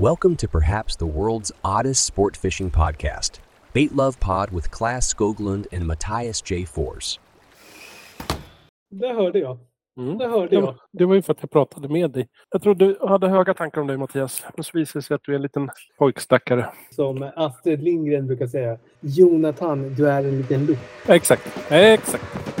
Welcome 0.00 0.36
to 0.36 0.48
perhaps 0.48 0.96
the 0.96 1.06
world's 1.06 1.52
oddest 1.62 2.04
sport 2.04 2.36
fishing 2.36 2.70
podcast, 2.70 3.40
Bait 3.72 3.96
Love 3.96 4.20
Pod 4.20 4.50
with 4.50 4.70
Class 4.70 5.14
Skoglund 5.14 5.66
and 5.72 5.86
Matthias 5.86 6.42
J. 6.50 6.64
Fors. 6.66 7.18
Det 8.90 9.14
hörde 9.14 9.38
jag. 9.38 9.58
Mm. 10.00 10.18
Det 10.18 10.28
hörde 10.28 10.54
jag. 10.54 10.74
Det 10.92 11.04
var 11.04 11.14
ju 11.14 11.22
för 11.22 11.32
att 11.32 11.38
jag 11.40 11.50
pratade 11.50 11.88
med 11.88 12.10
dig. 12.10 12.28
Jag 12.50 12.62
trodde 12.62 12.86
du 12.86 13.06
hade 13.08 13.28
höga 13.28 13.54
tankar 13.54 13.80
om 13.80 13.86
dig 13.86 13.96
Mattias. 13.96 14.44
Men 14.54 14.64
så 14.64 14.78
visade 14.78 14.98
det 14.98 15.02
sig 15.02 15.14
att 15.14 15.22
du 15.24 15.32
är 15.32 15.36
en 15.36 15.42
liten 15.42 15.70
pojkstackare. 15.98 16.66
Som 16.90 17.30
Astrid 17.36 17.82
Lindgren 17.82 18.26
brukar 18.26 18.46
säga. 18.46 18.78
Jonathan, 19.00 19.94
du 19.94 20.08
är 20.08 20.24
en 20.24 20.38
liten 20.38 20.66
lupp. 20.66 20.78
Exakt. 21.06 21.70
Exakt. 21.70 22.55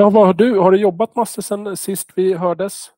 Ja, 0.00 0.10
vad 0.10 0.26
har 0.26 0.34
du? 0.34 0.58
Har 0.58 0.70
du 0.72 0.78
jobbat 0.78 1.16
massor 1.16 1.42
sen 1.42 1.76
sist 1.76 2.08
vi 2.14 2.34
hördes? 2.34 2.90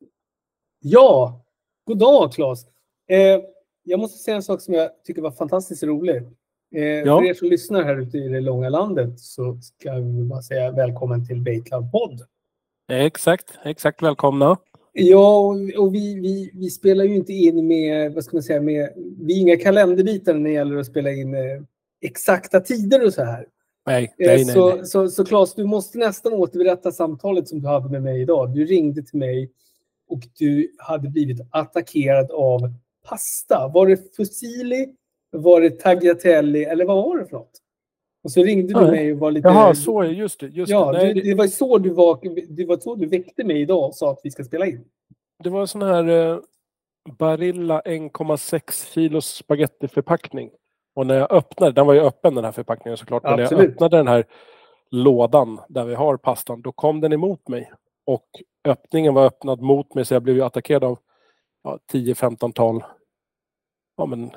Ja! 0.81 1.41
God 1.87 1.99
dag, 1.99 2.33
Claes. 2.33 2.65
Eh, 3.11 3.41
jag 3.83 4.01
måste 4.01 4.19
säga 4.19 4.35
en 4.37 4.43
sak 4.43 4.61
som 4.61 4.75
jag 4.75 4.91
tycker 5.05 5.23
var 5.23 5.31
fantastiskt 5.31 5.83
rolig. 5.83 6.17
Eh, 6.75 6.83
Ja. 6.85 7.19
För 7.19 7.25
er 7.27 7.35
som 7.35 7.49
lyssnar 7.49 7.83
här 7.83 7.97
ute 8.01 8.19
i 8.19 8.29
det 8.29 8.41
långa 8.41 8.69
landet 8.69 9.21
så 9.21 9.59
ska 9.63 9.93
vi 9.95 10.25
bara 10.25 10.43
säga 10.43 10.71
välkommen 10.71 11.27
till 11.27 11.41
Bait 11.41 11.71
Love 11.71 11.89
Podd. 11.93 12.21
Exakt. 12.93 13.59
Exakt. 13.65 14.03
Välkomna. 14.03 14.57
Ja, 14.93 15.39
och- 15.39 15.85
och 15.85 15.95
vi, 15.95 16.21
vi, 16.21 16.51
vi 16.55 16.71
spelar 16.71 17.05
ju 17.05 17.15
inte 17.17 17.33
in 17.33 17.67
med, 17.67 18.13
vad 18.15 18.25
ska 18.25 18.37
man 18.37 18.43
säga, 18.43 18.61
med, 18.61 18.93
vi 19.21 19.37
är 19.37 19.41
inga 19.41 19.57
kalenderbitar 19.57 20.35
när 20.35 20.45
det 20.45 20.55
gäller 20.55 20.77
att 20.77 20.87
spela 20.87 21.11
in 21.13 21.35
eh, 21.35 21.63
exakta 22.01 22.61
tider 22.61 23.07
och 23.07 23.13
så 23.15 23.25
här. 23.25 23.47
Nej, 23.87 24.05
Eh, 24.05 24.27
nej, 24.27 24.45
nej. 24.45 24.55
så, 24.55 24.77
nej. 24.77 24.87
Så, 24.87 25.09
så 25.09 25.25
Claes, 25.25 25.55
du 25.55 25.65
måste 25.65 25.99
nästan 25.99 26.33
återberätta 26.33 26.93
samtalet 26.93 27.49
som 27.49 27.61
du 27.61 27.69
hade 27.69 27.89
med 27.89 28.03
mig 28.03 28.21
idag. 28.21 28.55
Du 28.55 28.65
ringde 28.65 29.03
till 29.03 29.19
mig 29.19 29.51
och 30.09 30.21
du 30.39 30.73
hade 30.79 31.09
blivit 31.09 31.41
attackerad 31.51 32.31
av 32.31 32.61
pasta. 33.09 33.71
Var 33.75 33.87
det 33.87 34.17
fusilli? 34.17 34.95
Var 35.31 35.61
det 35.61 35.71
tagliatelle? 35.71 36.65
Eller 36.65 36.85
vad 36.85 36.97
var 36.97 37.19
det 37.19 37.27
för 37.27 37.37
något? 37.37 37.59
Och 38.25 38.33
så 38.33 38.43
ringde 38.43 38.75
du 38.75 38.91
mig 38.91 39.13
och 39.13 39.19
var 39.19 39.31
lite... 39.31 39.49
Jaha, 39.49 39.75
så 39.75 40.03
är 40.03 40.09
just 40.09 40.41
det. 40.41 40.47
Just 40.47 40.71
ja, 40.71 40.93
det. 40.93 41.07
Du, 41.07 41.15
det, 41.15 41.21
det, 41.21 41.35
var 41.35 41.47
så 41.47 41.79
du 41.79 41.91
var, 41.91 42.19
det 42.49 42.65
var 42.65 42.79
så 42.79 42.95
du 42.95 43.07
väckte 43.07 43.45
mig 43.45 43.61
idag 43.61 43.85
och 43.85 43.95
sa 43.95 44.11
att 44.11 44.21
vi 44.23 44.31
ska 44.31 44.45
spela 44.45 44.67
in. 44.67 44.85
det 45.45 45.51
var 45.51 45.61
en 45.61 45.69
sån 45.69 45.83
här 45.83 46.09
eh, 46.09 46.39
Barilla 47.19 47.81
1,6 47.81 48.93
kilos 48.95 49.27
spagettiförpackning. 49.27 50.51
Och 50.95 51.07
när 51.07 51.15
jag 51.15 51.33
öppnade, 51.33 51.73
den 51.73 51.87
var 51.87 51.95
ju 51.95 52.01
öppen 52.01 52.35
den 52.35 52.45
här 52.45 52.53
förpackningen 52.53 52.97
såklart, 52.97 53.23
men 53.23 53.37
när 53.37 53.43
jag 53.43 53.53
öppnade 53.53 53.97
den 53.97 54.09
här 54.09 54.25
lådan 54.91 55.61
där 55.69 55.85
vi 55.85 55.95
har 55.95 56.17
pastan, 56.17 56.63
då 56.63 56.73
kom 56.73 57.01
den 57.01 57.13
emot 57.13 57.49
mig. 57.49 57.73
Och 58.07 58.27
öppningen 58.65 59.15
var 59.15 59.27
öppnad 59.27 59.61
mot 59.61 59.95
mig 59.95 60.05
så 60.05 60.15
jag 60.15 60.23
blev 60.23 60.37
ju 60.37 60.43
attackerad 60.43 60.85
av 60.85 60.99
ja, 61.65 61.79
10-15-tal 61.93 62.85
ja, 63.97 64.07
men, 64.07 64.31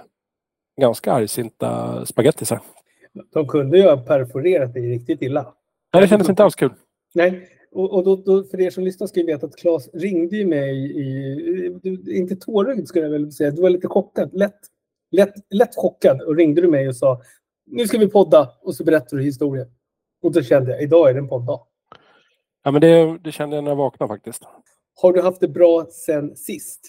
ganska 0.81 1.13
argsinta 1.13 2.05
spagettisar. 2.05 2.61
De 3.33 3.47
kunde 3.47 3.77
ju 3.77 3.83
ha 3.83 3.97
perforerat 3.97 4.73
dig 4.73 4.89
riktigt 4.89 5.21
illa. 5.21 5.53
Nej, 5.93 6.01
det 6.01 6.07
kändes 6.07 6.29
inte 6.29 6.43
alls 6.43 6.55
kul. 6.55 6.73
Nej, 7.13 7.49
och, 7.71 7.93
och 7.93 8.03
då, 8.03 8.15
då, 8.15 8.43
för 8.43 8.61
er 8.61 8.69
som 8.69 8.83
lyssnar 8.83 9.07
ska 9.07 9.19
ju 9.19 9.25
veta 9.25 9.45
att 9.45 9.55
Claes 9.55 9.89
ringde 9.93 10.37
ju 10.37 10.45
mig 10.45 10.75
i, 11.01 12.17
inte 12.17 12.35
tårögd 12.35 12.87
skulle 12.87 13.05
jag 13.05 13.11
väl 13.11 13.31
säga, 13.31 13.51
du 13.51 13.61
var 13.61 13.69
lite 13.69 13.87
chockad, 13.87 14.33
lätt, 14.33 14.59
lätt, 15.15 15.33
lätt 15.49 15.75
chockad 15.75 16.21
och 16.21 16.35
ringde 16.35 16.61
du 16.61 16.67
mig 16.67 16.87
och 16.87 16.95
sa 16.95 17.21
nu 17.65 17.87
ska 17.87 17.97
vi 17.97 18.07
podda 18.07 18.51
och 18.61 18.75
så 18.75 18.83
berättar 18.83 19.17
du 19.17 19.23
historien. 19.23 19.67
Och 20.21 20.31
då 20.31 20.41
kände 20.41 20.71
jag, 20.71 20.81
idag 20.81 21.09
är 21.09 21.13
det 21.13 21.19
en 21.19 21.27
podddag. 21.27 21.67
Ja, 22.63 22.71
men 22.71 22.81
det, 22.81 23.17
det 23.17 23.31
kände 23.31 23.55
jag 23.55 23.63
när 23.63 23.71
jag 23.71 23.75
vaknade 23.75 24.13
faktiskt. 24.13 24.43
Har 25.01 25.13
du 25.13 25.21
haft 25.21 25.41
det 25.41 25.47
bra 25.47 25.85
sen 25.89 26.35
sist? 26.35 26.81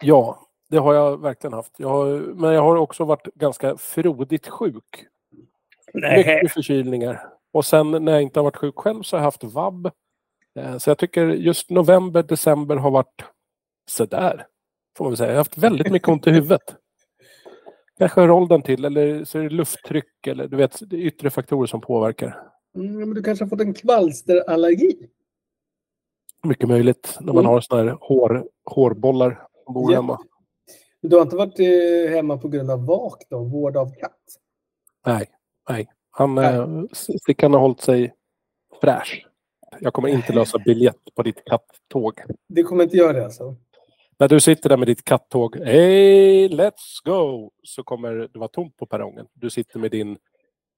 Ja, 0.00 0.48
det 0.70 0.78
har 0.78 0.94
jag 0.94 1.22
verkligen 1.22 1.54
haft. 1.54 1.72
Jag 1.78 1.88
har, 1.88 2.18
men 2.18 2.52
jag 2.52 2.62
har 2.62 2.76
också 2.76 3.04
varit 3.04 3.28
ganska 3.34 3.76
frodigt 3.76 4.48
sjuk. 4.48 5.06
Mycket 5.94 6.52
förkylningar. 6.52 7.28
Och 7.52 7.64
sen 7.64 7.90
när 7.90 8.12
jag 8.12 8.22
inte 8.22 8.38
har 8.38 8.44
varit 8.44 8.56
sjuk 8.56 8.78
själv 8.78 9.02
så 9.02 9.16
har 9.16 9.20
jag 9.20 9.24
haft 9.24 9.44
vab. 9.44 9.90
Eh, 10.54 10.78
Så 10.78 10.90
jag 10.90 10.98
tycker 10.98 11.26
just 11.26 11.70
november, 11.70 12.22
december 12.22 12.76
har 12.76 12.90
varit 12.90 13.24
sådär. 13.90 14.46
Får 14.96 15.04
man 15.04 15.10
väl 15.10 15.16
säga. 15.16 15.28
Jag 15.28 15.34
har 15.34 15.40
haft 15.40 15.58
väldigt 15.58 15.92
mycket 15.92 16.08
ont 16.08 16.26
i 16.26 16.30
huvudet. 16.30 16.76
Kanske 17.98 18.20
hör 18.20 18.30
åldern 18.30 18.62
till 18.62 18.84
eller 18.84 19.24
så 19.24 19.38
är 19.38 19.42
det 19.42 19.48
lufttryck 19.50 20.26
eller 20.26 20.48
du 20.48 20.56
vet, 20.56 20.90
det 20.90 20.96
är 20.96 21.00
yttre 21.00 21.30
faktorer 21.30 21.66
som 21.66 21.80
påverkar. 21.80 22.48
Mm, 22.76 22.98
men 22.98 23.14
du 23.14 23.22
kanske 23.22 23.44
har 23.44 23.48
fått 23.48 23.60
en 23.60 23.74
kvalsterallergi? 23.74 25.08
Mycket 26.44 26.68
möjligt 26.68 27.16
när 27.20 27.26
man 27.32 27.36
Mm. 27.44 27.46
har 27.50 27.60
såna 27.60 27.82
här 27.82 27.96
hår, 28.00 28.44
hårbollar 28.64 29.46
som 29.64 29.74
bor 29.74 29.92
Ja. 29.92 29.96
hemma. 30.00 30.18
Du 31.00 31.16
har 31.16 31.22
inte 31.22 31.36
varit 31.36 31.60
eh, 31.60 32.14
hemma 32.14 32.38
på 32.38 32.48
grund 32.48 32.70
av 32.70 32.86
vak 32.86 33.22
då, 33.30 33.44
vård 33.44 33.76
av 33.76 33.94
katt? 33.94 34.18
Nej, 35.06 35.26
nej. 35.68 35.88
Han, 36.10 36.34
Nej. 36.34 36.54
eh, 36.54 36.82
Stickan 37.22 37.52
har 37.52 37.60
hållit 37.60 37.80
sig 37.80 38.14
fräsch. 38.80 39.26
Jag 39.80 39.92
kommer 39.92 40.08
inte 40.08 40.32
lösa 40.32 40.58
biljett 40.58 41.14
på 41.14 41.22
ditt 41.22 41.44
kattåg. 41.44 42.20
Det 42.48 42.62
kommer 42.62 42.84
inte 42.84 42.96
göra 42.96 43.12
det 43.12 43.24
alltså? 43.24 43.56
När 44.22 44.28
du 44.28 44.40
sitter 44.40 44.68
där 44.68 44.76
med 44.76 44.88
ditt 44.88 45.04
kattåg, 45.04 45.56
hey, 45.56 46.48
let's 46.48 47.00
go, 47.04 47.50
så 47.62 47.82
kommer 47.82 48.12
det 48.32 48.38
vara 48.38 48.48
tomt 48.48 48.76
på 48.76 48.86
perrongen. 48.86 49.26
Du 49.34 49.50
sitter 49.50 49.78
med 49.78 49.90
din 49.90 50.18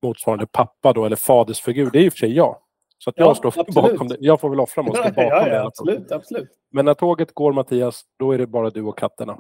motsvarande 0.03 0.47
pappa 0.47 0.93
då, 0.93 1.05
eller 1.05 1.17
fadersfigur. 1.17 1.91
Det 1.91 1.99
är 1.99 2.03
i 2.03 2.09
och 2.09 2.13
för 2.13 2.19
sig 2.19 2.33
jag. 2.33 2.57
Så 2.99 3.11
att 3.11 3.19
jag 3.19 3.29
Ja, 3.29 3.35
står 3.35 3.49
absolut. 3.61 3.75
bakom 3.75 4.09
det. 4.09 4.17
Jag 4.21 4.41
får 4.41 4.51
väl 4.51 4.61
offra 4.61 4.83
mig 4.83 4.91
och 4.91 4.97
stå 4.97 5.05
bakom 5.09 5.25
ja, 5.25 5.45
det. 5.45 5.51
ja, 5.51 5.57
fall. 5.59 5.67
absolut, 5.67 6.13
absolut. 6.13 6.49
Men 6.73 6.85
när 6.85 6.95
tåget 6.95 7.35
går 7.35 7.53
Mattias, 7.53 8.03
då 8.19 8.33
är 8.33 8.39
det 8.39 8.47
bara 8.47 8.71
du 8.71 8.83
och 8.83 8.99
katterna. 8.99 9.39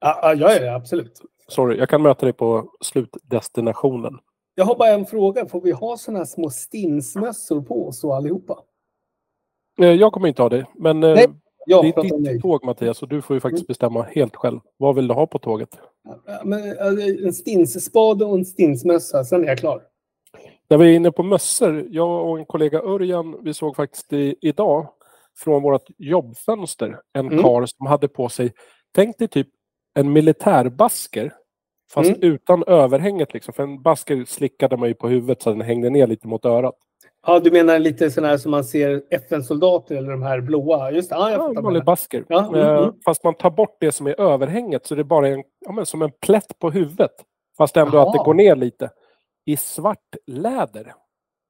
Ja, 0.00 0.34
ja, 0.34 0.52
ja, 0.52 0.74
absolut. 0.74 1.20
Sorry, 1.48 1.78
jag 1.78 1.88
kan 1.88 2.02
möta 2.02 2.26
dig 2.26 2.32
på 2.32 2.70
slutdestinationen. 2.80 4.18
Jag 4.54 4.64
har 4.64 4.76
bara 4.76 4.88
en 4.88 5.06
fråga. 5.06 5.46
Får 5.46 5.60
vi 5.60 5.70
ha 5.72 5.96
såna 5.96 6.18
här 6.18 6.26
små 6.26 6.50
stinsmössor 6.50 7.62
på 7.62 7.88
oss 7.88 8.04
allihopa? 8.04 8.58
Eh, 9.80 9.86
Jag 9.92 10.12
kommer 10.12 10.28
inte 10.28 10.42
ha 10.42 10.48
det, 10.48 10.66
men 10.74 11.02
eh, 11.04 11.14
Nej, 11.14 11.26
Jag 11.66 11.84
det 11.84 11.88
är 11.88 12.02
ditt 12.02 12.24
dig. 12.24 12.40
tåg 12.40 12.64
Mattias 12.64 13.02
och 13.02 13.08
du 13.08 13.22
får 13.22 13.36
ju 13.36 13.40
faktiskt 13.40 13.62
Mm. 13.62 13.66
bestämma 13.68 14.02
helt 14.02 14.36
själv. 14.36 14.60
Vad 14.76 14.94
vill 14.94 15.08
du 15.08 15.14
ha 15.14 15.26
på 15.26 15.38
tåget? 15.38 15.78
Men, 16.44 16.70
eh, 16.70 17.26
en 17.26 17.32
stinsspade 17.32 18.24
och 18.24 18.34
en 18.34 18.44
stinsmössa, 18.44 19.24
sen 19.24 19.44
är 19.44 19.48
jag 19.48 19.58
klar. 19.58 19.82
När 20.68 20.78
vi 20.78 20.92
är 20.92 20.96
inne 20.96 21.10
på 21.12 21.22
mössor, 21.22 21.86
jag 21.90 22.28
och 22.30 22.38
en 22.38 22.44
kollega 22.46 22.78
Örjan, 22.82 23.36
vi 23.42 23.54
såg 23.54 23.76
faktiskt 23.76 24.12
i, 24.12 24.34
idag 24.40 24.88
från 25.38 25.62
vårt 25.62 25.82
jobbfönster 25.98 27.00
en 27.12 27.26
Mm. 27.26 27.42
karl 27.42 27.66
som 27.66 27.86
hade 27.86 28.08
på 28.08 28.28
sig, 28.28 28.52
tänk 28.94 29.18
dig 29.18 29.28
typ 29.28 29.48
en 29.94 30.12
militärbasker 30.12 31.32
fast 31.92 32.08
Mm. 32.10 32.20
utan 32.22 32.64
överhänget 32.66 33.34
liksom. 33.34 33.54
För 33.54 33.62
en 33.62 33.82
basker 33.82 34.24
slickade 34.24 34.76
man 34.76 34.88
ju 34.88 34.94
på 34.94 35.08
huvudet 35.08 35.42
så 35.42 35.50
den 35.50 35.60
hängde 35.60 35.90
ner 35.90 36.06
lite 36.06 36.28
mot 36.28 36.44
örat. 36.44 36.74
Ja, 37.26 37.38
du 37.40 37.50
menar 37.50 37.78
lite 37.78 38.10
sådana 38.10 38.28
här 38.28 38.38
som 38.38 38.50
man 38.50 38.64
ser 38.64 39.02
FN-soldater 39.10 39.96
eller 39.96 40.10
de 40.10 40.22
här 40.22 40.40
blåa? 40.40 40.90
Just 40.90 41.10
det, 41.10 41.16
ja, 41.16 41.30
jag 41.30 41.54
Ja, 41.54 41.60
vanlig 41.62 41.84
basker. 41.84 42.24
Ja, 42.28 42.46
mm, 42.48 42.60
Eh, 42.60 42.78
mm. 42.78 42.92
Fast 43.04 43.24
man 43.24 43.34
tar 43.34 43.50
bort 43.50 43.76
det 43.80 43.92
som 43.92 44.06
är 44.06 44.20
överhänget 44.20 44.86
så 44.86 44.94
det 44.94 45.02
är 45.02 45.04
bara 45.04 45.28
en, 45.28 45.42
ja, 45.60 45.72
men 45.72 45.86
som 45.86 46.02
en 46.02 46.10
plätt 46.26 46.58
på 46.58 46.70
huvudet. 46.70 47.10
Fast 47.58 47.76
ändå 47.76 47.98
att 47.98 48.12
det 48.12 48.18
går 48.24 48.34
ner 48.34 48.56
lite. 48.56 48.90
I 49.46 49.56
svart 49.56 50.16
läder. 50.26 50.92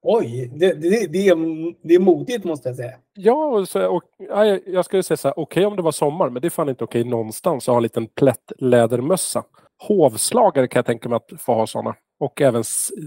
Oj, 0.07 0.51
det, 0.57 0.73
det, 0.73 1.07
det, 1.13 1.29
är, 1.29 1.37
det 1.89 1.95
är 1.95 1.99
modigt 1.99 2.45
måste 2.45 2.69
jag 2.69 2.77
säga. 2.77 2.93
Ja, 3.15 3.47
och 3.47 3.69
så, 3.69 3.87
och, 3.89 4.03
ja, 4.29 4.45
jag- 4.67 4.85
skulle 4.85 5.03
säga 5.03 5.17
så 5.17 5.29
här, 5.29 5.39
okej 5.39 5.67
om 5.67 5.77
det 5.77 5.83
var 5.83 5.93
sommar, 5.93 6.31
men 6.31 6.43
det 6.43 6.49
är 6.49 6.51
fan 6.51 6.69
inte 6.69 6.85
okej 6.85 7.05
någonstans 7.05 7.69
att 7.69 7.73
ha 7.73 7.77
en 7.77 7.83
liten 7.83 8.07
plättlädermössa. 8.07 9.43
Hovslagare 9.89 10.69
kan 10.69 10.79
jag 10.79 10.87
tänka 10.87 11.09
mig 11.09 11.17
att 11.17 11.41
få 11.43 11.55
ha 11.55 11.67
sådana. 11.67 11.95
Och 12.21 12.41
även 12.41 12.63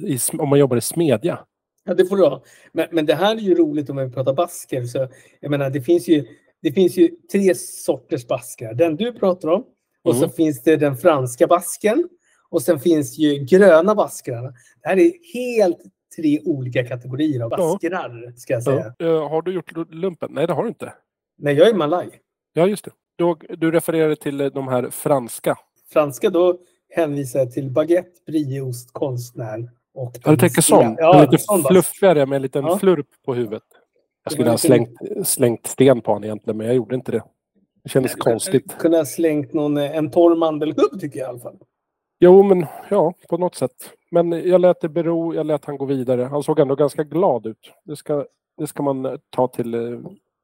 i, 0.05 0.17
om 0.39 0.49
man 0.49 0.59
jobbar 0.59 0.77
i 0.77 0.81
smedja. 0.81 1.39
Ja, 1.87 1.93
det 1.93 2.05
får 2.05 2.17
du 2.17 2.23
ha. 2.23 2.43
Men, 2.71 2.87
men 2.91 3.05
det 3.05 3.15
här 3.15 3.35
är 3.35 3.39
ju 3.39 3.55
roligt 3.55 3.89
om 3.89 3.97
vi 3.97 4.09
pratar 4.09 4.33
basker. 4.33 4.83
Så, 4.83 5.07
jag 5.39 5.51
menar, 5.51 5.69
det 5.69 5.81
finns 5.81 6.07
ju, 6.07 6.25
det 6.61 6.71
finns 6.71 6.97
ju 6.97 7.09
tre 7.31 7.55
sorters 7.55 8.27
baskar. 8.27 8.73
Den 8.73 8.95
du 8.95 9.13
pratar 9.13 9.49
om. 9.49 9.63
Och 10.03 10.15
så 10.15 10.23
Mm. 10.23 10.35
finns 10.35 10.63
det 10.63 10.75
den 10.75 10.97
franska 10.97 11.47
basken. 11.47 12.09
Och 12.49 12.61
sen 12.61 12.79
finns 12.79 13.17
ju 13.17 13.35
gröna 13.45 13.95
baskrarna. 13.95 14.53
Det 14.81 14.87
här 14.89 14.97
är 14.97 15.11
helt 15.33 15.77
tre 16.15 16.39
olika 16.45 16.83
kategorier 16.87 17.41
av 17.43 17.51
Ja. 17.51 17.57
baskrar, 17.57 18.33
ska 18.37 18.53
jag 18.53 18.63
säga. 18.63 18.93
Ja. 18.97 19.05
Eh, 19.05 19.29
har 19.29 19.41
du 19.41 19.53
gjort 19.53 19.71
lu- 19.71 19.91
lumpen? 19.93 20.29
Nej, 20.33 20.47
det 20.47 20.53
har 20.53 20.63
du 20.63 20.69
inte. 20.69 20.93
Nej, 21.37 21.55
jag 21.55 21.69
är 21.69 21.73
malaj. 21.73 22.09
Ja, 22.53 22.67
just 22.67 22.85
det. 22.85 22.91
Du, 23.15 23.55
du 23.55 23.71
refererade 23.71 24.15
till 24.15 24.41
eh, 24.41 24.47
de 24.47 24.67
här 24.67 24.89
franska. 24.89 25.57
Franska, 25.89 26.29
då 26.29 26.57
hänvisar 26.89 27.39
jag 27.39 27.51
till 27.51 27.71
baguette, 27.71 28.21
brieost, 28.27 28.93
konstnär 28.93 29.69
och... 29.97 30.11
Ja, 30.23 30.31
du 30.31 30.37
tänker 30.37 30.61
sån? 30.61 30.95
Ja, 30.99 31.27
lite 31.31 31.43
fluffigare 31.67 32.25
med 32.25 32.35
en 32.35 32.41
liten 32.41 32.65
Ja. 32.65 32.77
flurp 32.77 33.07
på 33.25 33.33
huvudet. 33.33 33.63
Jag 34.23 34.33
skulle 34.33 34.49
ha 34.49 34.57
slängt, 34.57 34.97
slängt 35.23 35.67
sten 35.67 36.01
på 36.01 36.11
honom 36.11 36.23
egentligen, 36.23 36.57
men 36.57 36.67
jag 36.67 36.75
gjorde 36.75 36.95
inte 36.95 37.11
det. 37.11 37.23
Det 37.83 37.89
kändes 37.89 38.15
konstigt. 38.15 38.77
Kunde 38.77 38.97
ha 38.97 39.05
slängt 39.05 39.53
någon, 39.53 39.77
eh, 39.77 39.97
en 39.97 40.11
torr 40.11 40.35
mandelhubb 40.35 40.99
tycker 40.99 41.19
jag 41.19 41.27
i 41.27 41.29
alla 41.29 41.39
fall. 41.39 41.57
Jo, 42.19 42.43
men 42.43 42.65
ja, 42.89 43.13
på 43.29 43.37
något 43.37 43.55
sätt. 43.55 43.71
Men 44.11 44.31
jag 44.31 44.61
lät 44.61 44.81
det 44.81 44.89
bero, 44.89 45.35
jag 45.35 45.45
lät 45.45 45.65
han 45.65 45.77
gå 45.77 45.85
vidare. 45.85 46.23
Han 46.23 46.43
såg 46.43 46.59
ändå 46.59 46.75
ganska 46.75 47.03
glad 47.03 47.45
ut. 47.45 47.71
Det 47.83 47.95
ska, 47.95 48.25
det 48.57 48.67
ska 48.67 48.83
man 48.83 49.19
ta 49.29 49.47
till 49.47 49.73
eh, 49.73 49.99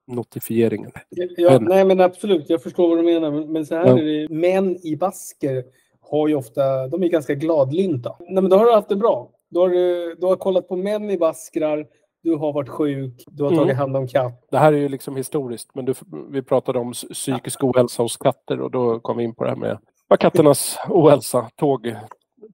notifieringen. 0.08 0.92
Ja, 1.10 1.52
men. 1.52 1.64
Nej, 1.64 1.86
men 1.86 2.02
absolut. 2.02 2.50
Jag 2.50 2.64
förstår 2.64 2.90
vad 2.90 2.98
du 2.98 3.04
menar. 3.04 3.48
Men 3.48 3.66
så 3.66 3.76
här 3.76 3.88
ja. 3.88 4.00
är 4.00 4.04
det. 4.04 4.30
Män 4.30 4.78
i 4.84 4.96
basker 4.96 5.64
har 6.02 6.28
ju 6.28 6.36
ofta, 6.36 6.88
de 6.88 7.04
är 7.04 7.08
ganska 7.08 7.36
gladlynta. 7.36 8.16
Nej, 8.20 8.42
men 8.44 8.50
då 8.50 8.58
har 8.58 8.66
du 8.66 8.72
haft 8.72 8.90
det 8.90 8.96
bra. 8.96 9.30
Du 9.54 9.60
har, 9.60 9.70
du 10.16 10.26
har 10.26 10.36
kollat 10.36 10.68
på 10.68 10.76
män 10.76 11.10
i 11.10 11.18
baskrar, 11.18 11.88
du 12.24 12.36
har 12.36 12.54
varit 12.54 12.70
sjuk, 12.70 13.24
du 13.28 13.44
har 13.44 13.50
tagit 13.50 13.64
mm. 13.64 13.78
hand 13.78 13.98
om 13.98 14.08
katt. 14.08 14.48
Det 14.52 14.58
här 14.58 14.74
är 14.74 14.78
ju 14.78 14.90
liksom 14.90 15.16
historiskt, 15.16 15.76
men 15.76 15.86
du, 15.86 15.94
vi 16.30 16.42
pratade 16.42 16.80
om 16.80 16.94
psykisk 16.94 17.64
ohälsa 17.64 18.04
hos 18.04 18.18
katter 18.18 18.62
och 18.62 18.72
då 18.72 19.00
kom 19.00 19.18
vi 19.18 19.24
in 19.24 19.36
på 19.36 19.44
det 19.44 19.50
här 19.50 19.58
med 19.58 19.78
katternas 20.20 20.78
ohälsa, 20.90 21.50
tåg, 21.56 21.96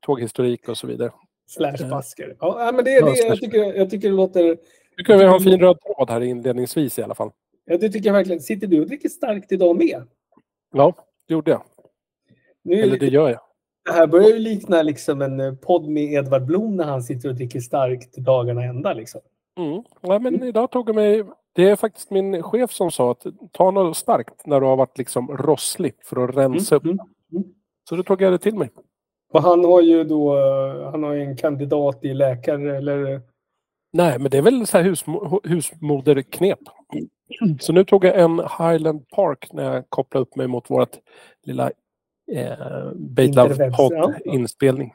tåghistorik 0.01 0.69
och 0.69 0.77
så 0.77 0.87
vidare. 0.87 1.11
Slash 1.47 1.89
basker. 1.89 2.35
Ja, 2.39 2.71
men 2.75 2.85
det 2.85 3.01
det 3.01 3.27
jag 3.27 3.39
tycker, 3.39 3.73
jag 3.73 3.89
tycker 3.89 4.09
det 4.09 4.15
låter... 4.15 4.57
Tycker 4.97 5.17
vi 5.17 5.23
har 5.23 5.35
en 5.35 5.43
fin 5.43 5.59
röd 5.59 5.77
tråd 5.81 6.09
här 6.09 6.21
inledningsvis 6.21 6.99
i 6.99 7.03
alla 7.03 7.15
fall. 7.15 7.31
Ja, 7.65 7.77
det 7.77 7.89
tycker 7.89 8.09
jag 8.09 8.13
verkligen. 8.13 8.41
Sitter 8.41 8.67
du 8.67 8.81
och 8.81 8.87
dricker 8.87 9.09
starkt 9.09 9.51
idag 9.51 9.77
med? 9.77 10.03
Ja, 10.73 10.93
det 11.27 11.33
gjorde 11.33 11.51
jag. 11.51 11.63
Nu, 12.63 12.75
Eller 12.81 12.99
det 12.99 13.07
gör 13.07 13.29
jag. 13.29 13.39
Det 13.85 13.91
här 13.91 14.07
börjar 14.07 14.29
ju 14.29 14.39
likna 14.39 14.81
liksom 14.81 15.21
en 15.21 15.39
eh, 15.39 15.53
podd 15.53 15.87
med 15.87 16.13
Edvard 16.13 16.45
Blom 16.45 16.75
när 16.75 16.85
han 16.85 17.03
sitter 17.03 17.29
och 17.29 17.35
dricker 17.35 17.59
starkt 17.59 18.17
dagarna 18.17 18.63
ända. 18.63 18.93
Liksom. 18.93 19.21
Mm. 19.57 19.83
Ja, 20.01 20.19
men 20.19 20.43
idag 20.43 20.71
tog 20.71 20.89
jag 20.89 20.95
mig... 20.95 21.23
Det 21.53 21.69
är 21.69 21.75
faktiskt 21.75 22.11
min 22.11 22.43
chef 22.43 22.71
som 22.71 22.91
sa 22.91 23.11
att 23.11 23.25
ta 23.51 23.71
något 23.71 23.97
starkt 23.97 24.45
när 24.45 24.59
du 24.59 24.65
har 24.65 24.75
varit 24.75 24.97
liksom 24.97 25.37
rosslig 25.37 25.93
för 26.05 26.23
att 26.23 26.37
rensa 26.37 26.75
mm. 26.75 26.89
upp. 26.89 27.01
Mm. 27.31 27.43
Så 27.89 27.95
då 27.95 28.03
tog 28.03 28.21
jag 28.21 28.33
det 28.33 28.37
till 28.37 28.55
mig. 28.55 28.69
Och 29.33 29.41
han 29.41 29.65
har 29.65 29.81
ju 29.81 30.03
då 30.03 30.37
eh, 30.37 30.91
han 30.91 31.03
har 31.03 31.15
en 31.15 31.37
kandidat 31.37 32.05
i 32.05 32.13
läkare 32.13 32.77
eller? 32.77 33.21
Nej, 33.93 34.19
men 34.19 34.31
det 34.31 34.37
är 34.37 34.41
väl 34.41 34.67
så 34.67 34.77
här 34.77 34.83
husmo 34.83 35.41
husmoderknep. 35.43 36.59
Så 37.59 37.73
nu 37.73 37.83
tog 37.83 38.05
jag 38.05 38.19
en 38.19 38.39
Highland 38.39 39.09
Park 39.09 39.49
när 39.53 39.73
jag 39.73 39.89
kopplade 39.89 40.21
upp 40.21 40.35
mig 40.35 40.47
mot 40.47 40.69
vårt 40.69 40.97
lilla 41.43 41.71
eh, 42.33 42.91
Baitlove-podd-inspelning. 42.95 44.93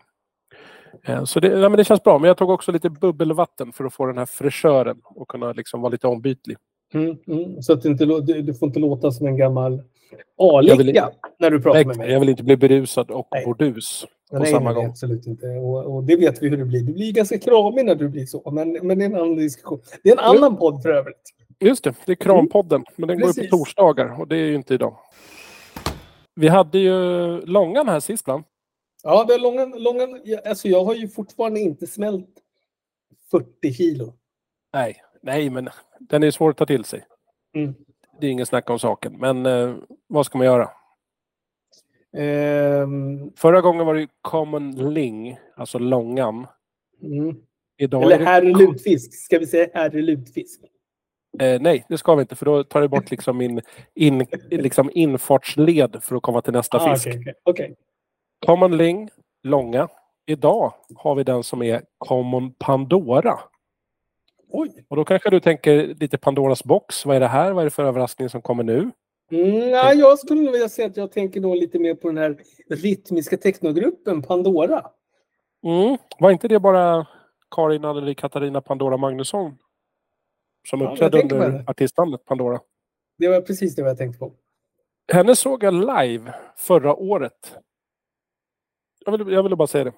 Eh, 1.04 1.24
så 1.24 1.40
det, 1.40 1.48
ja, 1.48 1.68
men 1.68 1.76
det 1.76 1.84
känns 1.84 2.02
bra, 2.02 2.18
men 2.18 2.28
jag 2.28 2.36
tog 2.36 2.50
också 2.50 2.72
lite 2.72 2.90
bubbelvatten 2.90 3.72
för 3.72 3.84
att 3.84 3.94
få 3.94 4.06
den 4.06 4.18
här 4.18 4.26
fräschören 4.26 5.00
och 5.04 5.28
kunna 5.28 5.52
liksom 5.52 5.80
vara 5.80 5.90
lite 5.90 6.06
ombytlig. 6.06 6.56
Mm, 6.94 7.16
mm. 7.26 7.62
Så 7.62 7.72
att 7.72 7.82
du, 7.82 7.88
inte, 7.88 8.04
du, 8.04 8.42
du 8.42 8.54
får 8.54 8.68
inte 8.68 8.78
låta 8.80 9.10
som 9.10 9.26
en 9.26 9.36
gammal 9.36 9.82
A-licka 10.38 11.10
när 11.38 11.50
du 11.50 11.62
pratar 11.62 11.84
med 11.84 11.96
mig. 11.96 12.10
Jag 12.10 12.20
vill 12.20 12.28
inte 12.28 12.42
bli 12.42 12.56
berusad 12.56 13.10
och 13.10 13.28
nej. 13.30 13.44
bordus 13.44 14.06
på 14.30 14.38
nej, 14.38 14.50
samma 14.50 14.64
nej, 14.64 14.74
gång. 14.74 14.86
Absolut 14.86 15.26
inte. 15.26 15.46
Och, 15.46 15.94
och, 15.94 16.04
det 16.04 16.16
vet 16.16 16.42
vi 16.42 16.48
hur 16.48 16.56
det 16.56 16.64
blir. 16.64 16.82
Du 16.82 16.92
blir 16.92 17.12
ganska 17.12 17.38
kramig 17.38 17.84
när 17.84 17.94
du 17.94 18.08
blir 18.08 18.26
så. 18.26 18.50
Men, 18.50 18.72
men 18.82 18.98
det 18.98 19.04
är 19.04 19.06
en 19.06 19.16
annan 19.16 19.36
diskussion. 19.36 19.80
Det 20.02 20.08
är 20.08 20.12
en 20.12 20.24
annan 20.24 20.44
mm. 20.44 20.56
podd 20.56 20.82
för 20.82 20.90
övrigt. 20.90 21.34
Just 21.60 21.84
det, 21.84 21.94
det 22.06 22.12
är 22.12 22.16
Krampodden. 22.16 22.84
Men 22.96 23.08
den 23.08 23.18
Precis. 23.18 23.36
går 23.36 23.44
ju 23.44 23.50
på 23.50 23.56
torsdagar 23.56 24.20
och 24.20 24.28
det 24.28 24.36
är 24.36 24.46
ju 24.46 24.54
inte 24.54 24.74
idag. 24.74 24.96
Vi 26.34 26.48
hade 26.48 26.78
ju 26.78 27.40
Långan 27.40 27.88
här 27.88 28.00
sist 28.00 28.26
va? 28.26 28.44
Ja, 29.02 29.24
det 29.24 29.34
är 29.34 29.38
långan, 29.38 29.70
långan, 29.82 30.20
alltså 30.46 30.68
jag 30.68 30.84
har 30.84 30.94
ju 30.94 31.08
fortfarande 31.08 31.60
inte 31.60 31.86
smält 31.86 32.30
40 33.30 33.72
kilo. 33.72 34.14
Nej, 34.72 35.02
nej, 35.22 35.50
men 35.50 35.68
den 36.00 36.22
är 36.22 36.30
svår 36.30 36.50
att 36.50 36.56
ta 36.56 36.66
till 36.66 36.84
sig. 36.84 37.06
Mm. 37.54 37.74
Det 38.20 38.26
är 38.26 38.30
ingen 38.30 38.46
snack 38.46 38.70
om 38.70 38.78
saken, 38.78 39.16
men 39.18 39.46
eh, 39.46 39.76
vad 40.06 40.26
ska 40.26 40.38
man 40.38 40.46
göra? 40.46 40.70
Um, 42.82 43.32
Förra 43.36 43.60
gången 43.60 43.86
var 43.86 43.94
det 43.94 44.08
common 44.20 44.94
ling, 44.94 45.38
alltså 45.56 45.78
långan. 45.78 46.46
Mm. 47.02 47.36
Idag 47.76 48.02
Eller 48.02 48.18
det... 48.18 48.24
herr 48.24 48.42
lutfisk, 48.42 49.14
ska 49.24 49.38
vi 49.38 49.46
säga 49.46 49.68
herr 49.74 49.90
lutfisk? 49.90 50.60
Eh, 51.40 51.60
nej, 51.60 51.84
det 51.88 51.98
ska 51.98 52.14
vi 52.14 52.20
inte 52.20 52.36
för 52.36 52.46
då 52.46 52.64
tar 52.64 52.80
det 52.80 52.88
bort 52.88 53.10
liksom 53.10 53.36
min 53.36 53.60
in, 53.94 54.26
liksom 54.50 54.90
infartsled 54.94 55.96
för 56.02 56.16
att 56.16 56.22
komma 56.22 56.40
till 56.40 56.52
nästa 56.52 56.76
ah, 56.76 56.96
fisk. 56.96 57.06
Okay, 57.06 57.34
okay. 57.44 57.74
Common 58.46 58.76
Ling, 58.76 59.10
långa. 59.42 59.88
Idag 60.26 60.74
har 60.96 61.14
vi 61.14 61.24
den 61.24 61.42
som 61.42 61.62
är 61.62 61.82
Common 61.98 62.54
Pandora. 62.54 63.38
Oj. 64.48 64.84
Och 64.88 64.96
då 64.96 65.04
kanske 65.04 65.30
du 65.30 65.40
tänker 65.40 65.94
lite 66.00 66.18
Pandoras 66.18 66.64
box. 66.64 67.06
Vad 67.06 67.16
är 67.16 67.20
det 67.20 67.28
här? 67.28 67.52
Vad 67.52 67.62
är 67.62 67.64
det 67.64 67.70
för 67.70 67.84
överraskning 67.84 68.28
som 68.28 68.42
kommer 68.42 68.64
nu? 68.64 68.90
Mm, 69.30 69.70
nej, 69.70 69.98
jag 69.98 70.18
skulle 70.18 70.50
vilja 70.50 70.68
säga 70.68 70.88
att 70.88 70.96
jag 70.96 71.12
tänker 71.12 71.40
då 71.40 71.54
lite 71.54 71.78
mer 71.78 71.94
på 71.94 72.08
den 72.08 72.18
här 72.18 72.36
rytmiska 72.70 73.36
technogruppen 73.36 74.22
Pandora. 74.22 74.86
Mm. 75.66 75.98
Var 76.18 76.30
inte 76.30 76.48
det 76.48 76.60
bara 76.60 77.06
Karin 77.50 77.84
eller 77.84 78.14
Katarina 78.14 78.60
Pandora 78.60 78.96
Magnusson 78.96 79.58
som 80.68 80.80
ja, 80.80 80.92
uppträdde 80.92 81.22
under 81.22 81.64
artistnamnet 81.66 82.24
Pandora? 82.24 82.60
Det 83.18 83.28
var 83.28 83.40
precis 83.40 83.74
det 83.74 83.82
jag 83.82 83.98
tänkte 83.98 84.18
på. 84.18 84.32
Henne 85.12 85.36
såg 85.36 85.62
jag 85.62 85.74
live 85.74 86.34
förra 86.56 86.94
året 86.94 87.56
jag 89.04 89.18
ville, 89.18 89.34
jag 89.34 89.42
ville 89.42 89.56
bara 89.56 89.66
säga 89.66 89.84
det. 89.84 89.92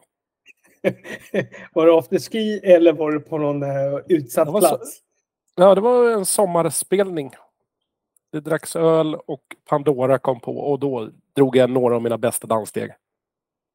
var 1.74 1.86
det 1.86 1.98
afterski 1.98 2.60
eller 2.64 2.92
var 2.92 3.12
det 3.12 3.20
på 3.20 3.38
någon 3.38 3.62
uh, 3.62 4.00
utsatt 4.08 4.48
plats? 4.48 4.96
Så, 4.96 5.02
ja, 5.54 5.74
det 5.74 5.80
var 5.80 6.10
en 6.10 6.26
sommarspelning. 6.26 7.30
Det 8.32 8.40
dracks 8.40 8.76
öl 8.76 9.14
och 9.14 9.42
Pandora 9.68 10.18
kom 10.18 10.40
på 10.40 10.58
och 10.58 10.78
då 10.78 11.10
drog 11.32 11.56
jag 11.56 11.70
några 11.70 11.94
av 11.94 12.02
mina 12.02 12.18
bästa 12.18 12.46
danssteg. 12.46 12.92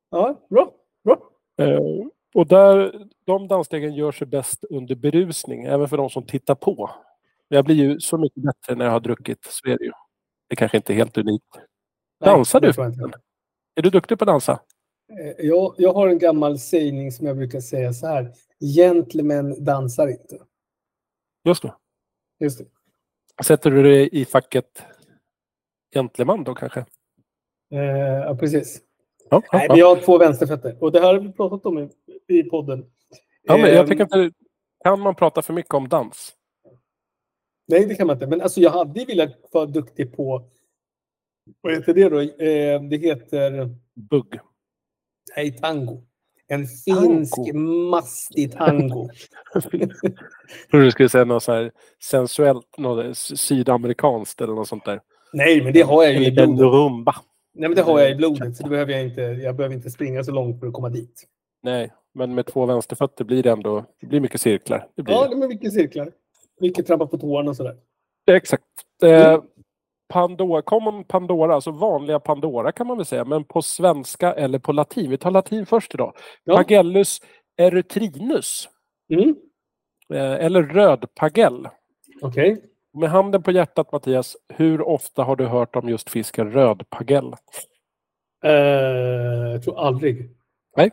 Ja, 0.09 0.47
bra. 0.49 0.71
bra. 1.03 1.17
Uh, 1.61 2.07
och 2.33 2.47
där, 2.47 3.07
de 3.25 3.47
dansstegen 3.47 3.93
gör 3.93 4.11
sig 4.11 4.27
bäst 4.27 4.63
under 4.63 4.95
berusning, 4.95 5.63
även 5.63 5.89
för 5.89 5.97
de 5.97 6.09
som 6.09 6.25
tittar 6.25 6.55
på. 6.55 6.91
Jag 7.47 7.65
blir 7.65 7.75
ju 7.75 7.99
så 7.99 8.17
mycket 8.17 8.43
bättre 8.43 8.75
när 8.75 8.85
jag 8.85 8.91
har 8.91 8.99
druckit, 8.99 9.45
så 9.45 9.67
är 9.67 9.77
det 9.77 9.83
ju. 9.83 9.91
Det 10.49 10.55
kanske 10.55 10.77
inte 10.77 10.93
är 10.93 10.95
helt 10.95 11.17
unikt. 11.17 11.45
Dansar 12.19 12.61
Nej, 12.61 12.71
du? 12.73 13.11
Är 13.75 13.81
du 13.81 13.89
duktig 13.89 14.19
på 14.19 14.23
att 14.23 14.27
dansa? 14.27 14.59
Eh, 15.19 15.45
jag, 15.45 15.75
jag 15.77 15.93
har 15.93 16.07
en 16.07 16.19
gammal 16.19 16.59
sägning 16.59 17.11
som 17.11 17.27
jag 17.27 17.37
brukar 17.37 17.59
säga 17.59 17.93
så 17.93 18.07
här. 18.07 18.33
Gentlemän 18.75 19.63
dansar 19.65 20.07
inte. 20.07 20.37
Just 21.43 21.61
det. 21.61 21.73
Just 22.39 22.59
det. 22.59 22.65
Sätter 23.43 23.71
du 23.71 23.83
det 23.83 24.15
i 24.15 24.25
facket 24.25 24.83
gentleman 25.93 26.43
då 26.43 26.55
kanske? 26.55 26.85
Eh, 27.71 27.79
ja, 28.25 28.37
precis. 28.39 28.81
Ja, 29.31 29.41
Nej, 29.53 29.65
ja. 29.69 29.77
jag 29.77 29.95
har 29.95 30.01
två 30.01 30.17
vänsterfötter 30.17 30.83
och 30.83 30.91
det 30.91 30.99
här 30.99 31.13
har 31.13 31.19
vi 31.19 31.31
pratat 31.31 31.65
om 31.65 31.79
i, 31.79 31.89
i 32.27 32.43
podden. 32.43 32.85
Ja, 33.43 33.57
men 33.57 33.69
jag 33.69 33.79
eh, 33.79 33.85
tycker 33.85 34.03
inte... 34.03 34.31
Kan 34.83 34.99
man 34.99 35.15
prata 35.15 35.41
för 35.41 35.53
mycket 35.53 35.73
om 35.73 35.89
dans? 35.89 36.33
Nej, 37.67 37.85
det 37.85 37.95
kan 37.95 38.07
man 38.07 38.15
inte. 38.15 38.27
Men 38.27 38.41
alltså, 38.41 38.61
jag 38.61 38.71
hade 38.71 39.05
velat 39.05 39.29
vara 39.51 39.65
duktig 39.65 40.15
på... 40.15 40.43
Vad 41.61 41.73
heter 41.73 41.93
det 41.93 42.09
då? 42.09 42.19
Eh, 42.21 42.81
det 42.81 42.97
heter... 42.97 43.75
Bugg. 43.95 44.39
Nej, 45.35 45.57
tango. 45.57 46.03
En 46.47 46.67
finsk 46.67 47.35
tango. 47.35 47.53
mastig 47.89 48.51
tango. 48.51 49.09
trodde 50.71 50.85
du 50.85 50.91
skulle 50.91 51.09
säga 51.09 51.25
något 51.25 51.43
så 51.43 51.51
här 51.51 51.71
sensuellt, 52.03 52.77
något 52.77 53.17
sydamerikanskt 53.17 54.41
eller 54.41 54.53
något 54.53 54.67
sånt 54.67 54.85
där. 54.85 55.01
Nej, 55.33 55.63
men 55.63 55.73
det 55.73 55.81
har 55.81 56.03
jag 56.03 56.13
ju 56.13 56.31
blodet. 56.31 56.59
rumba. 56.59 57.15
Nej, 57.53 57.69
men 57.69 57.75
det 57.75 57.81
har 57.81 57.99
jag 57.99 58.11
i 58.11 58.15
blodet, 58.15 58.57
så 58.57 58.63
det 58.63 58.69
behöver 58.69 58.91
jag 58.91 59.03
inte. 59.03 59.21
Jag 59.21 59.55
behöver 59.55 59.75
inte 59.75 59.91
springa 59.91 60.23
så 60.23 60.31
långt 60.31 60.59
för 60.59 60.67
att 60.67 60.73
komma 60.73 60.89
dit. 60.89 61.27
Nej, 61.63 61.91
men 62.13 62.35
med 62.35 62.45
två 62.45 62.65
vänsterfötter 62.65 63.25
blir 63.25 63.43
det 63.43 63.51
ändå 63.51 63.85
det 64.01 64.07
blir 64.07 64.19
mycket 64.19 64.41
cirklar. 64.41 64.87
Det 64.95 65.03
blir 65.03 65.13
ja, 65.15 65.27
det 65.27 65.35
blir 65.35 65.47
mycket 65.47 65.73
cirklar. 65.73 66.11
Mycket 66.59 66.87
trampa 66.87 67.07
på 67.07 67.17
tårna 67.17 67.49
och 67.49 67.55
sådär. 67.55 67.75
Exakt. 68.31 68.63
Eh, 69.03 69.41
Pandora, 70.09 70.61
common 70.61 71.03
Pandora, 71.03 71.55
alltså 71.55 71.71
vanliga 71.71 72.19
Pandora 72.19 72.71
kan 72.71 72.87
man 72.87 72.97
väl 72.97 73.05
säga, 73.05 73.25
men 73.25 73.43
på 73.43 73.61
svenska 73.61 74.33
eller 74.33 74.59
på 74.59 74.71
latin. 74.71 75.09
Vi 75.09 75.17
tar 75.17 75.31
latin 75.31 75.65
först 75.65 75.93
idag. 75.93 76.13
Ja. 76.43 76.55
Pagellus 76.55 77.19
erytrinus. 77.57 78.69
Mm. 79.13 79.35
Eh, 80.13 80.45
eller 80.45 80.63
rödpagell. 80.63 81.67
Okej. 82.21 82.51
Okay. 82.51 82.70
Med 82.93 83.09
handen 83.09 83.43
på 83.43 83.51
hjärtat 83.51 83.91
Mattias, 83.91 84.37
hur 84.49 84.81
ofta 84.81 85.23
har 85.23 85.35
du 85.35 85.45
hört 85.45 85.75
om 85.75 85.89
just 85.89 86.09
fisken 86.09 86.51
rödpagell? 86.51 87.35
Uh, 88.45 88.51
jag 89.51 89.63
tror 89.63 89.79
aldrig. 89.79 90.29
Nej, 90.77 90.91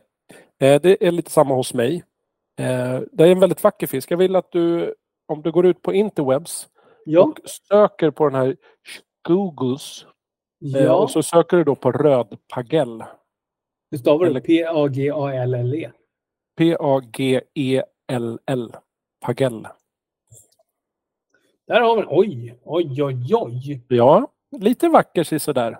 eh, 0.60 0.80
det 0.80 1.06
är 1.06 1.10
lite 1.10 1.30
samma 1.30 1.54
hos 1.54 1.74
mig. 1.74 2.04
Eh, 2.58 3.00
det 3.12 3.24
är 3.24 3.32
en 3.32 3.40
väldigt 3.40 3.64
vacker 3.64 3.86
fisk. 3.86 4.10
Jag 4.10 4.16
vill 4.16 4.36
att 4.36 4.52
du, 4.52 4.94
om 5.28 5.42
du 5.42 5.52
går 5.52 5.66
ut 5.66 5.82
på 5.82 5.92
interwebs 5.92 6.68
ja. 7.04 7.22
och 7.22 7.38
söker 7.68 8.10
på 8.10 8.28
den 8.28 8.34
här 8.34 8.56
Googles. 9.28 10.06
Eh, 10.74 10.82
ja. 10.82 10.94
och 10.94 11.10
så 11.10 11.22
söker 11.22 11.56
du 11.56 11.64
då 11.64 11.74
på 11.74 11.92
rödpagell. 11.92 13.04
Hur 13.90 13.98
stavar 13.98 14.26
du? 14.26 14.40
P-A-G-A-L-L-E? 14.40 15.90
P-A-G-E-L-L. 16.58 17.86
Pagell. 19.20 19.66
Där 21.68 21.80
har 21.80 21.96
vi 21.96 22.04
Oj, 22.08 22.58
oj, 22.64 23.02
oj, 23.02 23.34
oj. 23.34 23.82
Ja, 23.88 24.28
lite 24.60 24.88
vacker 24.88 25.38
sådär. 25.38 25.78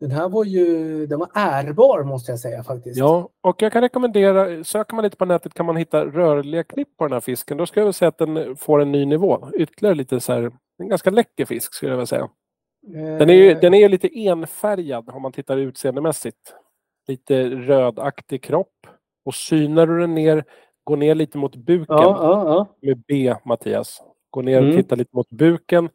Den 0.00 0.10
här 0.10 0.28
var 0.28 0.44
ju 0.44 1.06
den 1.06 1.18
var 1.18 1.28
ärbar 1.34 2.02
måste 2.02 2.32
jag 2.32 2.38
säga 2.38 2.62
faktiskt. 2.62 2.98
Ja, 2.98 3.28
och 3.40 3.62
jag 3.62 3.72
kan 3.72 3.82
rekommendera, 3.82 4.64
söker 4.64 4.94
man 4.94 5.04
lite 5.04 5.16
på 5.16 5.24
nätet 5.24 5.54
kan 5.54 5.66
man 5.66 5.76
hitta 5.76 6.04
rörliga 6.04 6.64
klipp 6.64 6.96
på 6.96 7.04
den 7.04 7.12
här 7.12 7.20
fisken. 7.20 7.56
Då 7.56 7.66
skulle 7.66 7.84
jag 7.86 7.94
säga 7.94 8.08
att 8.08 8.18
den 8.18 8.56
får 8.56 8.82
en 8.82 8.92
ny 8.92 9.06
nivå. 9.06 9.48
Ytterligare 9.54 9.94
lite 9.94 10.20
så 10.20 10.32
här, 10.32 10.52
en 10.78 10.88
ganska 10.88 11.10
läcker 11.10 11.44
fisk 11.44 11.74
skulle 11.74 11.92
jag 11.92 11.96
vilja 11.96 12.06
säga. 12.06 12.28
Den 13.18 13.30
är, 13.30 13.34
ju, 13.34 13.54
den 13.54 13.74
är 13.74 13.88
lite 13.88 14.18
enfärgad 14.18 15.10
om 15.10 15.22
man 15.22 15.32
tittar 15.32 15.56
utseendemässigt. 15.56 16.54
Lite 17.08 17.44
rödaktig 17.44 18.42
kropp. 18.42 18.86
Och 19.24 19.34
synar 19.34 19.86
du 19.86 20.00
den 20.00 20.14
ner, 20.14 20.44
går 20.84 20.96
ner 20.96 21.14
lite 21.14 21.38
mot 21.38 21.56
buken. 21.56 21.96
Ja, 21.96 22.18
ja, 22.20 22.44
ja. 22.46 22.66
Med 22.88 23.02
B, 23.08 23.34
Mattias. 23.44 24.02
Går 24.32 24.42
ner 24.42 24.58
och 24.58 24.64
Mm. 24.64 24.76
tittar 24.76 24.96
lite 24.96 25.16
mot 25.16 25.30
buken. 25.30 25.88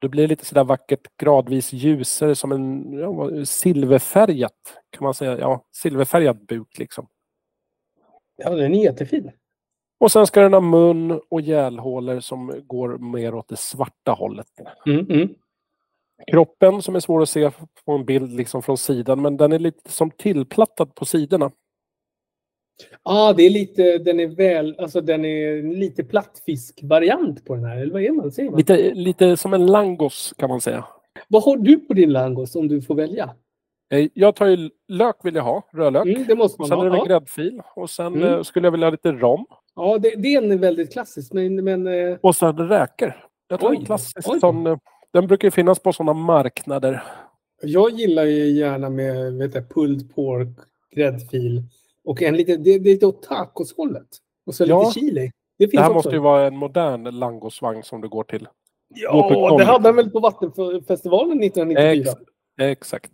Då 0.00 0.08
blir 0.08 0.22
det 0.22 0.28
lite 0.28 0.44
sådär 0.44 0.64
vackert 0.64 1.16
gradvis 1.20 1.72
ljusare 1.72 2.34
som 2.34 2.52
en 2.52 2.92
ja, 2.92 3.44
silverfärgat 3.44 4.52
kan 4.90 5.04
man 5.04 5.14
säga. 5.14 5.38
Ja, 5.38 5.64
silverfärgad 5.72 6.46
buk 6.46 6.78
liksom. 6.78 7.06
ja, 8.36 8.50
den 8.50 8.74
är 8.74 8.84
jättefin. 8.84 9.30
Och 10.00 10.12
sen 10.12 10.26
ska 10.26 10.40
den 10.40 10.52
ha 10.52 10.60
mun 10.60 11.20
och 11.30 11.40
gälhålor 11.40 12.20
som 12.20 12.62
går 12.66 12.98
mer 12.98 13.34
åt 13.34 13.48
det 13.48 13.56
svarta 13.56 14.12
hållet. 14.12 14.46
Mm, 14.86 15.06
mm. 15.10 15.28
Kroppen 16.26 16.82
som 16.82 16.96
är 16.96 17.00
svår 17.00 17.22
att 17.22 17.28
se 17.28 17.50
på 17.84 17.92
en 17.92 18.04
bild 18.04 18.32
liksom 18.36 18.62
från 18.62 18.78
sidan 18.78 19.22
men 19.22 19.36
den 19.36 19.52
är 19.52 19.58
lite 19.58 19.90
som 19.92 20.10
tillplattad 20.10 20.94
på 20.94 21.04
sidorna. 21.04 21.50
Ja, 23.04 23.32
det 23.36 23.42
är 23.42 23.50
lite, 23.50 23.98
den 23.98 24.20
är 24.20 24.26
väl, 24.26 24.74
alltså 24.78 25.00
den 25.00 25.24
är 25.24 25.62
lite 25.76 26.04
plattfiskvariant 26.04 27.44
på 27.44 27.54
den 27.54 27.64
här, 27.64 27.76
eller 27.76 27.92
vad 27.92 28.02
är 28.02 28.10
man? 28.12 28.32
Säger 28.32 28.50
man? 28.50 28.58
Lite, 28.58 28.94
lite 28.94 29.36
som 29.36 29.54
en 29.54 29.66
langos 29.66 30.34
kan 30.38 30.48
man 30.48 30.60
säga. 30.60 30.84
Vad 31.28 31.42
har 31.42 31.56
du 31.56 31.76
på 31.80 31.94
din 31.94 32.12
langos 32.12 32.56
om 32.56 32.68
du 32.68 32.82
får 32.82 32.94
välja? 32.94 33.30
Eh, 33.92 34.08
Jag 34.14 34.36
tar 34.36 34.46
ju 34.46 34.70
lök 34.88 35.16
vill 35.22 35.34
jag 35.34 35.42
ha, 35.42 35.62
rödlök. 35.72 36.06
Mm, 36.06 36.24
det 36.28 36.34
måste 36.34 36.60
man 36.60 36.68
sen 36.68 36.78
är 36.80 36.84
det 36.84 36.90
ha. 36.90 36.98
en 37.02 37.08
gräddfil 37.08 37.60
och 37.76 37.90
sen 37.90 38.06
Mm. 38.06 38.22
eh, 38.34 38.42
skulle 38.42 38.66
jag 38.66 38.72
vilja 38.72 38.86
ha 38.86 38.90
lite 38.90 39.12
rom. 39.12 39.46
ja 39.76 39.98
det, 39.98 40.14
det 40.16 40.34
är 40.34 40.42
en 40.42 40.60
väldigt 40.60 40.92
klassisk, 40.92 41.32
men, 41.32 41.64
men 41.64 41.86
eh, 41.86 42.16
Och 42.20 42.36
sen 42.36 42.68
räkor. 42.68 43.12
Jag 43.48 43.60
tror 43.60 43.70
Oj, 43.70 43.76
en 43.76 43.84
klassisk 43.84 44.28
oj. 44.30 44.40
sån. 44.40 44.78
Den 45.12 45.26
brukar 45.26 45.50
finnas 45.50 45.78
på 45.78 45.92
sådana 45.92 46.12
marknader. 46.12 47.02
jag 47.62 47.90
gillar 47.90 48.24
ju 48.24 48.46
gärna 48.50 48.90
med 48.90 49.32
vet 49.34 49.54
jag, 49.54 49.68
pulled 49.68 50.14
pork, 50.14 50.48
gräddfil 50.94 51.62
och 52.08 52.22
en 52.22 52.36
lite, 52.36 52.56
det, 52.56 52.78
det 52.78 52.90
är 52.90 52.94
lite 52.94 53.06
åt 53.06 53.22
tacoshållet. 53.22 54.06
Och 54.46 54.54
så 54.54 54.64
Ja. 54.64 54.80
lite 54.80 55.00
chili. 55.00 55.30
Det 55.58 55.66
Det 55.66 55.78
här 55.78 55.84
också. 55.84 55.94
måste 55.94 56.10
ju 56.10 56.18
vara 56.18 56.46
en 56.46 56.56
modern 56.56 57.04
langosvagn 57.18 57.82
som 57.82 58.00
du 58.00 58.08
går 58.08 58.24
till. 58.24 58.48
Ja, 58.94 59.56
det 59.58 59.64
hade 59.64 59.88
han 59.88 59.96
väl 59.96 60.10
på 60.10 60.20
Vattenfestivalen 60.20 61.42
1994? 61.42 62.12
Ex- 62.12 62.20
Exakt. 62.60 63.10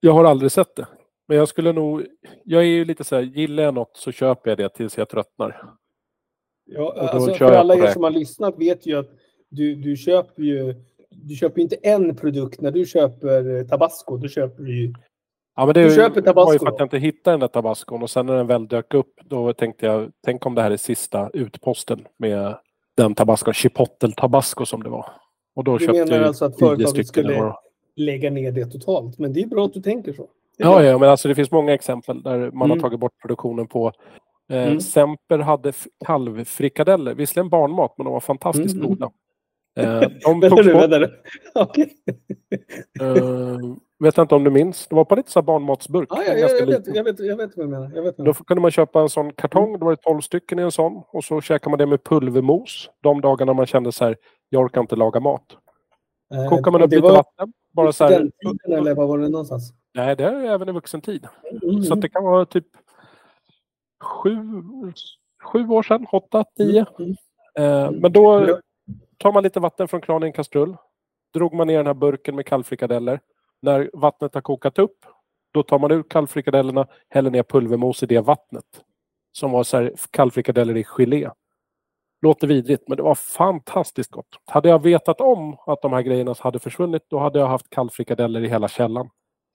Jag 0.00 0.12
har 0.12 0.24
aldrig 0.24 0.52
sett 0.52 0.76
det. 0.76 0.86
Men 1.28 1.36
jag 1.36 1.48
skulle 1.48 1.72
nog... 1.72 2.06
Jag 2.44 2.62
är 2.62 2.66
ju 2.66 2.84
lite 2.84 3.04
så 3.04 3.14
här, 3.14 3.22
gillar 3.22 3.62
jag 3.62 3.74
något 3.74 3.96
så 3.96 4.12
köper 4.12 4.50
jag 4.50 4.58
det 4.58 4.68
tills 4.68 4.98
jag 4.98 5.08
tröttnar. 5.08 5.62
Ja, 6.64 6.94
alltså, 6.98 7.34
för 7.34 7.52
alla 7.52 7.74
er 7.74 7.86
som 7.86 8.02
har 8.02 8.10
lyssnat 8.10 8.58
vet 8.58 8.86
ju 8.86 8.98
att 8.98 9.10
du, 9.48 9.74
du 9.74 9.96
köper 9.96 10.42
ju 10.42 10.74
du 11.10 11.34
köper 11.34 11.60
inte 11.60 11.76
en 11.76 12.16
produkt 12.16 12.60
när 12.60 12.70
du 12.70 12.86
köper 12.86 13.64
tabasco. 13.64 14.16
Du 14.16 14.28
köper 14.28 14.62
ju... 14.64 14.92
Ja, 15.56 15.66
men 15.66 15.74
det 15.74 15.82
Du 15.84 15.94
köper 15.94 16.20
tabasco 16.20 16.46
var 16.46 16.52
ju 16.52 16.58
för 16.58 16.66
att 16.66 16.78
jag 16.78 16.86
inte 16.86 16.98
hittade 16.98 17.32
den 17.34 17.40
där 17.40 17.48
tabascon 17.48 18.02
och 18.02 18.10
sen 18.10 18.26
när 18.26 18.36
den 18.36 18.46
väl 18.46 18.68
dök 18.68 18.94
upp 18.94 19.14
då 19.24 19.52
tänkte 19.52 19.86
jag, 19.86 20.10
tänk 20.24 20.46
om 20.46 20.54
det 20.54 20.62
här 20.62 20.70
är 20.70 20.76
sista 20.76 21.30
utposten 21.32 22.06
med 22.18 22.56
den 22.96 23.14
tabasco, 23.14 23.52
chipotle 23.52 24.12
tabasco 24.12 24.66
som 24.66 24.82
det 24.82 24.88
var. 24.90 25.06
Och 25.56 25.64
då 25.64 25.78
Du 25.78 25.84
köpte 25.86 25.98
menar 26.04 26.16
jag 26.16 26.26
alltså 26.26 26.44
att 26.44 26.58
företaget 26.58 27.06
skulle- 27.06 27.38
var. 27.40 27.56
lägga 27.96 28.30
ner 28.30 28.52
det 28.52 28.66
totalt. 28.66 29.18
Men 29.18 29.32
det 29.32 29.42
är 29.42 29.46
bra 29.46 29.64
att 29.64 29.72
du 29.74 29.80
tänker 29.82 30.12
så. 30.12 30.26
Ja, 30.56 30.82
ja, 30.82 30.98
men 30.98 31.08
alltså 31.08 31.28
det 31.28 31.34
finns 31.34 31.50
många 31.50 31.74
exempel 31.74 32.22
där 32.22 32.38
man 32.50 32.70
har 32.70 32.76
Mm. 32.76 32.80
tagit 32.82 33.00
bort 33.00 33.12
produktionen 33.22 33.66
på. 33.66 33.92
Eh, 34.50 34.62
Mm. 34.66 34.80
Semper 34.80 35.38
hade 35.38 35.72
kalvfrikadeller, 36.06 37.14
visserligen 37.14 37.48
barnmat, 37.48 37.94
men 37.98 38.04
de 38.04 38.12
var 38.12 38.20
fantastiskt 38.20 38.74
Mm. 38.74 38.88
goda. 38.88 39.10
Eh, 39.76 40.00
de 40.24 40.40
togs 40.40 40.66
nu, 40.66 40.72
bort. 40.72 40.90
nu. 40.90 41.10
Okej. 41.54 41.92
Eh, 43.00 43.16
vet 43.98 44.16
jag 44.16 44.24
inte 44.24 44.34
om 44.34 44.44
du 44.44 44.50
minns. 44.50 44.86
Det 44.88 44.94
var 44.94 45.04
på 45.04 45.14
lite 45.16 45.30
så 45.30 45.42
barnmatsburk. 45.42 46.08
Ja, 46.10 46.22
en 46.22 46.38
ja, 46.38 46.40
ganska 46.40 46.58
jag, 46.58 46.66
vet, 46.66 46.96
jag, 46.96 47.04
vet, 47.04 47.20
jag 47.20 47.36
vet 47.36 47.56
vad 47.56 47.66
du 47.66 47.70
menar. 47.70 47.90
Jag 47.94 48.02
vet 48.02 48.16
Då 48.16 48.34
kunde 48.34 48.60
man 48.60 48.70
köpa 48.70 49.00
en 49.00 49.08
sån 49.08 49.32
kartong. 49.32 49.78
Det 49.78 49.84
var 49.84 49.96
12 49.96 50.20
stycken 50.20 50.58
i 50.58 50.62
en 50.62 50.72
sån. 50.72 51.02
Och 51.12 51.24
så 51.24 51.40
käkade 51.40 51.70
man 51.70 51.78
det 51.78 51.86
med 51.86 52.04
pulvermos. 52.04 52.90
De 53.00 53.20
dagarna 53.20 53.52
man 53.52 53.66
kände 53.66 53.92
så 53.92 54.04
här, 54.04 54.16
jag 54.48 54.62
orkar 54.64 54.80
inte 54.80 54.96
laga 54.96 55.20
mat. 55.20 55.42
menar. 56.34 56.48
Kokar 56.48 56.70
man 56.70 56.80
Eh, 56.80 56.84
upp 56.84 56.90
lite 56.90 57.02
var 57.02 57.12
vatten. 57.16 57.52
Bara 57.72 57.92
så 57.92 58.04
här, 58.04 58.10
den 58.10 58.30
tiden 58.30 58.78
eller 58.78 58.94
vad 58.94 59.08
var 59.08 59.18
det 59.18 59.28
någonstans? 59.28 59.72
nej, 59.94 60.16
det 60.16 60.24
är 60.24 60.44
även 60.44 60.68
i 60.68 60.72
vuxen 60.72 61.00
tid. 61.00 61.26
Mm. 61.62 61.82
Så 61.82 61.94
det 61.94 62.08
kan 62.08 62.24
vara 62.24 62.44
typ 62.46 62.66
sju, 64.02 64.36
sju 65.44 65.68
år 65.68 65.82
sedan, 65.82 66.06
åtta, 66.12 66.44
tio. 66.56 66.86
Mm. 66.98 67.10
Eh, 67.58 67.90
men 67.90 68.12
då 68.12 68.58
tar 69.22 69.32
man 69.32 69.42
lite 69.42 69.60
vatten 69.60 69.88
från 69.88 70.00
kranen 70.00 70.22
i 70.22 70.26
en 70.26 70.32
kastrull. 70.32 70.76
Drog 71.34 71.54
man 71.54 71.66
ner 71.66 71.76
den 71.76 71.86
här 71.86 71.94
burken 71.94 72.36
med 72.36 72.46
kalvfrikadeller. 72.46 73.20
När 73.62 73.90
vattnet 73.92 74.34
har 74.34 74.40
kokat 74.40 74.78
upp, 74.78 74.96
då 75.54 75.62
tar 75.62 75.78
man 75.78 75.90
ut 75.90 76.08
kalvfrikadellerna, 76.08 76.86
häller 77.08 77.30
ner 77.30 77.42
pulvermos 77.42 78.02
i 78.02 78.06
det 78.06 78.20
vattnet. 78.20 78.64
Som 79.32 79.50
var 79.50 79.64
så 79.64 79.76
här 79.76 79.92
kalvfrikadeller 80.10 80.76
i 80.76 80.84
gelé. 80.84 81.30
Låter 82.22 82.46
vidrigt, 82.46 82.88
men 82.88 82.96
det 82.96 83.02
var 83.02 83.14
fantastiskt 83.14 84.10
gott. 84.10 84.26
Hade 84.46 84.68
jag 84.68 84.82
vetat 84.82 85.20
om 85.20 85.56
att 85.66 85.82
de 85.82 85.92
här 85.92 86.02
grejerna 86.02 86.34
hade 86.38 86.58
försvunnit, 86.58 87.02
då 87.08 87.18
hade 87.18 87.38
jag 87.38 87.46
haft 87.46 87.70
kalvfrikadeller 87.70 88.44
i 88.44 88.48
hela 88.48 88.68
källan. 88.68 89.10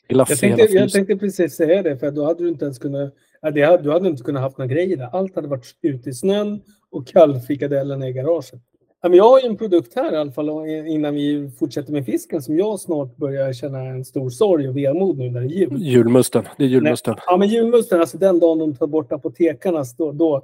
Jag 0.08 0.28
tänkte, 0.28 0.64
jag 0.64 0.92
tänkte 0.92 1.18
precis 1.18 1.56
säga 1.56 1.84
det, 1.84 1.98
för 1.98 2.12
då 2.12 2.26
hade 2.26 2.44
du 2.44 2.50
inte 2.50 2.66
ens 2.66 2.80
kunnat... 2.80 3.14
Du 3.54 3.92
hade 3.92 4.08
inte 4.08 4.24
kunnat 4.24 4.42
haft 4.42 4.58
några 4.58 4.74
grejer 4.74 4.98
där. 4.98 5.10
Allt 5.14 5.36
hade 5.36 5.48
varit 5.48 5.78
ute 5.82 6.10
i 6.10 6.14
snön 6.14 6.62
och 6.92 7.08
kallfrikadellerna 7.08 8.08
i 8.08 8.14
garaget. 8.14 8.62
Ja, 9.02 9.10
jag 9.16 9.24
har 9.24 9.40
ju 9.40 9.46
en 9.48 9.58
produkt 9.58 9.96
här 9.96 10.14
i 10.14 10.18
alla 10.18 10.32
fall 10.32 10.50
innan 10.88 11.16
vi 11.16 11.52
fortsätter 11.60 11.92
med 11.94 12.06
fisken 12.06 12.42
som 12.42 12.58
jag 12.58 12.80
snart 12.80 13.16
börjar 13.16 13.54
känna 13.54 13.80
en 13.80 14.06
stor 14.06 14.30
sorg 14.30 14.70
och 14.70 14.78
vemod 14.78 15.18
nu 15.18 15.30
när 15.32 15.42
det 15.42 15.48
är 15.48 15.50
jul. 15.50 15.78
Julmusten. 15.82 16.44
Det 16.58 16.64
är 16.64 16.68
julmusten. 16.68 17.16
Ja, 17.28 17.38
men 17.38 17.48
julmusten, 17.48 18.00
alltså 18.00 18.18
den 18.18 18.40
dagen 18.40 18.60
de 18.60 18.76
tar 18.76 18.88
bort 18.88 19.12
apotekarnas, 19.12 19.96
då, 19.96 20.12
då, 20.12 20.42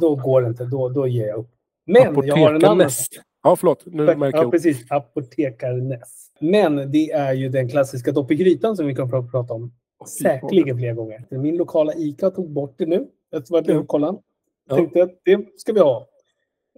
då 0.00 0.14
går 0.16 0.42
det 0.42 0.48
inte. 0.48 0.64
Då, 0.64 0.88
då 0.88 1.06
ger 1.06 1.26
jag 1.26 1.38
upp. 1.38 1.50
Men 1.86 2.02
jag 2.02 2.12
har 2.12 2.22
en 2.24 2.24
annan... 2.40 2.54
Apotekarnäst. 2.56 3.12
Ja, 3.42 3.56
förlåt. 3.56 3.82
Nu 3.86 4.04
märker 4.04 4.38
Ja, 4.38 4.42
jag. 4.42 4.50
precis. 4.50 4.90
Apotekarnäs. 4.90 6.30
Men 6.40 6.90
det 6.92 7.10
är 7.10 7.32
ju 7.32 7.48
den 7.48 7.68
klassiska 7.68 8.12
dopp 8.12 8.30
i 8.30 8.34
grytan 8.34 8.76
som 8.76 8.86
vi 8.86 8.94
kan 8.94 9.12
pr- 9.12 9.30
prata 9.30 9.54
om 9.54 9.72
säkerligen 10.22 10.78
flera 10.78 10.92
gånger. 10.94 11.24
Min 11.30 11.56
lokala 11.56 11.92
ICA 11.94 12.30
tog 12.30 12.50
bort 12.50 12.74
det 12.78 12.86
nu. 12.86 13.06
Jag 13.30 13.42
var 13.50 13.62
där 13.62 13.78
och 13.78 13.88
kollade. 13.88 14.18
Ja. 14.68 14.76
Tänkte 14.76 15.02
att 15.02 15.10
det 15.24 15.40
ska 15.56 15.72
vi 15.72 15.80
ha. 15.80 16.06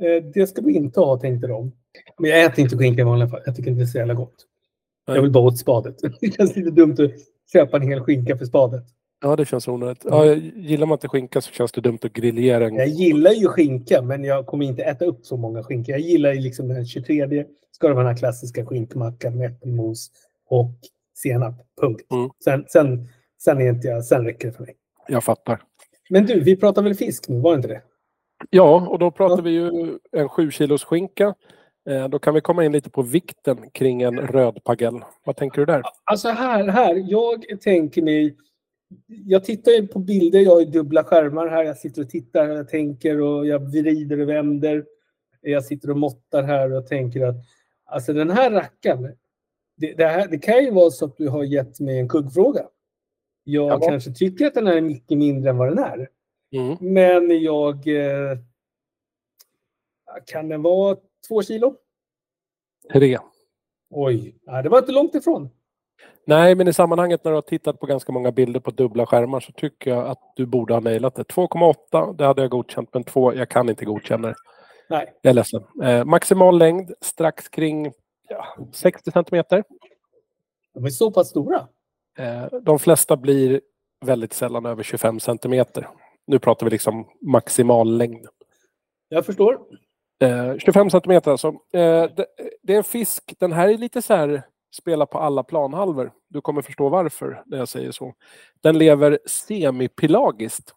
Eh, 0.00 0.24
Det 0.34 0.46
ska 0.46 0.62
vi 0.62 0.74
inte 0.74 1.00
ha, 1.00 1.18
tänkte 1.18 1.46
de. 1.46 1.72
Men 2.18 2.30
jag 2.30 2.44
äter 2.44 2.60
inte 2.60 2.76
skinka 2.76 3.00
i 3.00 3.04
vanliga 3.04 3.28
fall. 3.28 3.40
Jag 3.46 3.56
tycker 3.56 3.70
inte 3.70 3.80
det 3.80 3.84
är 3.84 3.86
så 3.86 3.98
jävla 3.98 4.14
gott. 4.14 4.46
Jag 5.06 5.22
vill 5.22 5.30
bara 5.30 5.44
åt 5.44 5.58
spadet. 5.58 5.96
Det 6.20 6.34
känns 6.34 6.56
lite 6.56 6.70
dumt 6.70 6.96
att 6.98 7.10
köpa 7.52 7.76
en 7.76 7.82
hel 7.82 8.00
skinka 8.00 8.36
för 8.38 8.44
spadet. 8.44 8.84
Ja, 9.20 9.36
det 9.36 9.44
känns 9.44 9.68
onödigt. 9.68 10.04
Ja, 10.04 10.34
gillar 10.34 10.86
man 10.86 10.96
inte 10.96 11.08
skinka 11.08 11.40
så 11.40 11.52
känns 11.52 11.72
det 11.72 11.80
dumt 11.80 11.98
att 12.02 12.12
grillera 12.12 12.66
en 12.66 12.74
Jag 12.74 12.88
gillar 12.88 13.30
ju 13.30 13.48
skinka, 13.48 14.02
men 14.02 14.24
jag 14.24 14.46
kommer 14.46 14.64
inte 14.64 14.82
äta 14.82 15.04
upp 15.04 15.26
så 15.26 15.36
många 15.36 15.62
skinka. 15.62 15.92
Jag 15.92 16.00
gillar 16.00 16.32
ju 16.32 16.40
liksom 16.40 16.68
den 16.68 16.86
23 16.86 17.44
ska 17.70 17.88
det 17.88 17.94
vara 17.94 18.04
den 18.04 18.12
här 18.12 18.18
klassiska 18.18 18.66
skinkmackan 18.66 19.38
med 19.38 19.50
äppelmos 19.50 20.10
och 20.48 20.72
senap. 21.14 21.54
Punkt. 21.80 22.02
Mm. 22.12 22.30
Sen, 22.44 22.64
sen, 22.68 23.08
sen, 23.38 23.60
är 23.60 23.68
inte 23.68 23.88
jag, 23.88 24.04
sen 24.04 24.24
räcker 24.24 24.48
det 24.48 24.54
för 24.54 24.64
mig. 24.64 24.74
Jag 25.08 25.24
fattar. 25.24 25.62
Men 26.10 26.26
du, 26.26 26.40
vi 26.40 26.56
pratar 26.56 26.82
väl 26.82 26.94
fisk 26.94 27.28
nu, 27.28 27.38
var 27.40 27.50
det 27.50 27.56
inte 27.56 27.68
det? 27.68 27.82
Ja, 28.50 28.86
och 28.88 28.98
då 28.98 29.10
pratar 29.10 29.42
vi 29.42 29.50
ju 29.50 29.98
en 30.12 30.28
7 30.28 30.50
kilos 30.50 30.84
skinka. 30.84 31.34
Eh, 31.88 32.08
Då 32.08 32.18
kan 32.18 32.34
vi 32.34 32.40
komma 32.40 32.64
in 32.64 32.72
lite 32.72 32.90
på 32.90 33.02
vikten 33.02 33.70
kring 33.70 34.02
en 34.02 34.18
röd 34.20 34.64
pagell. 34.64 35.00
Vad 35.24 35.36
tänker 35.36 35.58
du 35.60 35.66
där? 35.66 35.82
Alltså 36.04 36.28
här, 36.28 36.68
här, 36.68 37.04
jag 37.10 37.44
tänker 37.60 38.02
mig... 38.02 38.36
Jag 39.06 39.44
tittar 39.44 39.72
ju 39.72 39.86
på 39.86 39.98
bilder, 39.98 40.40
jag 40.40 40.50
har 40.50 40.60
ju 40.60 40.66
dubbla 40.66 41.04
skärmar 41.04 41.46
här. 41.48 41.64
Jag 41.64 41.76
sitter 41.76 42.02
och 42.02 42.10
tittar, 42.10 42.48
jag 42.48 42.68
tänker 42.68 43.20
och 43.20 43.46
jag 43.46 43.58
vrider 43.58 44.20
och 44.20 44.28
vänder. 44.28 44.84
Jag 45.40 45.64
sitter 45.64 45.90
och 45.90 45.96
måttar 45.98 46.42
här 46.42 46.72
och 46.72 46.86
tänker 46.86 47.26
att 47.26 47.34
alltså 47.84 48.12
den 48.12 48.30
här 48.30 48.50
rackaren, 48.50 49.16
det, 49.76 49.92
det, 49.94 50.06
här, 50.06 50.28
det 50.28 50.38
kan 50.38 50.64
ju 50.64 50.70
vara 50.70 50.90
så 50.90 51.04
att 51.04 51.16
du 51.16 51.28
har 51.28 51.44
gett 51.44 51.80
mig 51.80 51.98
en 51.98 52.08
kuggfråga. 52.08 52.62
Jag 53.44 53.82
Ja. 53.82 53.88
kanske 53.88 54.12
tycker 54.12 54.46
att 54.46 54.54
den 54.54 54.66
här 54.66 54.76
är 54.76 54.80
mycket 54.80 55.18
mindre 55.18 55.50
än 55.50 55.56
vad 55.58 55.68
den 55.68 55.78
är. 55.78 56.08
Mm. 56.56 56.76
Men 56.80 57.42
jag... 57.42 57.88
Eh, 57.88 58.38
kan 60.26 60.48
den 60.48 60.62
vara 60.62 60.96
två 61.28 61.42
kilo? 61.42 61.76
Tre. 62.92 63.18
Oj, 63.90 64.36
ja, 64.46 64.62
det 64.62 64.68
var 64.68 64.78
inte 64.78 64.92
långt 64.92 65.14
ifrån. 65.14 65.50
Nej, 66.24 66.54
men 66.54 66.68
i 66.68 66.72
sammanhanget 66.72 67.24
när 67.24 67.30
du 67.30 67.36
har 67.36 67.42
tittat 67.42 67.80
på 67.80 67.86
ganska 67.86 68.12
många 68.12 68.32
bilder 68.32 68.60
på 68.60 68.70
dubbla 68.70 69.06
skärmar 69.06 69.40
så 69.40 69.52
tycker 69.52 69.90
jag 69.90 70.06
att 70.06 70.32
du 70.36 70.46
borde 70.46 70.74
ha 70.74 70.80
nailat 70.80 71.14
det. 71.14 71.22
2,8 71.22 72.16
det 72.16 72.24
hade 72.24 72.42
jag 72.42 72.50
godkänt, 72.50 72.88
men 72.92 73.04
2 73.04 73.34
jag 73.34 73.48
kan 73.48 73.68
inte 73.68 73.84
godkänna 73.84 74.28
det. 74.28 74.34
Nej. 74.90 75.14
Jag 75.22 75.30
är 75.30 75.34
ledsen. 75.34 75.62
Eh, 75.82 76.04
maximal 76.04 76.58
längd 76.58 76.92
strax 77.00 77.48
kring 77.48 77.92
ja, 78.28 78.56
60 78.72 79.10
centimeter. 79.10 79.64
De 80.74 80.84
är 80.84 80.90
så 80.90 81.10
pass 81.10 81.28
stora. 81.28 81.68
Eh, 82.18 82.46
de 82.62 82.78
flesta 82.78 83.16
blir 83.16 83.60
väldigt 84.04 84.32
sällan 84.32 84.66
över 84.66 84.82
25 84.82 85.20
centimeter. 85.20 85.88
Nu 86.26 86.38
pratar 86.38 86.66
vi 86.66 86.70
liksom 86.70 87.06
maximal 87.20 87.96
längd. 87.96 88.26
Jag 89.08 89.26
förstår. 89.26 89.58
Eh, 90.22 90.56
25 90.58 90.90
centimeter 90.90 91.30
alltså. 91.30 91.48
Eh, 91.48 92.04
det, 92.16 92.26
det, 92.62 92.72
är 92.72 92.76
en 92.76 92.84
fisk. 92.84 93.34
Den 93.38 93.52
här 93.52 93.68
är 93.68 93.78
lite 93.78 94.02
så 94.02 94.14
här 94.14 94.42
spela 94.76 95.06
på 95.06 95.18
alla 95.18 95.42
planhalvor. 95.42 96.12
Du 96.28 96.40
kommer 96.40 96.62
förstå 96.62 96.88
varför 96.88 97.42
när 97.46 97.58
jag 97.58 97.68
säger 97.68 97.90
så. 97.90 98.14
Den 98.60 98.78
lever 98.78 99.18
semipelagiskt. 99.26 100.74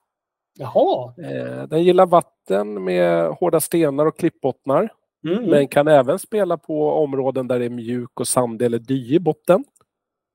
Jaha. 0.60 1.14
Eh, 1.18 1.64
den 1.64 1.84
gillar 1.84 2.06
vatten 2.06 2.84
med 2.84 3.28
hårda 3.28 3.62
stenar 3.62 4.06
och 4.06 4.18
klippbottnar. 4.18 4.90
Mm. 5.28 5.44
Men 5.44 5.68
kan 5.68 5.88
även 5.88 6.20
spela 6.20 6.58
på 6.58 6.92
områden 6.92 7.48
där 7.48 7.60
det 7.60 7.66
är 7.66 7.70
mjuk 7.70 8.20
och 8.20 8.28
sandig 8.28 8.66
eller 8.66 8.80
dyig 8.80 9.22
botten. 9.22 9.64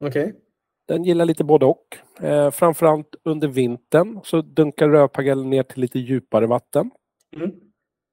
Okej. 0.04 0.24
Okay. 0.24 0.40
Den 0.88 1.04
gillar 1.04 1.24
lite 1.24 1.44
både 1.44 1.66
och. 1.66 1.98
Eh, 2.20 2.50
framförallt 2.50 3.14
under 3.24 3.48
vintern 3.48 4.20
så 4.24 4.42
dunkar 4.42 4.88
rödpagellen 4.88 5.50
ner 5.50 5.62
till 5.62 5.80
lite 5.80 5.98
djupare 5.98 6.46
vatten. 6.46 6.90
Mm. 7.36 7.50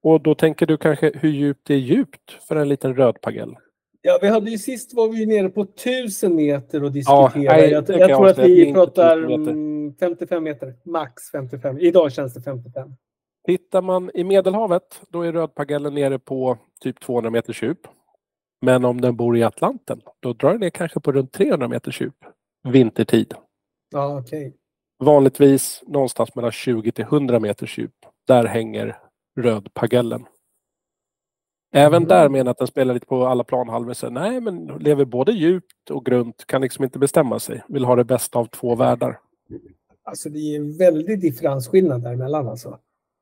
Och 0.02 0.22
då 0.22 0.34
tänker 0.34 0.66
du 0.66 0.76
kanske 0.76 1.12
hur 1.14 1.28
djupt 1.30 1.66
det 1.66 1.74
är 1.74 1.78
djupt 1.78 2.32
för 2.48 2.56
en 2.56 2.68
liten 2.68 2.96
rödpagell? 2.96 3.56
Ja, 4.02 4.18
vi 4.22 4.28
hade 4.28 4.50
ju 4.50 4.58
sist 4.58 4.94
var 4.94 5.08
vi 5.08 5.26
nere 5.26 5.48
på 5.48 5.62
1000 5.62 6.34
meter 6.34 6.84
och 6.84 6.92
diskuterade. 6.92 7.40
Ja, 7.40 7.52
nej, 7.52 7.70
jag, 7.70 7.84
jag 7.88 8.08
kan 8.08 8.08
tror 8.08 8.28
jag 8.28 8.30
att 8.30 8.38
vi 8.38 8.72
pratar 8.72 9.18
1000 9.18 9.40
meter. 9.40 9.52
mm, 9.52 9.94
55 10.00 10.44
meter. 10.44 10.74
Max 10.84 11.30
55. 11.32 11.78
Idag 11.78 12.12
känns 12.12 12.34
det 12.34 12.42
55. 12.42 12.94
Tittar 13.46 13.82
man 13.82 14.10
i 14.14 14.24
Medelhavet 14.24 15.02
då 15.08 15.22
är 15.22 15.32
rödpagellen 15.32 15.94
nere 15.94 16.18
på 16.18 16.58
typ 16.80 17.00
200 17.00 17.30
meters 17.30 17.62
djup. 17.62 17.78
Men 18.60 18.84
om 18.84 19.00
den 19.00 19.16
bor 19.16 19.36
i 19.36 19.42
Atlanten 19.42 20.00
då 20.20 20.32
drar 20.32 20.50
den 20.50 20.60
ner 20.60 20.70
kanske 20.70 21.00
på 21.00 21.12
runt 21.12 21.32
300 21.32 21.68
meters 21.68 22.00
djup 22.00 22.24
vintertid. 22.68 23.34
Ja, 23.90 24.18
okej. 24.18 24.56
Vanligtvis 24.98 25.82
någonstans 25.86 26.34
mellan 26.34 26.52
20 26.52 26.92
till 26.92 27.04
100 27.04 27.38
meters 27.40 27.78
djup. 27.78 27.94
Där 28.26 28.44
hänger 28.44 28.98
rödpagellen. 29.40 30.26
Även 31.74 31.96
Mm. 32.02 32.08
där 32.08 32.28
menar 32.28 32.50
att 32.50 32.58
den 32.58 32.66
spelar 32.66 32.94
lite 32.94 33.06
på 33.06 33.26
alla 33.26 33.44
planhalvor. 33.44 33.92
Så 33.92 34.10
nej, 34.10 34.40
men 34.40 34.66
lever 34.66 35.04
både 35.04 35.32
djupt 35.32 35.90
och 35.90 36.04
grunt. 36.06 36.46
Kan 36.46 36.62
liksom 36.62 36.84
inte 36.84 36.98
bestämma 36.98 37.38
sig. 37.38 37.62
Vill 37.68 37.84
ha 37.84 37.96
det 37.96 38.04
bästa 38.04 38.38
av 38.38 38.44
två 38.46 38.74
världar. 38.74 39.18
Alltså 40.04 40.28
det 40.28 40.38
är 40.38 40.56
en 40.56 40.76
väldig 40.76 41.20
differensskillnad 41.20 42.02
däremellan 42.02 42.48
alltså. 42.48 42.78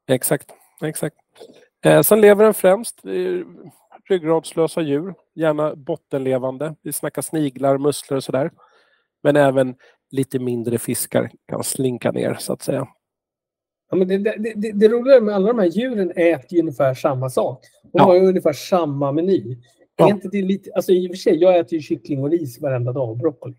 Exakt. 0.08 0.50
exakt. 0.82 1.16
Eh, 1.84 2.02
sen 2.02 2.20
lever 2.20 2.44
den 2.44 2.54
främst 2.54 3.04
i 3.04 3.44
ryggradslösa 4.08 4.80
djur. 4.80 5.14
Gärna 5.34 5.74
bottenlevande. 5.76 6.74
Vi 6.82 6.92
snackar 6.92 7.22
sniglar, 7.22 7.78
musslor 7.78 8.16
och 8.16 8.24
sådär. 8.24 8.50
Men 9.22 9.36
även 9.36 9.74
lite 10.10 10.38
mindre 10.38 10.78
fiskar 10.78 11.30
kan 11.48 11.64
slinka 11.64 12.10
ner 12.12 12.34
så 12.34 12.52
att 12.52 12.62
säga. 12.62 12.88
Ja, 13.90 13.96
men 13.96 14.08
det, 14.08 14.18
det, 14.18 14.52
det, 14.56 14.72
det 14.72 14.88
roliga 14.88 15.20
med 15.20 15.34
alla 15.34 15.46
de 15.46 15.58
här 15.58 15.66
djuren 15.66 16.10
äter 16.10 16.46
ju 16.54 16.60
ungefär 16.60 16.94
samma 16.94 17.30
sak. 17.30 17.64
De 17.82 17.88
Ja. 17.92 18.02
har 18.04 18.14
ju 18.14 18.26
ungefär 18.26 18.52
samma 18.52 19.12
meny. 19.12 19.56
Ja. 19.96 20.06
Är 20.06 20.10
inte 20.10 20.28
det 20.28 20.42
lite, 20.42 20.70
alltså 20.74 20.92
i 20.92 21.06
och 21.06 21.10
för 21.10 21.16
sig, 21.16 21.36
jag 21.36 21.58
äter 21.58 21.74
ju 21.74 21.80
kyckling 21.80 22.22
och 22.22 22.30
ris 22.30 22.60
varenda 22.60 22.92
dag 22.92 23.10
och 23.10 23.16
broccoli. 23.18 23.54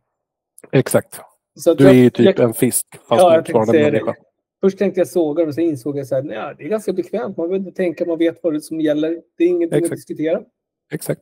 Exakt. 0.72 1.20
Att 1.68 1.77
Du 1.77 1.88
är 1.88 1.94
ju 1.94 2.10
typ 2.10 2.25
jag, 2.25 2.39
en 2.39 2.53
fisk 2.53 2.86
fast 2.91 3.22
Ja, 3.22 3.38
motsvarande 3.38 3.84
människa. 3.84 4.15
Först 4.62 4.77
tänkte 4.77 5.00
jag 5.00 5.08
såga 5.08 5.44
och 5.44 5.53
sen 5.56 5.63
insåg 5.63 5.98
jag 5.98 6.01
att 6.13 6.27
det 6.58 6.63
är 6.63 6.68
ganska 6.70 6.94
bekvämt. 6.94 7.38
Man 7.38 7.50
behöver 7.50 7.68
inte 7.68 7.77
tänka, 7.77 8.06
man 8.06 8.18
vet 8.18 8.39
vad 8.44 8.53
det 8.53 8.62
som 8.62 8.82
gäller. 8.82 9.22
Det 9.38 9.44
är 9.44 9.48
ingenting 9.48 9.77
att 9.77 9.84
Exakt. 9.84 9.96
diskutera. 9.98 10.41
Exakt. 10.91 11.22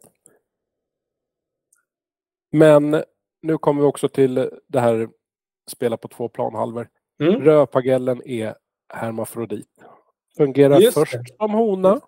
Men 2.51 3.03
nu 3.41 3.58
kommer 3.58 3.81
vi 3.81 3.88
också 3.88 4.10
till 4.10 4.50
det 4.67 4.79
här 4.79 5.10
spela 5.67 5.98
på 5.98 6.08
två 6.08 6.29
planhalvor. 6.29 6.89
Mm. 7.19 7.41
Rödpagellen 7.41 8.22
är 8.25 8.55
hermafrodit. 8.93 9.67
Fungerar 10.38 10.79
Just 10.79 10.93
först 10.93 11.13
det. 11.13 11.36
som 11.38 11.51
hona. 11.51 12.01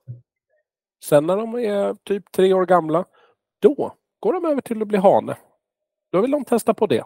Sen 1.04 1.28
när 1.28 1.38
de 1.38 1.56
är 1.56 1.96
typ 2.04 2.32
tre 2.32 2.54
år 2.54 2.66
gamla, 2.66 3.06
då 3.60 3.96
går 4.20 4.34
de 4.34 4.46
över 4.46 4.62
till 4.62 4.82
att 4.82 4.88
bli 4.88 4.98
hane. 4.98 5.38
Då 6.12 6.22
vill 6.22 6.32
de 6.32 6.46
testa 6.46 6.74
på 6.74 6.88
det. 6.88 7.04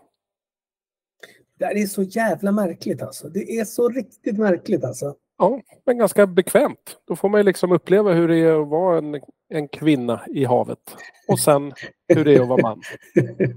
Det 1.60 1.66
är 1.66 1.88
så 1.88 2.04
jävla 2.04 2.52
märkligt 2.52 3.02
alltså. 3.02 3.30
Det 3.30 3.60
är 3.60 3.66
så 3.66 3.90
riktigt 3.90 4.38
märkligt 4.38 4.84
alltså. 4.84 5.16
Ja, 5.38 5.62
men 5.86 5.98
ganska 5.98 6.28
bekvämt. 6.28 6.98
Då 7.08 7.16
får 7.16 7.30
man 7.30 7.40
ju 7.40 7.44
liksom 7.44 7.72
uppleva 7.72 8.14
hur 8.14 8.28
det 8.28 8.38
är 8.38 8.62
att 8.62 8.68
vara 8.68 8.98
en, 8.98 9.22
en 9.50 9.68
kvinna 9.68 10.22
i 10.28 10.46
havet. 10.46 10.80
Och 11.28 11.40
sen 11.40 11.74
hur 12.08 12.26
det 12.26 12.36
är 12.36 12.42
att 12.42 12.48
vara 12.48 12.62
man. 12.62 12.82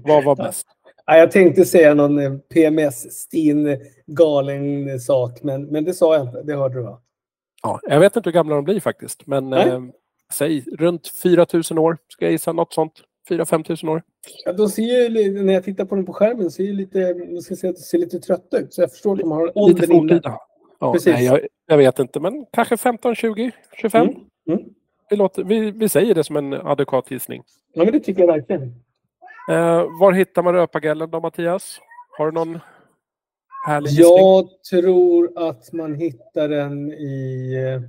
Vad 0.03 0.23
var 0.23 0.35
bäst? 0.35 0.67
Ja, 1.05 1.17
jag 1.17 1.31
tänkte 1.31 1.65
säga 1.65 1.93
någon 1.93 2.19
eh, 2.19 2.33
PMS-stin 2.53 3.79
galen 4.07 4.99
sak, 4.99 5.43
men, 5.43 5.65
men 5.65 5.83
det 5.83 5.93
sa 5.93 6.15
jag 6.15 6.27
inte. 6.27 6.43
Det 6.43 6.55
hörde 6.55 6.75
du 6.75 6.81
va? 6.81 7.01
Ja, 7.63 7.79
jag 7.83 7.99
vet 7.99 8.15
inte 8.15 8.29
hur 8.29 8.33
gamla 8.33 8.55
de 8.55 8.63
blir 8.63 8.79
faktiskt. 8.79 9.27
Men 9.27 9.53
eh, 9.53 9.81
säg 10.33 10.65
runt 10.77 11.07
4000 11.07 11.77
år. 11.77 11.97
Ska 12.07 12.25
jag 12.25 12.31
gissa 12.31 12.53
något 12.53 12.73
sånt. 12.73 12.93
4-5 13.29 13.85
000 13.85 13.95
år. 13.95 14.03
Ja, 14.45 14.53
de 14.53 14.69
ser 14.69 15.09
ju, 15.09 15.43
när 15.43 15.53
jag 15.53 15.63
tittar 15.63 15.85
på 15.85 15.95
dem 15.95 16.05
på 16.05 16.13
skärmen 16.13 16.51
ser 16.51 16.63
ju 16.63 16.73
lite, 16.73 16.99
jag 16.99 17.43
ska 17.43 17.55
säga 17.55 17.71
att 17.71 17.77
de 17.77 17.81
ser 17.81 17.97
lite 17.97 18.19
trötta 18.19 18.57
ut. 18.59 18.73
Så 18.73 18.81
jag 18.81 18.91
förstår 18.91 19.13
att 19.13 19.19
de 19.19 19.31
har 19.31 19.57
åldern 19.57 19.91
inne. 19.91 20.21
Ja, 20.79 20.93
Precis. 20.93 21.13
nej, 21.13 21.25
jag, 21.25 21.39
jag 21.67 21.77
vet 21.77 21.99
inte, 21.99 22.19
men 22.19 22.45
kanske 22.53 22.77
15, 22.77 23.15
20, 23.15 23.51
25. 23.77 24.07
Mm, 24.07 24.19
mm. 24.47 24.59
Vi, 25.09 25.15
låter, 25.15 25.43
vi, 25.43 25.71
vi 25.71 25.89
säger 25.89 26.15
det 26.15 26.23
som 26.23 26.35
en 26.35 26.53
adekvat 26.53 27.11
gissning. 27.11 27.43
Ja, 27.73 27.83
men 27.83 27.93
det 27.93 27.99
tycker 27.99 28.21
jag 28.21 28.27
verkligen. 28.27 28.61
Eh, 29.51 29.85
var 29.99 30.11
hittar 30.11 30.43
man 30.43 30.53
rödpagellen 30.53 31.09
då, 31.11 31.19
Mattias? 31.19 31.79
Har 32.17 32.25
du 32.25 32.31
någon 32.31 32.59
härlig 33.67 33.89
gissning? 33.89 34.17
Jag 34.17 34.49
tror 34.71 35.31
att 35.49 35.73
man 35.73 35.95
hittar 35.95 36.47
den 36.49 36.91
i... 36.93 37.53
eh, 37.75 37.81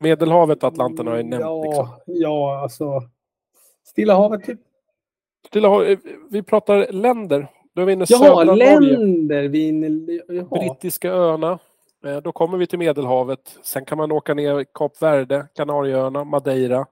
Medelhavet 0.00 0.62
och 0.62 0.68
Atlanten 0.68 1.06
har 1.06 1.16
jag 1.16 1.24
nämnt. 1.26 1.40
Ja, 1.44 1.62
Liksom. 1.64 1.88
ja, 2.06 2.60
alltså... 2.62 3.02
Stilla 3.84 4.14
havet 4.14 4.44
typ. 4.44 4.60
Stilla 5.48 5.84
eh, 5.90 5.98
vi 6.30 6.42
pratar 6.42 6.92
länder. 6.92 7.46
Då 7.74 7.82
är 7.82 7.86
vi 7.86 7.92
inne 7.92 8.04
i 8.04 8.06
Jaha, 8.08 8.20
södra 8.24 8.44
Norge. 8.44 8.80
länder. 8.80 9.48
Vi 9.48 9.68
inne, 9.68 10.18
jaha. 10.28 10.44
Brittiska 10.50 11.10
öarna. 11.10 11.58
Eh, 12.04 12.16
Då 12.16 12.32
kommer 12.32 12.58
vi 12.58 12.66
till 12.66 12.78
Medelhavet. 12.78 13.58
Sen 13.62 13.84
kan 13.84 13.98
man 13.98 14.12
åka 14.12 14.34
ner 14.34 14.64
Kap 14.74 15.02
Verde, 15.02 15.46
Kanarieöarna, 15.54 16.24
Madeira, 16.24 16.74
Ja, 16.76 16.86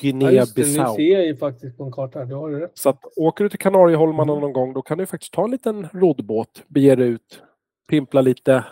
Guinea 0.00 0.30
just 0.30 0.54
det, 0.56 0.62
nu 0.62 0.66
ser 0.96 1.12
jag 1.12 1.26
ju 1.26 1.36
faktiskt 1.36 1.76
på 1.78 1.84
en 1.84 1.92
karta. 1.92 2.24
Du 2.24 2.34
har 2.34 2.48
ju 2.48 2.60
rätt. 2.60 2.70
Så 2.78 2.88
att 2.88 3.04
åker 3.16 3.44
du 3.44 3.50
till 3.50 3.58
Kanarieholmarna 3.58 4.32
Mm. 4.32 4.40
någon 4.40 4.52
gång 4.52 4.72
då 4.72 4.82
kan 4.82 4.98
du 4.98 5.06
faktiskt 5.06 5.32
ta 5.32 5.44
en 5.44 5.50
liten 5.50 5.88
roddbåt, 5.92 6.62
bege 6.68 6.94
dig 6.96 7.08
ut, 7.08 7.42
pimpla 7.88 8.20
lite 8.20 8.64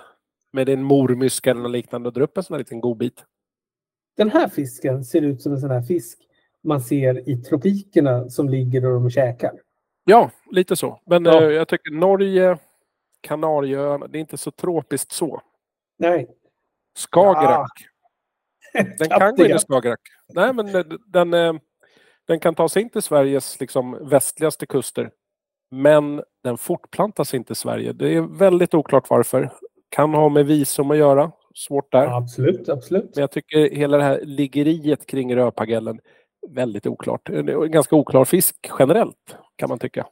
med 0.52 0.66
din 0.66 0.82
mormyska 0.82 1.50
eller 1.50 1.68
liknande 1.68 2.08
och 2.08 2.12
dra 2.12 2.24
upp 2.24 2.36
en 2.36 2.42
sån 2.42 2.54
här 2.54 2.58
liten 2.58 2.80
godbit. 2.80 3.24
Den 4.16 4.30
här 4.30 4.48
fisken 4.48 5.04
ser 5.04 5.22
ut 5.22 5.42
som 5.42 5.52
en 5.52 5.60
sån 5.60 5.70
här 5.70 5.82
fisk 5.82 6.18
man 6.64 6.80
ser 6.80 7.28
i 7.28 7.36
tropikerna 7.36 8.30
som 8.30 8.48
ligger 8.48 8.84
och 8.86 8.92
de 9.00 9.10
käkar. 9.10 9.52
Ja, 10.04 10.30
lite 10.50 10.76
så. 10.76 11.00
Men 11.06 11.24
Ja. 11.24 11.42
eh, 11.42 11.48
jag 11.50 11.68
tycker 11.68 11.90
Norge, 11.90 12.58
Kanarieöarna, 13.20 14.06
det 14.06 14.18
är 14.18 14.20
inte 14.20 14.38
så 14.38 14.50
tropiskt 14.50 15.12
så. 15.12 15.42
Nej. 15.98 16.28
Skagerrak. 16.98 17.72
Den 18.98 19.08
kan 19.08 19.34
gå 19.36 19.44
in 19.44 19.56
i. 19.56 19.58
Skagerrak. 19.58 20.00
Nej, 20.34 20.52
men 20.52 20.74
eh, 20.74 20.84
den, 21.06 21.34
eh, 21.34 21.54
den 22.26 22.40
kan 22.40 22.54
ta 22.54 22.68
sig 22.68 22.82
in 22.82 22.90
till 22.90 23.02
Sveriges 23.02 23.60
liksom, 23.60 24.08
västligaste 24.08 24.66
kuster. 24.66 25.10
Men 25.70 26.22
den 26.44 26.58
fortplantar 26.58 27.24
sig 27.24 27.36
inte 27.36 27.46
till 27.46 27.56
Sverige. 27.56 27.92
Det 27.92 28.14
är 28.14 28.20
väldigt 28.20 28.74
oklart 28.74 29.10
varför. 29.10 29.50
Kan 29.88 30.14
ha 30.14 30.28
med 30.28 30.46
visum 30.46 30.90
att 30.90 30.96
göra. 30.96 31.32
Svårt 31.54 31.92
där. 31.92 32.04
Ja, 32.04 32.16
absolut, 32.16 32.68
absolut. 32.68 33.10
Men 33.14 33.20
jag 33.20 33.30
tycker 33.30 33.70
hela 33.70 33.96
det 33.96 34.02
här 34.02 34.20
liggeriet 34.22 35.06
kring 35.06 35.36
rödpagellen 35.36 36.00
väldigt 36.48 36.86
oklart. 36.86 37.26
Det 37.26 37.38
är 37.38 37.64
En 37.64 37.70
ganska 37.70 37.96
oklar 37.96 38.24
fisk 38.24 38.70
generellt 38.78 39.36
kan 39.56 39.68
man 39.68 39.78
tycka. 39.78 40.06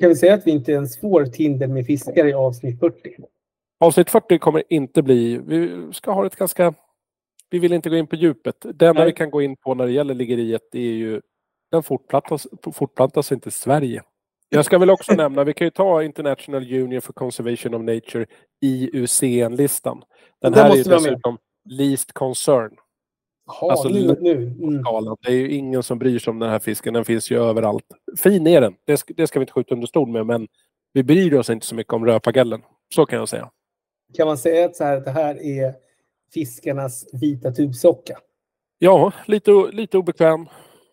Kan 0.00 0.08
vi 0.08 0.16
säga 0.16 0.34
att 0.34 0.46
vi 0.46 0.50
inte 0.50 0.72
ens 0.72 1.00
får 1.00 1.26
Tinder 1.26 1.66
med 1.66 1.86
fiskar 1.86 2.26
i 2.26 2.32
avsnitt 2.32 2.80
40? 2.80 3.16
Avsnitt 3.80 4.10
40 4.10 4.38
kommer 4.38 4.62
inte 4.68 5.02
bli... 5.02 5.38
Vi 5.38 5.88
ska 5.92 6.12
ha 6.12 6.26
ett 6.26 6.36
ganska... 6.36 6.74
Vi 7.50 7.58
vill 7.58 7.72
inte 7.72 7.90
gå 7.90 7.96
in 7.96 8.06
på 8.06 8.16
djupet. 8.16 8.66
Det 8.74 8.86
enda 8.86 9.04
vi 9.04 9.12
kan 9.12 9.30
gå 9.30 9.42
in 9.42 9.56
på 9.56 9.74
när 9.74 9.86
det 9.86 9.92
gäller 9.92 10.14
liggeriet 10.14 10.74
är 10.74 10.78
ju... 10.78 11.20
Den 11.70 11.82
fortplantas, 11.82 12.46
fortplantas 12.72 13.32
inte 13.32 13.48
i 13.48 13.52
Sverige. 13.52 14.02
Jag 14.48 14.64
ska 14.64 14.78
väl 14.78 14.90
också 14.90 15.14
nämna, 15.14 15.44
vi 15.44 15.54
kan 15.54 15.66
ju 15.66 15.70
ta 15.70 16.02
International 16.02 16.62
Union 16.62 17.00
for 17.00 17.12
Conservation 17.12 17.74
of 17.74 17.82
Nature, 17.82 18.26
IUCN-listan. 18.60 20.02
Den 20.40 20.52
Den 20.52 20.62
här 20.62 20.70
är 20.70 20.84
dessutom 20.84 21.38
Least 21.64 22.12
Concern. 22.12 22.76
Jaha, 23.48 23.70
Alltså, 23.70 23.88
nu, 23.88 24.16
nu. 24.20 24.32
Mm. 24.34 24.82
Det 25.20 25.28
är 25.28 25.36
ju 25.36 25.50
ingen 25.52 25.82
som 25.82 25.98
bryr 25.98 26.18
sig 26.18 26.30
om 26.30 26.38
den 26.38 26.50
här 26.50 26.58
fisken. 26.58 26.94
Den 26.94 27.04
finns 27.04 27.30
ju 27.30 27.42
överallt. 27.42 27.84
Fin 28.18 28.46
är 28.46 28.60
den. 28.60 28.74
Det 28.84 28.96
ska, 28.96 29.14
det 29.16 29.26
ska 29.26 29.38
vi 29.38 29.42
inte 29.42 29.52
skjuta 29.52 29.74
under 29.74 29.86
stol 29.86 30.08
med. 30.08 30.26
Men 30.26 30.48
vi 30.92 31.02
bryr 31.02 31.34
oss 31.34 31.50
inte 31.50 31.66
så 31.66 31.74
mycket 31.74 31.92
om 31.92 32.06
rödpagellen. 32.06 32.62
Så 32.94 33.06
kan 33.06 33.18
jag 33.18 33.28
säga. 33.28 33.50
Kan 34.16 34.26
man 34.26 34.38
säga 34.38 34.66
att 34.66 34.76
så 34.76 34.84
här, 34.84 35.00
det 35.00 35.10
här 35.10 35.42
är 35.42 35.74
fiskarnas 36.34 37.06
vita 37.12 37.50
tubsocka? 37.50 38.18
Ja, 38.78 39.12
lite, 39.26 39.50
lite 39.72 39.98
obekväm. 39.98 40.40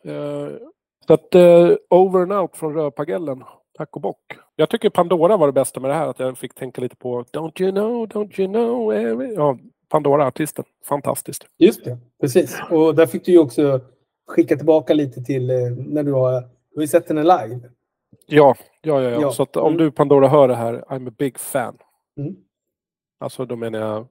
Eh, 0.06 0.50
så 1.08 1.14
att 1.14 1.36
eh, 1.36 1.72
over 1.90 2.22
and 2.22 2.34
out 2.34 2.58
från 2.58 2.74
rödpagellen. 2.74 3.44
Tack 3.78 3.96
och 3.96 4.02
bock. 4.02 4.22
Jag 4.56 4.70
tycker 4.70 4.90
Pandora 4.90 5.38
var 5.38 5.48
det 5.48 5.54
bästa 5.54 5.80
med 5.80 5.92
det 5.92 5.96
här. 5.96 6.08
Att 6.08 6.20
jag 6.20 6.38
fick 6.38 6.54
tänka 6.54 6.82
lite 6.82 6.96
på 6.96 7.24
Don't 7.24 7.62
you 7.62 7.72
know, 7.72 8.08
don't 8.08 8.40
you 8.42 8.54
know. 8.54 8.94
every-" 8.94 9.34
Ja, 9.36 9.58
Pandora-artisten. 9.90 10.66
Fantastiskt. 10.86 11.46
Just 11.58 11.86
det, 11.86 11.98
precis. 12.22 12.58
Och 12.72 12.96
där 12.96 13.06
fick 13.06 13.26
du 13.26 13.32
ju 13.32 13.38
också 13.40 13.82
skicka 14.28 14.56
tillbaka 14.58 14.94
lite 14.94 15.22
till 15.24 15.50
eh, 15.50 15.56
när 15.78 16.04
du 16.04 16.12
har, 16.14 16.42
du 16.76 16.80
har 16.82 16.88
sett 16.88 17.08
henne 17.10 17.24
live. 17.24 17.60
Ja, 18.26 18.56
ja, 18.82 19.02
ja. 19.02 19.10
ja. 19.10 19.22
Ja. 19.22 19.32
Så 19.32 19.44
att 19.44 19.56
om 19.58 19.68
Mm. 19.74 19.78
du 19.78 19.92
Pandora 19.92 20.28
hör 20.28 20.48
det 20.48 20.56
här, 20.56 20.74
I'm 20.90 21.08
a 21.10 21.14
big 21.18 21.40
fan. 21.40 21.78
Mm. 22.20 22.36
Alltså 23.20 23.46
då 23.46 23.56
menar 23.56 23.80
jag 23.80 24.08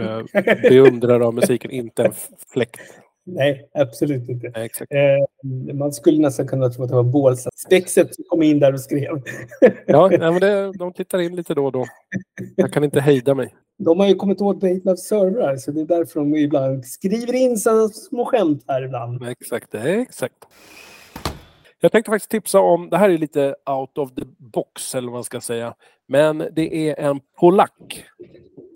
eh, 0.00 0.24
beundrare 0.62 1.26
av 1.26 1.34
musiken, 1.34 1.70
inte 1.70 2.04
en 2.04 2.12
fläkt. 2.52 2.80
Nej, 3.24 3.68
absolut 3.74 4.28
inte. 4.28 4.52
Nej. 4.54 4.70
Eh, 4.90 5.74
man 5.74 5.92
skulle 5.92 6.18
nästan 6.18 6.46
kunna 6.46 6.70
tro 6.70 6.82
att 6.82 6.88
det 6.88 6.96
var 6.96 7.02
Bålsta. 7.02 7.50
Spexet 7.66 8.14
som 8.14 8.24
kom 8.28 8.42
in 8.42 8.58
där 8.58 8.72
och 8.72 8.80
skrev. 8.80 9.22
Ja, 9.86 10.10
men 10.20 10.40
det, 10.40 10.72
de 10.72 10.92
tittar 10.92 11.18
in 11.18 11.36
lite 11.36 11.54
då 11.54 11.66
och 11.66 11.72
då. 11.72 11.86
Jag 12.56 12.72
kan 12.72 12.84
inte 12.84 13.00
hejda 13.00 13.34
mig. 13.34 13.54
De 13.78 14.00
har 14.00 14.08
ju 14.08 14.14
kommit 14.14 14.40
åt 14.40 14.60
Baitlove 14.60 14.96
servrar 14.96 15.56
så 15.56 15.70
det 15.70 15.80
är 15.80 15.84
därför 15.84 16.20
de 16.20 16.34
ibland 16.34 16.86
skriver 16.86 17.34
in 17.34 17.58
sådana 17.58 17.88
små 17.88 18.24
skämt 18.24 18.64
här 18.68 18.84
ibland. 18.84 19.28
Exakt, 19.28 19.74
exakt. 19.74 20.36
Jag 21.80 21.92
tänkte 21.92 22.10
faktiskt 22.10 22.30
tipsa 22.30 22.60
om, 22.60 22.90
det 22.90 22.96
här 22.96 23.10
är 23.10 23.18
lite 23.18 23.54
out 23.70 23.98
of 23.98 24.14
the 24.14 24.22
box 24.38 24.94
eller 24.94 25.08
vad 25.08 25.14
man 25.14 25.24
ska 25.24 25.40
säga. 25.40 25.74
Men 26.08 26.38
det 26.38 26.88
är 26.88 27.00
en 27.00 27.20
polack 27.40 28.04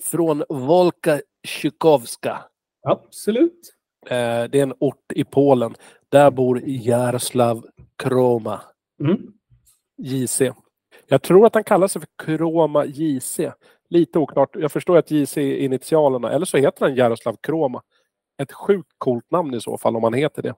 från 0.04 0.44
Wolka 0.48 1.20
Szykowska. 1.48 2.38
Absolut. 2.82 3.75
Eh, 4.10 4.44
det 4.50 4.58
är 4.58 4.62
en 4.62 4.74
ort 4.78 5.12
i 5.14 5.24
Polen. 5.24 5.74
Där 6.08 6.30
bor 6.30 6.62
Jaroslav 6.66 7.66
Kroma, 7.96 8.60
Mm. 9.00 9.32
JC. 9.98 10.40
Jag 11.08 11.22
tror 11.22 11.46
att 11.46 11.54
han 11.54 11.64
kallar 11.64 11.88
sig 11.88 12.00
för 12.02 12.08
Kroma 12.36 12.84
JC. 12.84 13.40
Lite 13.88 14.18
oklart. 14.18 14.56
Jag 14.56 14.72
förstår 14.72 14.96
att 14.98 15.10
JC 15.10 15.36
är 15.36 15.56
initialerna, 15.56 16.30
eller 16.30 16.46
så 16.46 16.56
heter 16.56 16.86
han 16.86 16.94
Jaroslav 16.96 17.36
Kroma. 17.42 17.82
Ett 18.42 18.52
sjukt 18.52 18.92
coolt 18.98 19.30
namn 19.30 19.54
i 19.54 19.60
så 19.60 19.78
fall 19.78 19.96
om 19.96 20.04
han 20.04 20.14
heter 20.14 20.42
det. 20.42 20.54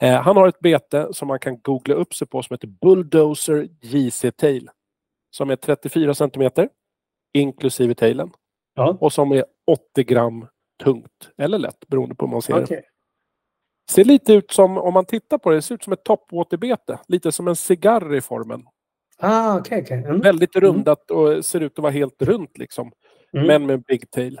Eh, 0.00 0.20
han 0.22 0.36
har 0.36 0.48
ett 0.48 0.60
bete 0.60 1.08
som 1.12 1.28
man 1.28 1.38
kan 1.38 1.60
googla 1.60 1.94
upp 1.94 2.14
sig 2.14 2.26
på 2.28 2.42
som 2.42 2.54
heter 2.54 2.66
Bulldozer 2.68 3.68
JC 3.80 4.24
Tail. 4.36 4.70
Som 5.30 5.50
är 5.50 5.56
34 5.56 6.14
centimeter 6.14 6.68
inklusive 7.34 7.94
tailen 7.94 8.30
Ja. 8.74 8.96
och 9.00 9.12
som 9.12 9.32
är 9.32 9.44
80 9.66 10.02
gram 10.04 10.46
tungt 10.82 11.30
eller 11.38 11.58
lätt 11.58 11.88
beroende 11.88 12.14
på 12.14 12.26
hur 12.26 12.30
man 12.32 12.42
ser 12.42 12.54
det. 12.54 12.62
Okej. 12.62 12.82
Ser 13.90 14.04
lite 14.04 14.32
ut 14.32 14.50
som, 14.50 14.78
om 14.78 14.94
man 14.94 15.04
tittar 15.04 15.38
på 15.38 15.50
det, 15.50 15.56
det 15.56 15.62
ser 15.62 15.74
ut 15.74 15.82
som 15.84 15.92
ett 15.92 16.04
toppwaterbete. 16.04 16.98
Lite 17.08 17.32
som 17.32 17.48
en 17.48 17.56
cigarr 17.56 18.14
i 18.14 18.20
formen. 18.20 18.62
Ah, 19.18 19.58
okej, 19.58 19.82
okej. 19.82 19.98
Mm. 19.98 20.20
Väldigt 20.20 20.56
rundat 20.56 21.10
och 21.10 21.44
ser 21.44 21.60
ut 21.60 21.72
att 21.78 21.82
vara 21.82 21.92
helt 21.92 22.22
runt 22.22 22.58
liksom. 22.58 22.92
Mm. 23.32 23.46
Men 23.46 23.66
med 23.66 23.82
big 23.82 24.10
tail. 24.10 24.40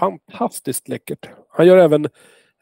Fantastiskt 0.00 0.88
läckert. 0.88 1.28
Han 1.48 1.66
gör 1.66 1.76
även 1.76 2.08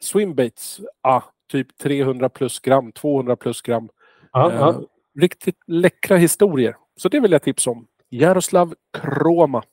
swimbaits. 0.01 0.79
Ah, 1.01 1.21
typ 1.51 1.77
300 1.77 2.29
plus 2.29 2.59
gram, 2.59 2.91
200 2.91 3.35
plus 3.35 3.61
gram. 3.61 3.89
Ja, 4.33 4.51
Eh, 4.51 4.57
ja. 4.59 4.81
riktigt 5.19 5.57
läckra 5.67 6.17
historier. 6.17 6.75
Så 6.95 7.09
det 7.09 7.19
vill 7.19 7.31
jag 7.31 7.41
tipsa 7.41 7.71
om. 7.71 7.87
Jaroslav 8.09 8.75
Kroma. 8.97 9.63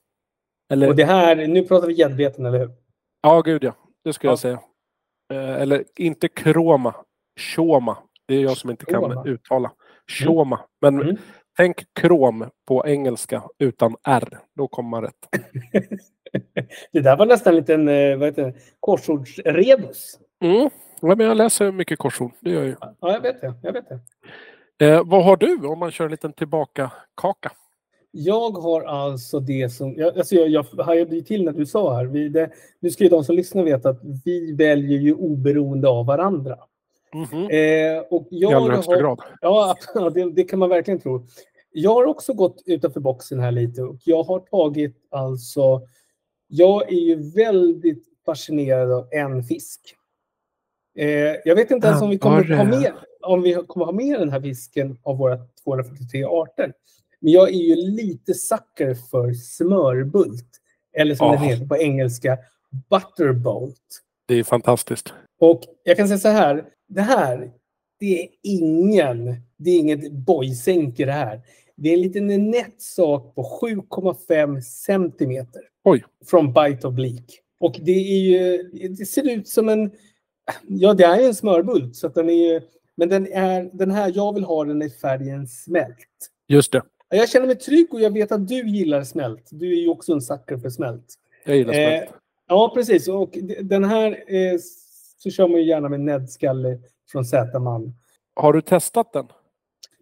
Eller, 0.71 0.89
Och 0.89 0.97
det 0.97 1.05
här, 1.05 1.37
nu 1.47 1.63
pratar 1.63 1.87
vi 1.87 1.93
gäddbeten, 1.95 2.47
eller 2.47 2.59
hur? 2.59 2.71
Ja 3.23 3.41
gud 3.41 3.65
ja. 3.65 3.73
Det 4.05 4.13
skulle 4.13 4.29
Ja. 4.29 4.33
jag 4.33 4.39
säga. 4.39 4.61
Eh, 5.33 5.63
eller 5.63 5.85
inte 5.97 6.29
Kroma. 6.29 6.95
Shoma. 7.41 7.97
Det 8.27 8.35
är 8.35 8.41
jag 8.43 8.57
som 8.57 8.71
inte 8.71 8.85
kan 8.85 9.01
Kroma. 9.03 9.25
uttala. 9.25 9.73
Shoma. 10.11 10.61
Men 10.81 11.03
Mm. 11.03 11.17
tänk 11.57 11.95
krom 11.95 12.51
på 12.69 12.87
engelska 12.87 13.43
utan 13.59 13.97
R. 14.05 14.39
Då 14.57 14.69
kommer 14.69 14.91
man 14.91 15.03
rätt. 15.03 15.29
Det 16.93 17.01
där 17.01 17.17
var 17.17 17.27
nästan 17.27 17.51
en 17.53 17.57
liten 17.57 17.89
eh, 17.89 18.17
vad 18.17 18.29
heter 18.29 18.45
det, 18.47 18.55
korsordsrebus. 18.81 20.19
Mm. 20.45 20.71
Ja, 21.01 21.15
men 21.15 21.27
jag 21.27 21.37
läser 21.37 21.73
mycket 21.73 21.99
korsord. 21.99 22.33
Det 22.41 22.51
gör 22.51 22.59
jag 22.61 22.69
ju. 22.69 22.77
Ja, 22.81 22.95
jag 23.01 23.21
vet 23.21 23.41
det. 23.41 23.55
Jag 23.63 23.73
vet 23.73 23.85
det. 23.89 24.01
Eh, 24.87 25.03
vad 25.05 25.25
har 25.25 25.37
du 25.37 25.67
om 25.67 25.79
man 25.79 25.91
kör 25.91 26.05
en 26.05 26.11
liten 26.11 26.33
tillbaka-kaka? 26.33 27.53
Jag 28.11 28.51
har 28.51 28.83
alltså 28.83 29.41
det 29.41 29.71
som... 29.71 29.95
Jag, 29.97 30.19
alltså 30.19 30.35
jag, 30.35 30.49
jag 30.49 30.85
hajade 30.85 31.17
ju 31.17 31.23
till 31.23 31.45
när 31.45 31.53
du 31.53 31.67
sa 31.67 31.95
här. 31.97 32.05
Vi, 32.05 32.29
det, 32.29 32.51
nu 32.81 32.91
ska 32.91 33.05
ju 33.05 33.11
de 33.11 33.25
som 33.25 33.37
lyssnar 33.37 33.63
veta 33.63 33.89
att 33.89 34.01
vi 34.25 34.53
väljer 34.53 34.99
ju 34.99 35.15
oberoende 35.15 35.89
av 35.89 36.07
varandra. 36.07 36.59
Mhm. 37.15 37.51
Eh, 37.51 38.03
och 38.11 38.29
I 38.31 38.41
jag 38.41 38.53
allra 38.53 38.75
högsta 38.75 38.93
har, 38.93 39.01
grad. 39.01 39.21
Ja, 39.41 39.77
det, 40.15 40.31
det 40.31 40.45
kan 40.45 40.59
man 40.59 40.69
verkligen 40.69 41.01
tro. 41.01 41.27
Jag 41.73 41.95
har 41.95 42.05
också 42.05 42.33
gått 42.33 42.63
utanför 42.67 43.01
boxen 43.01 43.41
här 43.41 43.53
lite 43.53 43.83
och 43.83 43.97
jag 44.05 44.23
har 44.23 44.39
tagit 44.39 44.97
alltså... 45.11 45.83
Jag 46.53 46.93
är 46.93 47.01
ju 47.01 47.31
väldigt 47.31 48.05
fascinerad 48.27 48.93
av 48.93 49.09
en 49.11 49.43
fisk. 49.43 49.81
Eh, 50.97 51.09
jag 51.45 51.57
vet 51.57 51.71
inte 51.71 51.87
ens 51.87 52.03
om 52.03 52.11
vi 52.11 52.19
kommer 52.19 52.57
ha 52.57 52.65
med, 52.65 52.93
om 53.23 53.43
vi 53.43 53.55
kommer 53.67 53.87
ha 53.87 53.93
med 53.93 54.21
den 54.21 54.31
här 54.31 54.41
fisken 54.41 54.99
av 55.03 55.19
våra 55.19 55.39
243 55.65 56.25
arter. 56.25 56.73
Men 57.21 57.33
jag 57.33 57.49
är 57.49 57.59
ju 57.59 57.77
lite 57.77 58.35
sucker 58.35 58.95
för 58.95 59.33
smörbult. 59.33 60.47
Eller 60.97 61.15
som 61.15 61.27
Ah. 61.27 61.33
den 61.33 61.43
heter 61.43 61.67
på 61.67 61.77
engelska, 61.77 62.39
butterbolt. 62.91 64.01
Det 64.27 64.35
är 64.35 64.45
fantastiskt. 64.45 65.13
Och 65.41 65.63
jag 65.85 65.97
kan 65.97 66.09
säga 66.09 66.19
så 66.19 66.29
här, 66.29 66.65
det 66.89 67.01
här, 67.01 67.51
det 68.01 68.23
är 68.23 68.29
ingen, 68.43 69.37
det 69.57 69.71
är 69.71 69.79
inget 69.79 70.13
boysänke 70.13 71.05
det 71.05 71.13
här. 71.13 71.41
Det 71.77 71.89
är 71.89 71.95
en 71.95 72.01
liten 72.01 72.51
nätt 72.51 72.83
sak 72.83 73.35
på 73.35 73.43
7,5 73.63 74.61
centimeter. 74.61 75.63
Oj. 75.85 76.05
Från 76.27 76.53
Bite 76.53 76.87
of 76.87 76.95
Bleak. 76.95 77.41
Och 77.61 77.81
det 77.83 77.93
är 77.93 78.19
ju, 78.19 78.63
det 78.89 79.07
ser 79.07 79.31
ut 79.31 79.49
som 79.49 79.69
en, 79.69 79.91
ja 80.69 80.95
det 80.95 81.05
är 81.05 81.27
en 81.27 81.35
smörbult. 81.35 81.97
Så 81.97 82.09
den 82.09 82.29
är 82.29 82.53
ju, 82.53 82.61
men 82.97 83.09
den, 83.09 83.27
är, 83.33 83.71
den 83.73 83.91
här, 83.91 84.13
jag 84.15 84.35
vill 84.35 84.45
ha 84.45 84.65
den 84.65 84.83
i 84.83 84.91
färgen 84.91 85.49
smält. 85.49 86.07
Just 86.49 86.73
det. 86.73 86.83
Jag 87.11 87.29
känner 87.29 87.47
mig 87.47 87.57
trygg 87.57 87.95
och 87.95 88.01
jag 88.01 88.13
vet 88.13 88.33
att 88.33 88.49
du 88.49 88.69
gillar 88.69 89.03
smält. 89.05 89.49
Du 89.51 89.73
är 89.73 89.81
ju 89.81 89.89
också 89.89 90.13
en 90.13 90.21
sucker 90.23 90.59
för 90.59 90.71
smält. 90.71 91.15
Jag 91.45 91.57
gillar 91.57 91.73
Eh, 91.75 91.79
smält. 91.99 92.11
Ja, 92.49 92.71
precis. 92.75 93.09
Och 93.09 93.39
den 93.63 93.85
här 93.85 94.11
eh, 94.35 94.59
så 95.19 95.31
kör 95.31 95.49
man 95.49 95.61
ju 95.61 95.67
gärna 95.67 95.89
med 95.89 96.01
näddskalle 96.01 96.79
från 97.13 97.25
Z-man. 97.25 97.95
Har 98.35 98.53
du 98.53 98.61
testat 98.63 99.13
den? 99.13 99.27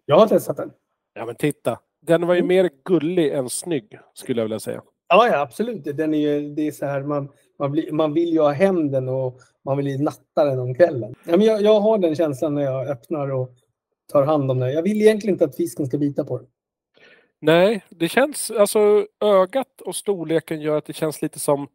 Jag 0.05 0.19
har 0.19 0.27
testat 0.27 0.57
den. 0.57 0.71
Ja 1.13 1.25
men 1.25 1.35
titta. 1.35 1.79
Den 2.01 2.27
var 2.27 2.33
ju 2.33 2.39
Mm. 2.39 2.47
mer 2.47 2.69
gullig 2.85 3.31
än 3.33 3.49
snygg, 3.49 3.99
skulle 4.13 4.41
jag 4.41 4.45
vilja 4.45 4.59
säga. 4.59 4.81
Ja, 5.07 5.27
ja 5.27 5.39
absolut. 5.39 5.83
Den 5.97 6.13
är 6.13 6.17
ju, 6.17 6.49
det 6.55 6.67
är 6.67 6.71
så 6.71 6.85
här, 6.85 7.03
man, 7.03 7.29
man, 7.59 7.71
blir, 7.71 7.91
man 7.91 8.13
vill 8.13 8.29
ju 8.29 8.39
ha 8.39 8.51
hem 8.51 8.91
den 8.91 9.09
och 9.09 9.39
man 9.65 9.77
vill 9.77 9.87
ju 9.87 9.97
natta 9.97 10.45
den 10.45 10.59
om 10.59 10.75
kvällen. 10.75 11.15
Ja, 11.25 11.37
men 11.37 11.41
jag, 11.45 11.61
jag 11.61 11.79
har 11.79 11.97
den 11.97 12.15
känslan 12.15 12.55
när 12.55 12.61
jag 12.61 12.87
öppnar 12.87 13.31
och 13.31 13.49
tar 14.11 14.23
hand 14.23 14.51
om 14.51 14.59
den. 14.59 14.73
Jag 14.73 14.81
vill 14.83 15.01
egentligen 15.01 15.35
inte 15.35 15.45
att 15.45 15.55
fisken 15.55 15.85
ska 15.87 15.97
bita 15.97 16.23
på 16.25 16.37
den. 16.37 16.47
Nej, 17.41 17.85
det 17.89 18.09
känns, 18.09 18.51
alltså 18.51 19.07
ögat 19.23 19.81
och 19.81 19.95
storleken 19.95 20.61
gör 20.61 20.77
att 20.77 20.85
det 20.85 20.93
känns 20.93 21.21
lite 21.21 21.39
som 21.39 21.67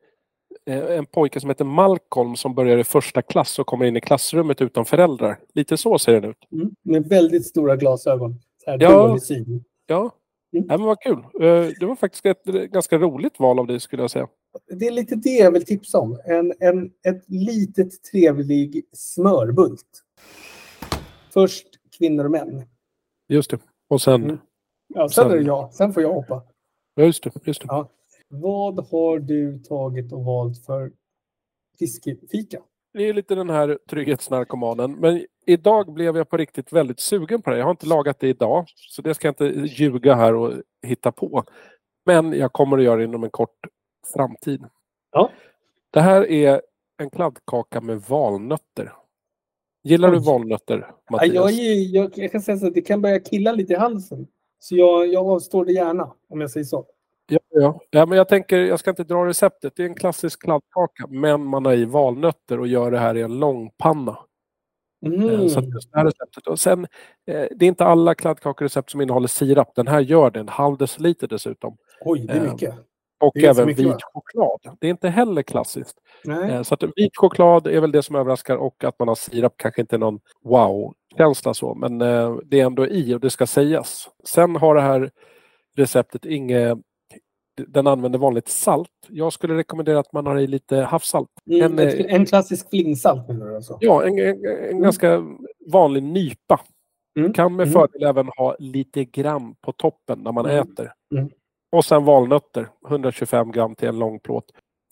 eh, 0.67 0.97
en 0.97 1.07
pojke 1.07 1.41
som 1.41 1.51
heter 1.51 1.65
Malcolm 1.65 2.37
som 2.37 2.55
börjar 2.55 2.79
i 2.79 2.85
första 2.85 3.23
klass 3.23 3.59
och 3.59 3.67
kommer 3.67 3.85
in 3.85 3.97
i 3.97 4.01
klassrummet 4.01 4.61
utan 4.63 4.85
föräldrar. 4.85 5.39
Lite 5.55 5.77
så 5.77 5.99
ser 5.99 6.13
den 6.21 6.31
ut. 6.31 6.37
Mm. 6.53 6.71
Med 6.83 7.09
väldigt 7.09 7.47
stora 7.47 7.77
glasögon. 7.77 8.35
Så 8.65 8.71
här 8.71 8.79
Ja. 8.83 9.19
Ja, 9.87 10.11
Mm. 10.55 10.67
Nej, 10.67 10.79
men 10.79 10.87
vad 10.87 11.01
kul. 11.01 11.19
Eh, 11.19 11.73
Det 11.81 11.87
var 11.87 11.97
faktiskt 11.97 12.27
ett 12.27 12.49
eh, 12.49 12.55
ganska 12.55 12.99
roligt 12.99 13.41
val 13.41 13.59
av 13.59 13.67
dig 13.67 13.81
skulle 13.81 14.03
jag 14.03 14.11
säga. 14.11 14.29
Det 14.73 14.87
är 14.87 14.91
lite 14.91 15.15
det 15.17 15.31
jag 15.31 15.51
vill 15.53 15.65
tipsa 15.65 15.99
om. 15.99 16.19
En, 16.25 16.53
en, 16.61 16.87
ett 16.87 17.25
litet 17.27 18.03
trevlig 18.03 18.85
smörbult. 18.93 20.03
Först 21.33 21.67
kvinnor 21.99 22.25
och 22.25 22.31
män. 22.31 22.63
Just 23.29 23.51
det. 23.51 23.59
Och 23.89 24.03
sen, 24.03 24.23
Mm. 24.25 24.39
Ja, 24.95 25.09
sen 25.09 25.25
Sen- 25.25 25.33
är 25.33 25.37
det 25.37 25.43
jag. 25.43 25.75
Sen 25.75 25.93
får 25.93 26.03
jag 26.03 26.13
hoppa. 26.13 26.43
ja 26.95 27.05
just 27.05 27.23
det. 27.25 27.31
Just 27.47 27.61
det. 27.61 27.67
Ja. 27.71 27.89
Vad 28.29 28.89
har 28.91 29.19
du 29.19 29.59
tagit 29.59 30.13
och 30.13 30.25
valt 30.25 30.65
för 30.67 30.93
fiskefika? 31.79 32.63
Det 32.93 33.09
är 33.09 33.13
lite 33.15 33.35
den 33.35 33.51
här 33.51 33.79
trygghetsnarkomanen. 33.91 34.93
Men 34.93 35.27
idag 35.47 35.93
blev 35.93 36.17
jag 36.17 36.29
på 36.29 36.37
riktigt 36.37 36.73
väldigt 36.73 37.01
sugen 37.01 37.43
på 37.43 37.51
det. 37.51 37.59
Jag 37.59 37.65
har 37.65 37.71
inte 37.71 37.87
lagat 37.87 38.21
det 38.21 38.29
idag. 38.29 38.65
Så 38.77 39.03
det 39.03 39.15
ska 39.15 39.29
jag 39.29 39.33
inte 39.33 39.61
ljuga 39.67 40.15
här 40.15 40.35
och 40.35 40.53
hitta 40.87 41.13
på. 41.13 41.45
Men 42.07 42.33
jag 42.33 42.53
kommer 42.53 42.79
att 42.79 42.85
göra 42.85 42.97
det 42.97 43.05
inom 43.05 43.25
en 43.25 43.31
kort 43.31 43.59
framtid. 44.15 44.65
Ja. 45.13 45.31
Det 45.91 46.01
här 46.01 46.31
är 46.31 46.63
en 46.97 47.11
kladdkaka 47.11 47.81
med 47.81 48.01
valnötter. 48.01 48.93
Gillar 49.83 50.11
du 50.11 50.19
valnötter, 50.19 50.79
Ja, 50.79 50.95
Mattias? 51.11 51.35
jag, 51.35 51.51
är, 51.51 51.95
jag, 51.95 52.19
jag 52.19 52.33
kan 52.33 52.41
säga 52.43 52.59
så 52.59 52.67
att 52.67 52.75
det 52.75 52.83
kan 52.83 53.03
börja 53.03 53.21
killa 53.21 53.53
lite 53.53 53.73
i 53.73 53.77
halsen. 53.77 54.27
Så 54.65 54.77
jag, 54.77 55.07
jag 55.13 55.27
avstår 55.27 55.65
det 55.65 55.73
gärna, 55.73 56.13
om 56.29 56.41
jag 56.41 56.51
säger 56.51 56.65
så. 56.65 56.87
Ja, 57.27 57.39
ja. 57.51 57.81
ja, 57.91 58.07
men 58.07 58.19
jag 58.19 58.29
tänker, 58.29 58.57
jag 58.57 58.79
ska 58.79 58.91
inte 58.91 59.05
dra 59.05 59.27
receptet. 59.27 59.73
Det 59.77 59.83
är 59.83 59.87
en 59.87 59.95
klassisk 59.95 60.43
kladdkaka, 60.43 61.07
men 61.09 61.45
man 61.45 61.65
har 61.65 61.73
i 61.73 61.85
valnötter 61.85 62.61
och 62.61 62.67
gör 62.67 62.91
det 62.91 62.99
här 62.99 63.17
i 63.17 63.23
en 63.23 63.39
långpanna. 63.39 64.19
Mm. 65.07 65.49
Så 65.49 65.61
just 65.61 65.93
det 65.93 65.99
här 65.99 66.05
receptet. 66.05 66.47
Och 66.47 66.61
sen, 66.61 66.87
eh, 67.27 67.47
det 67.57 67.65
är 67.65 67.69
inte 67.69 67.85
alla 67.85 68.15
kladdkakerecept 68.15 68.91
som 68.91 69.01
innehåller 69.01 69.29
sirap. 69.29 69.75
Den 69.75 69.89
här 69.89 70.01
gör 70.01 70.31
det, 70.31 70.41
en 70.41 70.49
halv 70.49 70.77
deciliter 70.77 71.29
dessutom. 71.29 71.77
Oj, 72.01 72.21
det 72.27 72.33
är 72.33 72.45
Eh, 72.45 72.53
mycket. 72.53 72.75
Och 73.21 73.37
även 73.37 73.67
vit 73.69 73.97
choklad. 74.13 74.77
Det 74.81 74.87
är 74.87 74.91
inte 74.91 75.09
heller 75.09 75.43
klassiskt. 75.43 75.97
Nej. 76.25 76.51
Eh, 76.51 76.63
Så 76.63 76.75
att 76.75 76.83
vit 76.97 77.17
choklad 77.17 77.67
är 77.67 77.81
väl 77.81 77.93
det 77.93 78.03
som 78.03 78.17
överraskar 78.17 78.57
och 78.57 78.85
att 78.85 78.99
man 78.99 79.09
har 79.09 79.15
sirap 79.15 79.55
kanske 79.57 79.81
inte 79.81 79.97
är 79.97 79.99
någon 79.99 80.21
wow-känsla 80.45 81.55
så. 81.55 81.75
Men 81.75 82.01
eh, 82.01 82.37
det 82.45 82.61
är 82.61 82.67
ändå 82.67 82.87
i 82.87 83.15
och 83.15 83.21
det 83.21 83.31
ska 83.31 83.47
sägas. 83.47 84.09
Sen 84.25 84.57
har 84.57 84.75
det 84.75 84.81
här 84.81 85.11
receptet 85.77 86.25
inget 86.27 86.79
den 87.67 87.87
använder 87.87 88.19
vanligt 88.19 88.49
salt. 88.49 88.89
Jag 89.09 89.33
skulle 89.33 89.55
rekommendera 89.57 89.99
att 89.99 90.13
man 90.13 90.27
har 90.27 90.39
i 90.39 90.47
lite 90.47 90.77
havssalt. 90.77 91.29
Mm, 91.51 91.79
en, 91.79 91.89
eh, 91.89 92.15
en 92.15 92.27
klassisk 92.27 92.71
flingsalt 92.71 93.29
menar 93.29 93.47
du 93.47 93.57
alltså? 93.57 93.79
Ja, 93.81 94.05
en, 94.07 94.19
en, 94.19 94.45
en 94.71 94.81
ganska 94.83 95.23
vanlig 95.73 96.03
nypa. 96.03 96.61
Mm. 97.19 97.33
Kan 97.33 97.57
med 97.57 97.67
Mm. 97.69 97.73
fördel 97.73 98.03
även 98.03 98.29
ha 98.37 98.57
lite 98.59 99.05
gram 99.05 99.55
på 99.61 99.73
toppen 99.73 100.19
när 100.19 100.33
man 100.33 100.47
Mm. 100.47 100.59
äter. 100.73 100.93
Och 101.75 101.85
sen 101.85 102.05
valnötter, 102.05 102.69
125 102.89 103.53
gram 103.53 103.75
till 103.75 103.89
en 103.89 103.99
lång 103.99 104.21
plåt. 104.21 104.45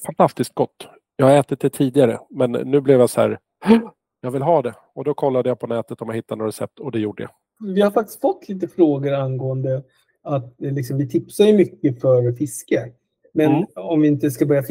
Fantastiskt 0.06 0.54
gott. 0.54 0.88
Jag 1.16 1.26
har 1.26 1.36
ätit 1.36 1.60
det 1.60 1.70
tidigare, 1.70 2.18
men 2.30 2.52
nu 2.52 2.80
blev 2.80 3.00
jag 3.00 3.10
så 3.10 3.20
här, 3.20 3.38
jag 4.20 4.30
vill 4.30 4.42
ha 4.42 4.62
det. 4.62 4.74
Och 4.94 5.04
då 5.04 5.14
kollade 5.14 5.48
jag 5.48 5.58
på 5.60 5.66
nätet 5.66 6.02
om 6.02 6.08
jag 6.08 6.16
hittade 6.16 6.38
några 6.38 6.48
recept 6.48 6.78
och 6.80 6.92
det 6.92 6.98
gjorde 6.98 7.22
jag. 7.22 7.30
Vi 7.74 7.80
har 7.80 7.90
faktiskt 7.90 8.20
fått 8.20 8.48
lite 8.48 8.68
frågor 8.68 9.12
angående 9.12 9.82
att 10.22 10.62
eh, 10.62 10.72
liksom, 10.72 10.98
vi 10.98 11.08
tipsar 11.08 11.44
ju 11.44 11.52
mycket 11.52 12.00
för 12.00 12.32
fiske. 12.32 12.92
Men 13.34 13.50
Mm. 13.52 13.64
om 13.74 14.00
vi 14.00 14.08
inte 14.08 14.30
ska 14.30 14.46
börja 14.46 14.62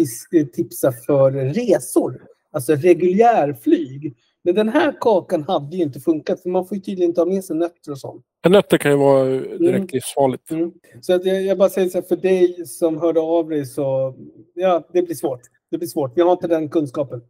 tipsa 0.54 0.92
för 0.92 1.32
resor, 1.32 2.22
alltså 2.52 2.76
reguljärflyg. 2.76 4.16
Men 4.44 4.56
den 4.56 4.70
här 4.70 4.98
kakan 5.02 5.44
hade 5.44 5.78
ju 5.78 5.84
inte 5.84 6.00
funkat 6.00 6.42
för 6.42 6.50
man 6.50 6.66
får 6.68 6.78
ju 6.78 6.82
tydligen 6.84 7.10
inte 7.10 7.22
ha 7.22 7.26
med 7.26 7.44
sig 7.44 7.56
nötter 7.56 7.92
och 7.92 7.98
sånt. 8.00 8.26
Nötter 8.50 8.78
kan 8.78 8.92
ju 8.92 8.98
vara 8.98 9.24
direkt 9.26 9.62
Mm. 9.62 9.88
livsfarligt. 9.92 10.52
Mm. 10.52 10.72
Så 11.02 11.14
att 11.14 11.26
jag, 11.26 11.42
jag 11.42 11.58
bara 11.58 11.70
säger 11.70 11.90
så 11.90 11.98
här, 11.98 12.06
för 12.06 12.16
dig 12.16 12.66
som 12.66 12.98
hörde 12.98 13.20
av 13.20 13.50
dig 13.50 13.66
så, 13.66 14.16
ja, 14.54 14.84
det 14.94 15.02
blir 15.02 15.16
svårt. 15.16 15.42
Det 15.72 15.78
blir 15.78 15.88
svårt. 15.88 16.12
Vi 16.18 16.22
har 16.22 16.32
inte 16.32 16.48
den 16.48 16.70
kunskapen. 16.70 17.22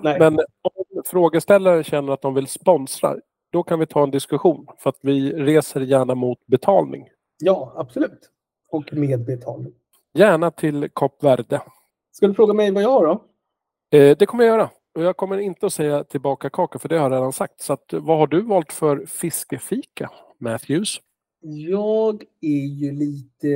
Nej. 0.00 0.18
Men 0.18 0.38
om 0.38 1.02
frågeställaren 1.06 1.84
känner 1.84 2.12
att 2.12 2.22
de 2.22 2.34
vill 2.34 2.46
sponsra, 2.46 3.16
då 3.52 3.62
kan 3.62 3.78
vi 3.78 3.86
ta 3.86 4.02
en 4.02 4.10
diskussion. 4.10 4.66
För 4.78 4.90
att 4.90 4.98
vi 5.02 5.32
reser 5.32 5.80
gärna 5.80 6.14
mot 6.14 6.46
betalning. 6.46 7.08
Ja, 7.38 7.72
absolut. 7.76 8.30
Och 8.70 8.92
med 8.92 9.24
betalning. 9.24 9.72
Gärna 10.14 10.50
till 10.50 10.88
Kop 10.92 11.24
Verde. 11.24 11.62
Ska 12.12 12.26
du 12.26 12.34
fråga 12.34 12.54
mig 12.54 12.70
vad 12.70 12.82
jag 12.82 12.90
har 12.90 13.06
då? 13.06 13.24
Eh, 13.98 14.16
det 14.18 14.26
kommer 14.26 14.44
jag 14.44 14.56
göra. 14.56 14.70
Och 14.94 15.02
jag 15.02 15.16
kommer 15.16 15.38
inte 15.38 15.66
att 15.66 15.72
säga 15.72 16.04
tillbaka 16.04 16.50
kaka 16.50 16.78
för 16.78 16.88
det 16.88 16.96
har 16.98 17.10
jag 17.10 17.12
redan 17.16 17.32
sagt. 17.32 17.60
Så 17.60 17.72
att, 17.72 17.92
vad 17.92 18.18
har 18.18 18.26
du 18.26 18.42
valt 18.42 18.72
för 18.72 19.06
fiskefika, 19.06 20.10
Matthews? 20.38 21.00
Jag 21.68 22.24
är 22.40 22.66
ju 22.66 22.92
lite... 22.92 23.48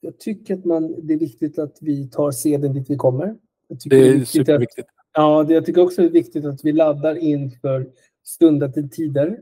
Jag 0.00 0.18
tycker 0.18 0.54
att 0.54 0.64
man, 0.64 1.06
det 1.06 1.14
är 1.14 1.18
viktigt 1.18 1.58
att 1.58 1.76
vi 1.80 2.08
tar 2.10 2.30
seden 2.30 2.72
dit 2.72 2.90
vi 2.90 2.96
kommer. 2.96 3.36
Jag 3.68 3.80
tycker 3.80 3.96
Det 3.96 4.08
är 4.08 4.12
viktigt 4.12 4.40
att, 4.40 4.46
superviktigt. 4.46 4.88
ja, 5.14 5.44
det, 5.44 5.54
jag 5.54 5.66
tycker 5.66 5.82
också 5.82 6.02
det 6.02 6.08
är 6.08 6.12
viktigt 6.12 6.44
att 6.44 6.64
vi 6.64 6.72
laddar 6.72 7.14
inför 7.14 7.86
stundande 8.24 8.88
tider. 8.88 9.38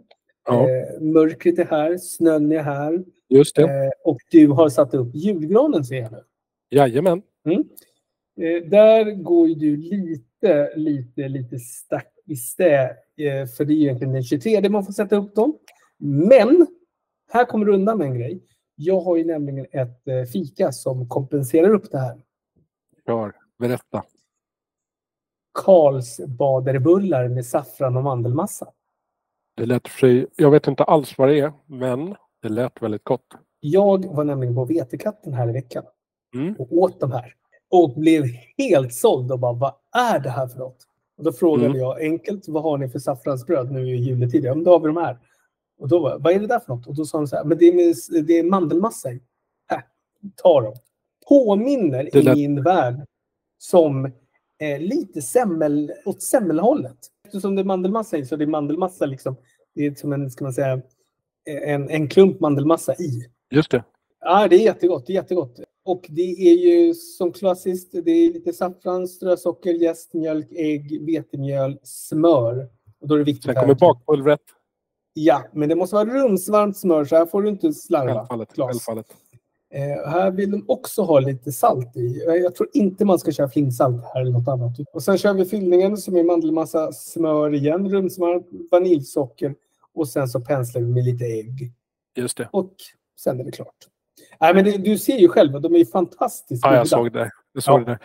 Ja, 0.46 0.68
Eh, 0.70 1.00
mörkret 1.00 1.58
är 1.58 1.64
här, 1.64 1.98
snön 1.98 2.52
är 2.52 2.62
här 2.62 3.04
just 3.28 3.56
det. 3.56 3.62
eh, 3.62 3.90
och 4.04 4.18
du 4.30 4.48
har 4.48 4.68
satt 4.68 4.94
upp 4.94 5.08
julgranen 5.14 5.84
ser 5.84 5.96
jag 5.96 6.12
nu. 6.12 6.18
Jajamän. 6.70 7.22
Eh, 7.44 8.68
där 8.70 9.10
går 9.22 9.48
ju 9.48 9.54
du 9.54 9.76
lite, 9.76 10.24
lite, 10.76 11.28
lite 11.28 11.58
stack 11.58 12.12
i 12.26 12.36
stä. 12.36 12.96
Eh, 13.16 13.46
för 13.56 13.64
det 13.64 13.72
är 13.72 13.76
ju 13.76 13.82
egentligen 13.82 14.12
den 14.12 14.22
23 14.22 14.68
man 14.68 14.84
får 14.84 14.92
sätta 14.92 15.16
upp 15.16 15.34
dem. 15.34 15.58
Men, 15.98 16.66
här 17.32 17.44
kommer 17.44 17.66
du 17.66 17.74
undan 17.74 17.98
med 17.98 18.06
en 18.06 18.18
grej. 18.18 18.42
Jag 18.74 19.00
har 19.00 19.16
ju 19.16 19.24
nämligen 19.24 19.66
ett 19.72 20.08
eh, 20.08 20.22
fika 20.32 20.72
som 20.72 21.08
kompenserar 21.08 21.70
upp 21.74 21.90
det 21.90 21.98
här. 21.98 22.20
Klar. 23.04 23.36
Berätta. 23.58 24.02
Karlsbaderbullar 25.52 27.28
med 27.28 27.46
saffran 27.46 27.96
och 27.96 28.02
mandelmassa. 28.02 28.72
Det 29.56 29.66
lät 29.66 29.88
för 29.88 29.98
sig, 29.98 30.26
jag 30.36 30.50
vet 30.50 30.66
inte 30.66 30.84
alls 30.84 31.18
vad 31.18 31.28
det 31.28 31.40
är, 31.40 31.52
men 31.66 32.14
det 32.42 32.48
lät 32.48 32.82
väldigt 32.82 33.04
gott. 33.04 33.26
Jag 33.60 34.14
var 34.14 34.24
nämligen 34.24 34.54
på 34.54 34.64
Vetekatten 34.64 35.34
här 35.34 35.48
i 35.48 35.52
veckan 35.52 35.84
Mm. 36.34 36.54
och 36.58 36.72
åt 36.72 37.00
de 37.00 37.12
här. 37.12 37.34
Och 37.70 37.94
blev 37.96 38.24
helt 38.58 38.94
såld 38.94 39.32
och 39.32 39.38
bara, 39.38 39.52
vad 39.52 39.72
är 39.92 40.18
det 40.18 40.30
här 40.30 40.46
för 40.48 40.58
något? 40.58 40.86
Och 41.18 41.24
då 41.24 41.32
frågade 41.32 41.66
Mm. 41.66 41.78
jag 41.78 42.00
enkelt, 42.00 42.48
vad 42.48 42.62
har 42.62 42.78
ni 42.78 42.88
för 42.88 42.98
saffransbröd 42.98 43.72
nu 43.72 43.94
i 43.94 43.96
juletid? 43.96 44.44
Ja, 44.44 44.54
men 44.54 44.64
då 44.64 44.70
har 44.70 44.80
vi 44.80 44.86
de 44.86 44.96
här. 44.96 45.18
Och 45.78 45.88
då 45.88 45.98
var 45.98 46.18
vad 46.18 46.32
är 46.32 46.40
det 46.40 46.46
där 46.46 46.58
för 46.58 46.74
något? 46.74 46.86
Och 46.86 46.94
då 46.94 47.04
sa 47.04 47.18
de 47.18 47.26
så 47.26 47.36
här, 47.36 47.44
men 47.44 47.58
det 47.58 47.64
är, 47.64 47.72
med, 47.72 48.26
det 48.26 48.38
är 48.38 48.42
mandelmassa 48.42 49.12
i. 49.12 49.20
Här, 49.68 49.82
ta 50.36 50.60
dem. 50.60 50.74
Påminner 51.28 52.16
i 52.16 52.34
min 52.34 52.62
värld 52.62 53.06
som 53.58 54.04
eh, 54.58 54.80
lite 54.80 55.22
semmel, 55.22 55.92
åt 56.04 56.22
semmelhållet. 56.22 56.98
Eftersom 57.24 57.54
det 57.56 57.62
är 57.62 57.64
mandelmassa 57.64 58.16
i 58.18 58.26
så 58.26 58.36
det 58.36 58.44
är 58.44 58.46
mandelmassa 58.46 59.06
liksom. 59.06 59.36
Det 59.74 59.86
är 59.86 59.94
som 59.94 60.12
en, 60.12 60.30
ska 60.30 60.44
man 60.44 60.52
säga, 60.52 60.80
en, 61.44 61.90
en 61.90 62.08
klump 62.08 62.40
mandelmassa 62.40 62.94
i. 62.94 63.30
Just 63.50 63.70
det. 63.70 63.84
Ja, 64.20 64.48
det 64.48 64.56
är 64.56 64.60
jättegott. 64.64 65.06
Det 65.06 65.12
är 65.12 65.14
jättegott. 65.14 65.60
Och 65.90 66.06
det 66.08 66.50
är 66.50 66.54
ju 66.54 66.94
som 66.94 67.32
klassiskt, 67.32 67.92
det 67.92 68.10
är 68.10 68.32
lite 68.32 68.52
saffran, 68.52 69.08
strösocker, 69.08 69.74
jäst, 69.74 70.14
mjölk, 70.14 70.52
ägg, 70.52 71.06
vetemjöl, 71.06 71.78
smör. 71.82 72.68
Och 73.00 73.08
då 73.08 73.14
är 73.14 73.18
det 73.18 73.24
viktigt 73.24 73.44
Sen 73.44 73.54
kommer 73.54 73.74
bakpulvret. 73.74 74.40
Ja, 75.12 75.44
men 75.52 75.68
det 75.68 75.74
måste 75.74 75.94
vara 75.94 76.04
rumsvarmt 76.04 76.76
smör 76.76 77.04
så 77.04 77.16
här 77.16 77.26
får 77.26 77.42
du 77.42 77.48
inte 77.48 77.72
slarva. 77.72 78.14
Självfallet. 78.14 78.48
Självfallet. 78.56 79.06
Eh, 79.74 80.10
här 80.10 80.30
vill 80.30 80.50
de 80.50 80.64
också 80.68 81.02
ha 81.02 81.20
lite 81.20 81.52
salt 81.52 81.96
i. 81.96 82.24
Jag 82.26 82.54
tror 82.54 82.68
inte 82.72 83.04
man 83.04 83.18
ska 83.18 83.32
köra 83.32 83.48
flingsalt 83.48 84.04
här 84.04 84.20
eller 84.20 84.32
något 84.32 84.48
annat. 84.48 84.76
Och 84.92 85.02
sen 85.02 85.18
kör 85.18 85.34
vi 85.34 85.44
fyllningen 85.44 85.96
som 85.96 86.16
är 86.16 86.24
mandelmassa, 86.24 86.92
smör 86.92 87.54
igen, 87.54 87.90
rumsvarmt, 87.90 88.46
vaniljsocker 88.70 89.54
och 89.94 90.08
sen 90.08 90.28
så 90.28 90.40
penslar 90.40 90.82
vi 90.82 90.88
med 90.88 91.04
lite 91.04 91.24
ägg. 91.24 91.72
Just 92.16 92.36
det. 92.36 92.48
Och 92.52 92.74
sen 93.16 93.40
är 93.40 93.44
det 93.44 93.52
klart. 93.52 93.86
Nej, 94.40 94.54
men 94.54 94.64
det, 94.64 94.78
du 94.78 94.98
ser 94.98 95.16
ju 95.18 95.28
själv, 95.28 95.60
de 95.60 95.74
är 95.74 95.78
ju 95.78 95.86
fantastiskt 95.86 96.64
Ja, 96.64 96.74
jag 96.74 96.88
såg 96.88 97.12
det. 97.12 97.30
Jag 97.52 97.62
såg 97.62 97.80
Ja. 97.80 97.84
det. 97.84 97.98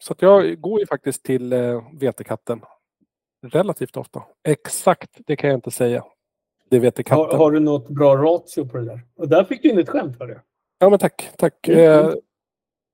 Så 0.00 0.14
jag 0.18 0.60
går 0.60 0.80
ju 0.80 0.86
faktiskt 0.86 1.24
till 1.24 1.52
eh, 1.52 1.82
Vetekatten 1.92 2.60
relativt 3.46 3.96
ofta. 3.96 4.22
Exakt, 4.48 5.10
det 5.26 5.36
kan 5.36 5.50
jag 5.50 5.56
inte 5.56 5.70
säga. 5.70 6.04
Det 6.70 6.78
Vetekatten. 6.78 7.24
Har, 7.24 7.38
har 7.38 7.50
du 7.50 7.60
något 7.60 7.88
bra 7.88 8.16
ratio 8.16 8.64
på 8.68 8.76
det 8.78 8.84
där? 8.84 9.00
Och 9.16 9.28
där 9.28 9.44
fick 9.44 9.62
du 9.62 9.68
in 9.70 9.78
ett 9.78 9.88
skämt 9.88 10.18
för 10.18 10.26
det. 10.26 10.40
Ja, 10.78 10.88
men 10.90 10.98
tack. 10.98 11.30
tack. 11.38 11.68
Mm. 11.68 12.04
Eh, 12.08 12.14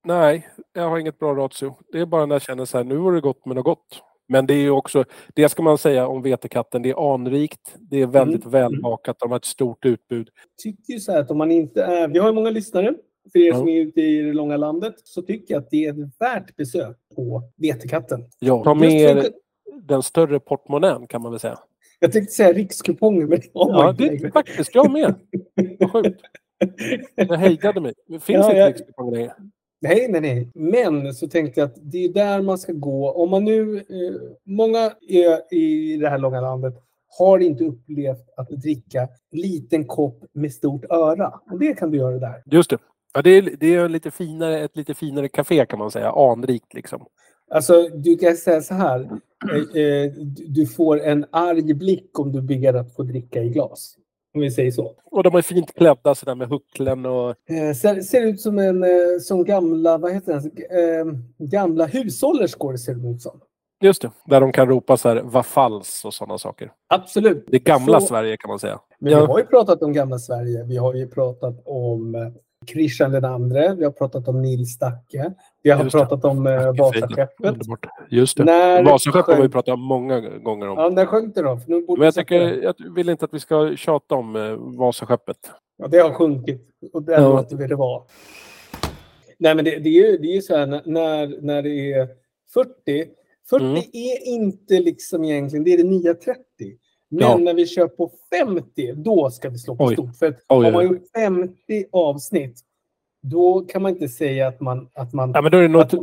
nej, 0.04 0.48
jag 0.72 0.88
har 0.90 0.98
inget 0.98 1.18
bra 1.18 1.34
ratio. 1.34 1.76
Det 1.92 2.00
är 2.00 2.06
bara 2.06 2.26
när 2.26 2.34
jag 2.34 2.42
känner 2.42 2.64
så 2.64 2.76
här, 2.76 2.84
nu 2.84 2.96
var 2.96 3.12
det 3.12 3.20
gott 3.20 3.46
med 3.46 3.56
något 3.56 3.64
gott. 3.64 4.02
Men 4.28 4.46
det 4.46 4.54
är 4.54 4.58
ju 4.58 4.70
också, 4.70 5.04
det 5.34 5.48
ska 5.48 5.62
man 5.62 5.78
säga 5.78 6.06
om 6.06 6.22
Vetekatten, 6.22 6.82
det 6.82 6.90
är 6.90 7.14
anrikt, 7.14 7.74
det 7.78 8.00
är 8.02 8.06
väldigt 8.06 8.44
Mm. 8.46 8.50
välbakat, 8.52 9.16
de 9.18 9.30
har 9.30 9.36
ett 9.36 9.44
stort 9.44 9.84
utbud. 9.84 10.28
tycker 10.62 10.92
ju 10.92 11.00
så 11.00 11.12
här 11.12 11.20
att 11.20 11.30
om 11.30 11.38
man 11.38 11.50
inte 11.50 11.82
är... 11.84 12.08
Vi 12.08 12.18
har 12.18 12.28
ju 12.28 12.34
många 12.34 12.50
lyssnare. 12.50 12.94
För 13.32 13.38
er 13.38 13.52
som 13.52 13.68
är 13.68 13.80
ute 13.80 14.00
i 14.00 14.22
det 14.22 14.32
långa 14.32 14.56
landet 14.56 14.94
så 15.04 15.22
tycker 15.22 15.54
jag 15.54 15.60
att 15.62 15.70
det 15.70 15.84
är 15.86 15.90
ett 15.90 16.10
värt 16.20 16.56
besök 16.56 16.96
på 17.16 17.42
Vetekatten. 17.56 18.24
Ja, 18.38 18.64
ta 18.64 18.74
med 18.74 18.92
er 18.92 19.30
den 19.82 20.02
större 20.02 20.40
portmonnän 20.40 21.06
kan 21.06 21.22
man 21.22 21.32
väl 21.32 21.40
säga. 21.40 21.58
Jag 21.98 22.12
tänkte 22.12 22.32
säga 22.34 22.52
rikskuponger, 22.52 23.26
men 23.26 23.40
man 23.54 23.68
Ja, 23.68 23.92
det 23.98 24.04
längre. 24.06 24.30
faktiskt 24.30 24.74
jag 24.74 24.92
med. 24.92 25.14
Vad 25.78 25.92
sjukt. 25.92 26.20
Jag 27.14 27.36
hejdade 27.36 27.80
mig. 27.80 27.92
Det 28.08 28.20
finns 28.20 28.28
Ja, 28.38 28.44
inte 28.46 28.56
jag- 28.56 28.68
rikskuponger 28.68 29.12
längre. 29.12 29.34
Nej, 29.84 30.06
nej, 30.08 30.20
nej. 30.20 30.50
Men 30.54 31.14
så 31.14 31.28
tänkte 31.28 31.60
jag 31.60 31.66
att 31.66 31.76
det 31.82 32.04
är 32.04 32.08
där 32.12 32.42
man 32.42 32.58
ska 32.58 32.72
gå. 32.72 33.10
Om 33.10 33.30
man 33.30 33.44
nu... 33.44 33.76
Eh, 33.76 34.20
många 34.46 34.92
är, 35.08 35.54
i 35.54 35.96
det 35.96 36.08
här 36.08 36.18
långa 36.18 36.40
landet 36.40 36.74
har 37.18 37.38
inte 37.38 37.64
upplevt 37.64 38.28
att 38.36 38.48
dricka 38.48 39.08
liten 39.32 39.84
kopp 39.86 40.24
med 40.32 40.52
stort 40.52 40.84
öra. 40.90 41.32
Och 41.50 41.58
det 41.58 41.74
kan 41.74 41.90
du 41.90 41.98
göra 41.98 42.18
där. 42.18 42.42
Just 42.46 42.70
det. 42.70 42.78
Ja, 43.14 43.22
det 43.22 43.30
är, 43.30 43.56
det 43.60 43.74
är 43.74 43.88
lite 43.88 44.10
finare, 44.10 44.60
ett 44.60 44.76
lite 44.76 44.94
finare 44.94 45.28
café 45.28 45.66
kan 45.66 45.78
man 45.78 45.90
säga. 45.90 46.10
Anrikt 46.10 46.74
liksom. 46.74 47.06
Alltså, 47.50 47.88
du 47.88 48.16
kan 48.16 48.36
säga 48.36 48.60
så 48.60 48.74
här. 48.74 49.00
Eh, 49.74 49.82
eh, 49.82 50.12
du- 50.48 50.66
får 50.66 51.00
en 51.00 51.24
arg 51.30 51.74
blick 51.74 52.18
om 52.18 52.32
du 52.32 52.42
ber 52.42 52.74
att 52.74 52.94
få 52.94 53.02
dricka 53.02 53.42
i 53.42 53.48
glas. 53.48 53.94
Om 54.34 54.40
vi 54.40 54.50
säger 54.50 54.70
så. 54.70 54.92
Och 55.10 55.22
de 55.22 55.34
är 55.34 55.42
fint 55.42 55.74
klädda 55.74 56.14
sådär 56.14 56.34
med 56.34 56.48
hucklen 56.48 57.06
och... 57.06 57.28
Eh, 57.50 57.74
ser, 57.74 58.00
ser 58.00 58.22
ut 58.26 58.40
som 58.40 58.58
en 58.58 58.82
eh, 58.84 58.88
som 59.22 59.44
gamla, 59.44 59.98
vad 59.98 60.12
heter 60.12 60.40
det, 60.54 60.98
eh, 60.98 61.06
gamla 61.38 61.86
hushållerskor 61.86 62.76
ser 62.76 62.94
de 62.94 63.06
ut 63.14 63.22
som. 63.22 63.40
Just 63.82 64.02
det. 64.02 64.10
Där 64.26 64.40
de 64.40 64.52
kan 64.52 64.68
ropa 64.68 64.96
så 64.96 65.08
här 65.08 65.22
vafals 65.22 66.04
och 66.04 66.14
sådana 66.14 66.38
saker. 66.38 66.72
Absolut. 66.88 67.44
Det 67.48 67.58
gamla 67.58 68.00
Så- 68.00 68.06
Sverige 68.06 68.36
kan 68.36 68.48
man 68.48 68.58
säga. 68.58 68.80
Men 68.98 69.12
Ja. 69.12 69.20
vi 69.20 69.26
har 69.26 69.38
ju 69.38 69.44
pratat 69.44 69.82
om 69.82 69.92
gamla 69.92 70.18
Sverige. 70.18 70.64
Vi 70.64 70.76
har 70.76 70.94
ju 70.94 71.08
pratat 71.08 71.62
om 71.64 72.14
eh, 72.14 72.20
Christian 72.68 73.12
den 73.12 73.24
andre. 73.24 73.74
Vi 73.78 73.84
har 73.84 73.90
pratat 73.90 74.28
om 74.28 74.42
Nils 74.42 74.78
Dacke. 74.78 75.32
Vi 75.62 75.70
har 75.70 75.84
pratat 75.90 76.24
om 76.24 76.46
eh, 76.46 76.72
Vasaskeppet. 76.78 77.54
Just 78.10 78.36
det. 78.36 78.44
När 78.44 78.82
Vasaskeppet 78.82 79.26
har 79.26 79.42
vi 79.42 79.48
sjönk- 79.48 79.52
pratat 79.52 79.78
många 79.78 80.20
gånger 80.20 80.68
om. 80.68 80.78
Ja, 80.78 80.88
när 80.88 81.06
sjönk 81.06 81.34
det 81.34 81.42
då? 81.42 81.56
För 81.56 81.70
nu 81.70 81.82
borde 81.86 81.98
Men 81.98 82.04
jag, 82.06 82.14
tycker, 82.14 82.62
jag 82.62 82.74
vill 82.94 83.08
inte 83.08 83.24
att 83.24 83.34
vi 83.34 83.40
ska 83.40 83.76
tjata 83.76 84.14
om 84.14 84.36
eh, 84.36 84.56
Vasaskeppet. 84.78 85.36
Ja, 85.76 85.86
det 85.88 85.98
har 85.98 86.10
sjunkit. 86.12 86.68
Och 86.92 87.02
där 87.02 87.12
Ja. 87.12 87.28
låter 87.28 87.56
vi 87.56 87.66
det 87.66 87.76
vara. 87.76 88.02
Nej, 89.38 89.54
men 89.54 89.64
det, 89.64 89.70
det 89.78 89.88
är 89.88 90.10
ju 90.10 90.18
det 90.18 90.26
är 90.28 90.34
ju 90.34 90.42
så 90.42 90.56
här 90.56 90.66
när- 90.66 90.82
när, 90.84 91.40
när 91.42 91.62
det 91.62 91.92
är 91.92 92.08
40. 92.54 92.70
40 93.50 93.64
Mm. 93.64 93.76
är 93.92 94.28
inte 94.28 94.80
liksom 94.80 95.24
egentligen, 95.24 95.64
det 95.64 95.72
är 95.74 95.76
det 95.78 95.84
nya 95.90 96.14
30. 96.14 96.34
Men 97.14 97.28
Ja. 97.28 97.36
när 97.36 97.54
vi 97.54 97.66
kör 97.66 97.88
på 97.88 98.10
50, 98.30 98.92
då 98.92 99.30
ska 99.30 99.48
vi 99.48 99.58
slå 99.58 99.76
på 99.76 99.84
Oj. 99.84 99.94
stort. 99.94 100.16
För 100.16 100.26
att 100.26 100.44
Oj, 100.48 100.64
har 100.64 100.72
man 100.72 100.84
gjort 100.84 101.10
50 101.14 101.84
avsnitt, 101.92 102.60
då 103.22 103.60
kan 103.60 103.82
man 103.82 103.92
inte 103.92 104.08
säga 104.08 104.48
att 104.48 104.60
man... 104.60 104.88
Att 104.92 105.12
man 105.12 105.32
Ja, 105.34 105.42
men 105.42 105.52
då 105.52 105.58
är 105.58 105.62
det 105.62 105.68
något 105.68 105.94
att, 105.94 106.00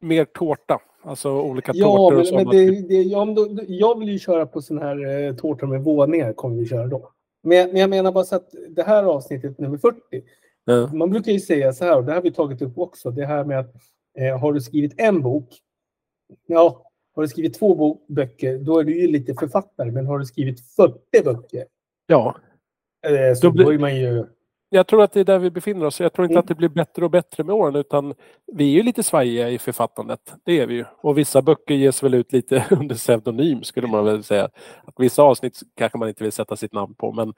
mer 0.00 0.24
tårta. 0.24 0.78
Alltså 1.02 1.30
olika 1.30 1.72
ja, 1.74 1.86
tårtor 1.86 2.12
och 2.12 2.16
men, 2.16 2.26
så. 2.26 2.34
men 2.34 2.46
det, 2.46 2.88
det, 2.88 3.02
ja, 3.02 3.24
men 3.24 3.34
då, 3.34 3.48
jag 3.68 3.98
vill 3.98 4.08
ju 4.08 4.18
köra 4.18 4.46
på 4.46 4.62
sån 4.62 4.78
här 4.78 5.24
eh, 5.26 5.34
tårtor 5.34 5.66
med 5.66 5.84
våningar, 5.84 6.32
kommer 6.32 6.56
vi 6.56 6.66
köra 6.66 6.86
då. 6.86 7.10
Men, 7.42 7.68
men 7.68 7.80
jag 7.80 7.90
menar 7.90 8.12
bara 8.12 8.24
så 8.24 8.36
att 8.36 8.54
det 8.68 8.82
här 8.82 9.04
avsnittet 9.04 9.58
nummer 9.58 9.78
40, 9.78 9.98
Ja. 10.68 10.90
Man 10.92 11.10
brukar 11.10 11.32
ju 11.32 11.40
säga 11.40 11.72
så 11.72 11.84
här, 11.84 11.96
och 11.96 12.04
det 12.04 12.12
har 12.12 12.20
vi 12.22 12.32
tagit 12.32 12.62
upp 12.62 12.78
också, 12.78 13.10
det 13.10 13.26
här 13.26 13.44
med 13.44 13.60
att 13.60 13.74
eh, 14.18 14.38
har 14.38 14.52
du 14.52 14.60
skrivit 14.60 14.94
en 14.96 15.22
bok, 15.22 15.48
ja, 16.46 16.87
har 17.18 17.22
du 17.22 17.28
skrivit 17.28 17.58
två 17.58 17.98
böcker, 18.08 18.58
då 18.58 18.78
är 18.78 18.84
du 18.84 19.00
ju 19.00 19.08
lite 19.08 19.34
författare, 19.34 19.90
men 19.90 20.06
har 20.06 20.18
du 20.18 20.24
skrivit 20.26 20.60
40 20.76 20.94
böcker, 21.24 21.64
ja, 22.06 22.34
eh, 23.06 23.34
så 23.34 23.46
Då 23.46 23.52
blir- 23.52 23.64
då 23.64 23.72
man 23.80 23.96
ju... 23.96 24.24
jag 24.70 24.86
tror 24.86 25.02
att 25.02 25.12
det 25.12 25.20
är 25.20 25.24
där 25.24 25.38
vi 25.38 25.50
befinner 25.50 25.86
oss. 25.86 26.00
Jag 26.00 26.12
tror 26.12 26.24
inte 26.24 26.32
Mm. 26.32 26.40
att 26.40 26.48
det 26.48 26.54
blir 26.54 26.68
bättre 26.68 27.04
och 27.04 27.10
bättre 27.10 27.44
med 27.44 27.54
åren 27.54 27.76
utan 27.76 28.14
vi 28.52 28.64
är 28.72 28.76
ju 28.76 28.82
lite 28.82 29.02
svajiga 29.02 29.50
i 29.50 29.58
författandet. 29.58 30.34
Det 30.44 30.60
är 30.60 30.66
vi 30.66 30.74
ju. 30.74 30.84
Och 31.02 31.18
vissa 31.18 31.42
böcker 31.42 31.74
ges 31.74 32.02
väl 32.02 32.14
ut 32.14 32.32
lite 32.32 32.64
under 32.70 32.94
pseudonym 32.94 33.62
skulle 33.62 33.86
man 33.86 34.04
väl 34.04 34.22
säga. 34.24 34.44
Att 34.84 34.94
vissa 34.96 35.22
avsnitt 35.22 35.60
kanske 35.76 35.98
man 35.98 36.08
inte 36.08 36.24
vill 36.24 36.32
sätta 36.32 36.56
sitt 36.56 36.72
namn 36.72 36.94
på 36.94 37.12
men 37.12 37.34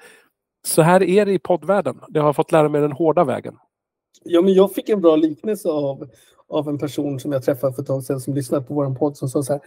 så 0.66 0.82
här 0.82 1.02
är 1.02 1.26
det 1.26 1.32
i 1.32 1.38
poddvärlden. 1.38 2.00
Det 2.08 2.20
har 2.20 2.28
jag 2.28 2.36
fått 2.36 2.52
lära 2.52 2.68
mig 2.68 2.80
den 2.80 2.92
hårda 2.92 3.24
vägen. 3.24 3.56
Ja, 4.24 4.42
men 4.42 4.54
jag 4.54 4.72
fick 4.74 4.88
en 4.88 5.00
bra 5.00 5.16
liknelse 5.16 5.68
av, 5.68 6.08
av 6.50 6.68
en 6.68 6.78
person 6.78 7.20
som 7.20 7.32
jag 7.32 7.44
träffade 7.44 7.72
för 7.74 7.82
ett 7.82 7.88
tag 7.88 8.04
sedan 8.04 8.20
som 8.20 8.34
lyssnade 8.34 8.64
på 8.64 8.74
vår 8.74 8.94
podd 8.94 9.16
som 9.16 9.28
sa 9.28 9.42
så 9.42 9.52
här. 9.52 9.60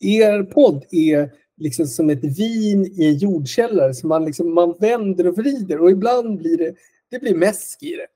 Er 0.00 0.42
podd 0.42 0.84
är 0.90 1.30
liksom 1.56 1.86
som 1.86 2.10
ett 2.10 2.24
vin 2.38 2.84
i 2.86 3.06
en 3.08 3.14
jordkällare 3.18 3.94
som 3.94 4.08
man, 4.08 4.24
liksom, 4.24 4.54
man 4.54 4.74
vänder 4.80 5.26
och 5.26 5.38
vrider 5.38 5.80
och 5.80 5.90
ibland 5.90 6.38
blir 6.38 6.56
det, 6.58 6.74
det 7.10 7.18
blir 7.18 7.34
mäsk 7.34 7.82
i 7.82 7.96
det. 7.96 8.06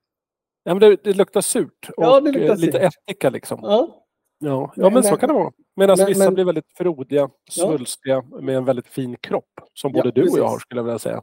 Ja, 0.64 0.74
men 0.74 0.80
det, 0.80 1.04
det 1.04 1.12
luktar 1.16 1.40
surt 1.40 1.88
och 1.96 2.04
Ja, 2.04 2.20
luktar 2.20 2.40
eh, 2.40 2.56
lite 2.56 2.72
surt. 2.72 2.82
ättika 3.08 3.30
liksom. 3.30 3.60
Ja, 3.62 3.98
Ja, 4.44 4.72
ja 4.76 4.90
men 4.90 5.02
så 5.02 5.16
kan 5.16 5.28
det 5.28 5.34
vara. 5.34 5.52
Medan 5.76 5.98
men- 5.98 6.06
vissa 6.06 6.24
men- 6.24 6.34
blir 6.34 6.44
väldigt 6.44 6.72
frodiga, 6.76 7.20
Ja. 7.20 7.30
svulstiga 7.68 8.22
med 8.22 8.56
en 8.56 8.64
väldigt 8.64 8.86
fin 8.86 9.16
kropp. 9.16 9.60
Som 9.74 9.92
både 9.92 10.08
Ja, 10.08 10.12
du 10.14 10.22
och 10.30 10.38
jag 10.38 10.48
har 10.48 10.58
skulle 10.58 10.78
jag 10.78 10.84
vilja 10.84 10.98
säga. 10.98 11.22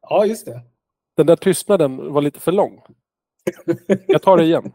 ja 0.00 0.26
just 0.26 0.46
det. 0.46 0.60
Den 1.16 1.26
där 1.26 1.36
tystnaden 1.36 2.12
var 2.12 2.22
lite 2.22 2.40
för 2.40 2.52
lång. 2.52 2.80
Jag 4.06 4.22
tar 4.22 4.36
det 4.36 4.44
igen. 4.44 4.72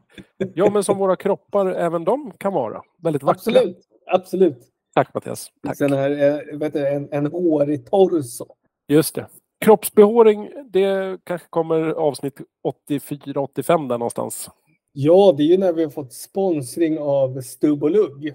Ja, 0.53 0.69
men 0.69 0.83
som 0.83 0.97
våra 0.97 1.15
kroppar, 1.15 1.65
även 1.65 2.03
de 2.03 2.31
kan 2.37 2.53
vara. 2.53 2.81
Väldigt 3.03 3.23
vackra. 3.23 3.51
Absolut. 3.51 3.77
Absolut. 4.11 4.57
Tack 4.95 5.13
Mattias. 5.13 5.47
Tack. 5.63 5.77
Sen 5.77 5.93
här, 5.93 6.11
eh, 6.11 6.57
vet 6.57 6.73
du, 6.73 6.87
en, 6.87 7.07
en 7.11 7.25
hårig 7.25 7.85
torso. 7.85 8.45
Just 8.87 9.15
det. 9.15 9.27
Kroppsbehåring, 9.65 10.49
det 10.69 11.19
kanske 11.23 11.47
kommer 11.49 11.89
avsnitt 11.89 12.41
84-85 12.89 13.89
där 13.89 13.97
någonstans. 13.97 14.49
Ja, 14.91 15.33
det 15.37 15.43
är 15.43 15.47
ju 15.47 15.57
när 15.57 15.73
vi 15.73 15.83
har 15.83 15.89
fått 15.89 16.13
sponsring 16.13 16.99
av 16.99 17.41
Stubb 17.41 17.83
och 17.83 17.91
Lugg. 17.91 18.33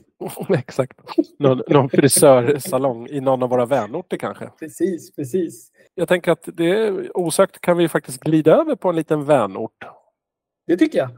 Exakt. 0.49 1.01
Någon, 1.39 1.63
någon 1.69 1.91
frisörsalong 1.91 3.09
i 3.09 3.21
någon 3.21 3.43
av 3.43 3.51
våra 3.51 3.67
vänorter 3.67 4.17
kanske. 4.17 4.51
Precis, 4.59 5.15
precis. 5.15 5.71
Jag 5.95 6.09
tänker 6.09 6.33
att 6.33 6.49
det 6.53 6.91
osökt 7.15 7.61
kan 7.61 7.77
vi 7.77 7.89
faktiskt 7.89 8.21
glida 8.21 8.55
över 8.55 8.77
på 8.77 8.89
en 8.89 8.97
liten 8.97 9.25
vänort. 9.25 9.85
Det 10.67 10.77
tycker 10.77 10.99
jag. 10.99 11.09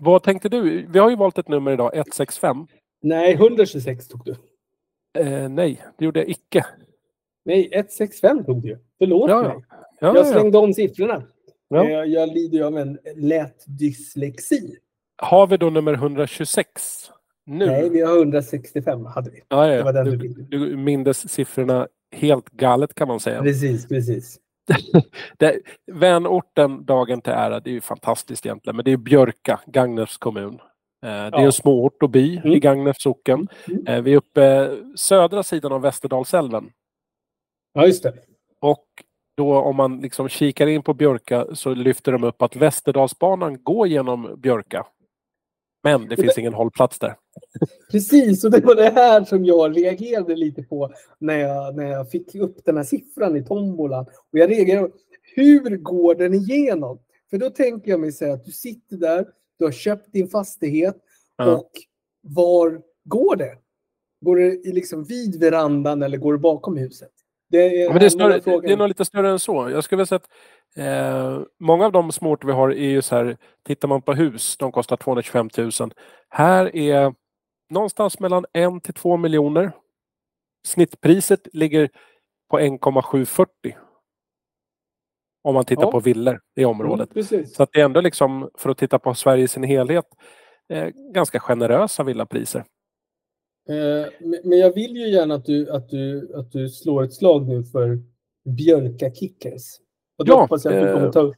Vad 0.00 0.22
tänkte 0.22 0.48
du? 0.48 0.86
Vi 0.88 0.98
har 0.98 1.10
ju 1.10 1.16
valt 1.16 1.38
ett 1.38 1.48
nummer 1.48 1.72
idag, 1.72 1.90
165. 1.96 2.66
Nej, 3.02 3.32
126 3.32 4.08
tog 4.08 4.24
du. 4.24 4.34
Eh, 5.20 5.48
nej, 5.48 5.82
det 5.98 6.04
gjorde 6.04 6.20
jag 6.20 6.28
icke. 6.28 6.66
Nej, 7.44 7.68
165 7.72 8.44
tog 8.44 8.62
du. 8.62 8.78
Förlåt 8.98 9.30
Ja, 9.30 9.42
mig. 9.42 9.52
ja. 9.70 9.76
Jag 10.00 10.16
Ja, 10.16 10.24
slängde 10.24 10.58
om 10.58 10.74
siffrorna. 10.74 11.22
Ja. 11.68 11.84
Eh, 11.84 11.90
Jag 12.04 12.28
lider 12.34 12.58
ju 12.58 12.64
av 12.64 12.78
en 12.78 12.98
lätt 13.16 13.64
dyslexi. 13.66 14.76
Har 15.16 15.46
vi 15.46 15.56
då 15.56 15.70
nummer 15.70 15.92
126? 15.94 17.10
Nu? 17.46 17.66
Nej, 17.66 17.90
vi 17.90 18.00
har 18.00 18.18
165 18.18 19.04
hade 19.06 19.30
vi. 19.30 19.40
ja, 19.48 19.66
Det 19.66 19.74
ja, 19.76 19.84
var 19.84 19.94
ja. 19.94 20.04
den 20.04 20.18
Du, 20.18 20.28
du 20.28 20.44
du 20.68 20.76
mindes 20.76 21.28
siffrorna 21.32 21.88
helt 22.12 22.50
galet 22.50 22.94
kan 22.94 23.08
man 23.08 23.20
säga. 23.20 23.42
Precis, 23.42 23.88
precis. 23.88 24.38
Det, 25.38 25.60
vänorten 25.92 26.84
dagen 26.84 27.20
till 27.20 27.32
ära, 27.32 27.60
det 27.60 27.70
är 27.70 27.74
ju 27.74 27.80
fantastiskt 27.80 28.46
egentligen. 28.46 28.76
Men 28.76 28.84
det 28.84 28.92
är 28.92 28.96
Björka, 28.96 29.60
Gagnefs 29.66 30.16
kommun. 30.18 30.54
Eh, 31.04 31.08
Det 31.08 31.36
är 31.36 31.38
en 31.38 31.52
småort 31.52 32.02
och 32.02 32.10
by 32.10 32.36
Mm. 32.36 32.52
i 32.52 32.60
Gagnefs 32.60 33.02
socken. 33.02 33.48
Mm. 33.68 33.86
Eh, 33.86 34.02
Vi 34.02 34.12
är 34.12 34.16
uppe 34.16 34.70
södra 34.96 35.42
sidan 35.42 35.72
av 35.72 35.80
Västerdalsälven. 35.80 36.70
Ja, 37.72 37.86
just 37.86 38.02
det. 38.02 38.12
Och 38.60 38.84
då 39.36 39.56
om 39.56 39.76
man 39.76 40.00
liksom 40.00 40.28
kikar 40.28 40.66
in 40.66 40.82
på 40.82 40.94
Björka 40.94 41.46
så 41.54 41.74
lyfter 41.74 42.12
de 42.12 42.24
upp 42.24 42.42
att 42.42 42.56
Västerdalsbanan 42.56 43.62
går 43.62 43.86
genom 43.88 44.34
Björka. 44.40 44.86
Men 45.82 46.08
det 46.08 46.16
finns 46.16 46.38
ingen 46.38 46.54
hållplats 46.54 46.98
där. 46.98 47.14
Precis, 47.90 48.44
och 48.44 48.50
det 48.50 48.60
var 48.60 48.74
det 48.74 48.90
här 48.90 49.24
som 49.24 49.44
jag 49.44 49.76
reagerade 49.76 50.36
lite 50.36 50.62
på 50.62 50.92
när 51.18 51.38
jag, 51.38 51.76
när 51.76 51.84
jag 51.84 52.10
fick 52.10 52.34
upp 52.34 52.64
den 52.64 52.76
här 52.76 52.84
siffran 52.84 53.36
i 53.36 53.44
tombolan. 53.44 54.06
Och 54.32 54.38
jag 54.38 54.50
reagerade, 54.50 54.90
hur 55.34 55.76
går 55.76 56.14
den 56.14 56.34
igenom? 56.34 56.98
För 57.30 57.38
då 57.38 57.50
tänker 57.50 57.90
jag 57.90 58.00
mig 58.00 58.12
säga 58.12 58.34
att 58.34 58.44
du 58.44 58.52
sitter 58.52 58.96
där, 58.96 59.26
du 59.58 59.64
har 59.64 59.72
köpt 59.72 60.12
din 60.12 60.28
fastighet 60.28 60.96
Ja. 61.36 61.56
och 61.56 61.70
var 62.20 62.82
går 63.04 63.36
det? 63.36 63.58
Går 64.20 64.36
det 64.36 64.68
i 64.68 64.72
liksom 64.72 65.04
vid 65.04 65.40
verandan 65.40 66.02
eller 66.02 66.18
går 66.18 66.32
det 66.32 66.38
bakom 66.38 66.76
huset? 66.76 67.10
Det 67.52 67.82
är, 67.82 67.88
men 67.90 67.98
det, 67.98 68.06
är 68.06 68.40
frågor. 68.40 68.62
det 68.62 68.72
är 68.72 68.76
nog 68.76 68.88
lite 68.88 69.04
större 69.04 69.30
än 69.30 69.38
så. 69.38 69.70
Jag 69.70 69.84
skulle 69.84 69.96
vilja 69.96 70.06
säga 70.06 70.16
att 70.16 70.30
eh, 70.76 71.42
många 71.60 71.86
av 71.86 71.92
de 71.92 72.12
småorter 72.12 72.46
vi 72.46 72.52
har 72.52 72.68
är 72.70 72.90
ju 72.90 73.02
så 73.02 73.16
här, 73.16 73.36
tittar 73.66 73.88
man 73.88 74.02
på 74.02 74.14
hus, 74.14 74.56
de 74.56 74.72
kostar 74.72 74.96
225 74.96 75.50
000. 75.58 75.70
Här 76.28 76.76
är 76.76 77.14
någonstans 77.70 78.20
mellan 78.20 78.44
1 78.52 78.84
till 78.84 78.94
2 78.94 79.16
miljoner. 79.16 79.72
Snittpriset 80.66 81.48
ligger 81.52 81.90
på 82.50 82.58
1,740. 82.58 83.76
Om 85.44 85.54
man 85.54 85.64
tittar 85.64 85.82
Ja. 85.82 85.90
på 85.90 86.00
villor 86.00 86.40
i 86.56 86.64
området. 86.64 87.32
Mm. 87.32 87.46
Så 87.46 87.62
att 87.62 87.72
det 87.72 87.80
är 87.80 87.84
ändå 87.84 88.00
liksom, 88.00 88.50
för 88.54 88.70
att 88.70 88.78
titta 88.78 88.98
på 88.98 89.14
Sverige 89.14 89.44
i 89.44 89.48
sin 89.48 89.64
helhet, 89.64 90.04
eh, 90.68 90.88
ganska 91.14 91.40
generösa 91.40 92.02
villapriser. 92.02 92.64
Eh, 93.68 94.06
men- 94.44 94.58
jag 94.58 94.74
vill 94.74 94.96
ju 94.96 95.08
gärna 95.08 95.34
att 95.34 95.44
du, 95.44 95.70
att 95.70 95.88
du, 95.88 96.32
att 96.36 96.52
du 96.52 96.68
slår 96.68 97.02
ett 97.04 97.12
slag 97.14 97.48
nu 97.48 97.64
för 97.64 97.98
Björka 98.56 99.10
Kickers. 99.14 99.62
Och 100.18 100.28
Ja, 100.28 100.40
hoppas 100.40 100.64
jag 100.64 100.74
att 100.74 100.80
du 100.80 100.88
eh, 100.88 100.94
kommer 100.94 101.12
ta 101.12 101.20
upp. 101.20 101.34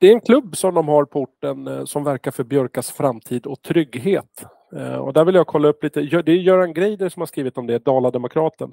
Det 0.00 0.08
är 0.08 0.12
en 0.12 0.20
klubb 0.20 0.56
som 0.56 0.74
de 0.74 0.88
har 0.88 1.04
på 1.04 1.20
orten 1.20 1.66
eh, 1.66 1.84
som 1.84 2.04
verkar 2.04 2.30
för 2.30 2.44
Björkas 2.44 2.90
framtid 2.90 3.46
och 3.46 3.62
trygghet. 3.62 4.44
Eh, 4.76 4.94
Och 4.96 5.12
där 5.12 5.24
vill 5.24 5.34
jag 5.34 5.46
kolla 5.46 5.68
upp 5.68 5.82
lite. 5.84 6.00
Det 6.00 6.32
är 6.32 6.36
Göran 6.36 6.72
Greider 6.74 7.08
som 7.08 7.20
har 7.20 7.26
skrivit 7.26 7.58
om 7.58 7.66
det, 7.66 7.78
Dala-Demokraten. 7.84 8.72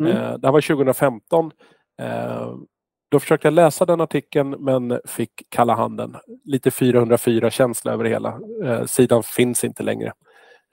Mm. 0.00 0.12
Eh, 0.12 0.38
Det 0.38 0.46
här 0.46 0.52
var 0.52 0.60
2015. 0.60 1.50
Eh, 2.02 2.54
Då 3.10 3.20
försökte 3.20 3.46
jag 3.46 3.54
läsa 3.54 3.86
den 3.86 4.00
artikeln 4.00 4.50
men 4.50 5.00
fick 5.04 5.30
kalla 5.48 5.74
handen. 5.74 6.16
Lite 6.44 6.70
404-känsla 6.70 7.92
över 7.92 8.04
det 8.04 8.10
hela. 8.10 8.40
Eh, 8.64 8.84
Sidan 8.84 9.22
finns 9.22 9.64
inte 9.64 9.82
längre. 9.82 10.12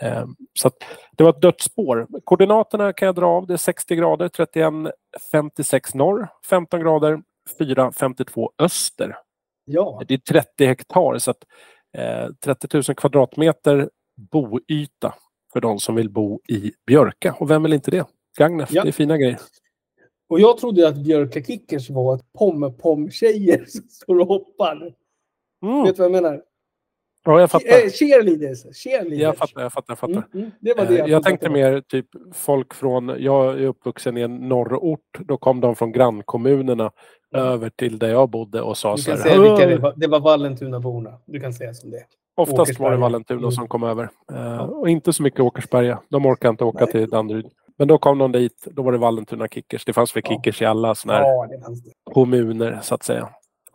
Eh, 0.02 0.26
Så 0.60 0.72
det 1.18 1.24
var 1.24 1.30
ett 1.30 1.42
dött 1.42 1.62
spår. 1.62 2.08
Koordinaterna 2.24 2.94
kan 2.94 3.06
jag 3.06 3.16
dra 3.16 3.26
av. 3.28 3.48
Det 3.48 3.54
är 3.54 3.58
60 3.58 3.96
grader, 3.96 4.30
31,56 4.30 5.96
norr, 5.98 6.28
15 6.50 6.80
grader, 6.80 7.22
4,52 7.60 8.50
öster. 8.60 9.18
Ja, 9.66 10.02
Det 10.08 10.14
är 10.14 10.18
30 10.18 10.66
hektar 10.66 11.18
så 11.18 11.32
att 11.32 11.44
eh, 11.98 12.28
30 12.46 12.68
000 12.74 12.84
kvadratmeter 12.84 13.90
boyta 14.32 15.14
för 15.54 15.62
de 15.62 15.80
som 15.80 15.96
vill 15.96 16.10
bo 16.10 16.40
i 16.50 16.72
Björka. 16.88 17.36
Och 17.40 17.52
vem 17.52 17.64
vill 17.64 17.74
inte 17.74 17.92
det? 17.92 18.06
Gagnef, 18.38 18.70
Ja. 18.72 18.84
det 18.84 18.90
är 18.90 18.92
fina 18.92 19.18
grejer. 19.18 19.40
och 20.30 20.40
jag 20.40 20.58
trodde 20.58 20.88
att 20.88 20.96
Björka 20.98 21.44
Kickers 21.44 21.90
var 21.90 22.16
ett 22.16 22.34
pom-pom-tjejer 22.40 23.66
som 23.68 23.82
står 23.90 24.20
och 24.20 24.28
hoppar. 24.28 24.94
Mm. 25.66 25.84
Vet 25.84 25.96
du 25.96 26.02
vad 26.04 26.16
jag 26.16 26.24
menar? 26.24 26.44
Ja, 27.28 27.40
jag 27.40 27.52
fattar. 27.52 27.68
Eh, 27.86 27.90
cheerleaders. 27.92 28.84
cheerleaders. 28.84 29.20
Jag 29.22 29.38
fattar, 29.38 29.62
jag 29.62 29.74
fattar. 29.74 29.92
Jag, 29.92 29.98
fattar. 30.00 30.14
Mm, 30.14 30.26
mm, 30.34 30.52
det 30.60 30.74
var 30.78 30.86
det 30.86 30.92
Eh, 30.94 30.98
jag 30.98 31.08
trodde 31.08 31.24
tänkte 31.24 31.50
mer 31.50 31.82
typ 31.82 32.06
folk 32.34 32.74
från, 32.74 33.16
jag 33.20 33.60
är 33.62 33.66
uppvuxen 33.68 34.18
i 34.18 34.22
en 34.22 34.36
norrort, 34.50 35.18
då 35.20 35.38
kom 35.38 35.62
de 35.62 35.76
från 35.76 35.92
grannkommunerna 35.92 36.92
över 37.36 37.70
till 37.70 38.00
där 38.00 38.10
jag 38.10 38.30
bodde 38.30 38.62
och 38.62 38.78
sa 38.78 38.96
Du 38.96 39.02
så 39.02 39.12
här. 39.12 39.18
säga 39.18 39.42
vilka 39.42 39.66
det 39.68 39.78
var. 39.78 39.94
Det 39.98 40.08
var 40.08 40.20
Vallentunaborna. 40.20 41.14
Du 41.26 41.40
kan 41.40 41.54
säga 41.54 41.74
som 41.74 41.90
det. 41.92 42.04
Oftast 42.36 42.58
var 42.58 42.64
det 42.64 42.64
Åkersberga. 42.64 42.98
Vallentuna 42.98 43.40
Mm. 43.40 43.52
som 43.52 43.68
kom 43.68 43.84
över. 43.84 44.10
Eh, 44.34 44.58
och 44.58 44.90
inte 44.90 45.14
så 45.14 45.24
mycket 45.24 45.40
Åkersberga. 45.40 46.00
De 46.10 46.26
orkar 46.26 46.50
inte 46.50 46.64
åka 46.64 46.84
Nej. 46.86 46.92
till 46.92 47.10
Danderyd. 47.10 47.48
Men 47.78 47.88
då 47.88 47.98
kom 47.98 48.18
de 48.18 48.32
dit, 48.32 48.68
då 48.72 48.82
var 48.82 48.92
det 48.92 48.98
Vallentuna 48.98 49.48
Kickers. 49.48 49.86
Det 49.86 49.94
fanns 49.94 50.16
väl 50.16 50.24
Ja. 50.26 50.30
Kickers 50.36 50.62
i 50.62 50.66
alla 50.66 50.96
sådana 50.96 51.20
här 51.20 51.26
Ja, 51.28 51.48
kommuner 52.14 52.80
så 52.82 52.96
att 52.96 53.04
säga. 53.04 53.30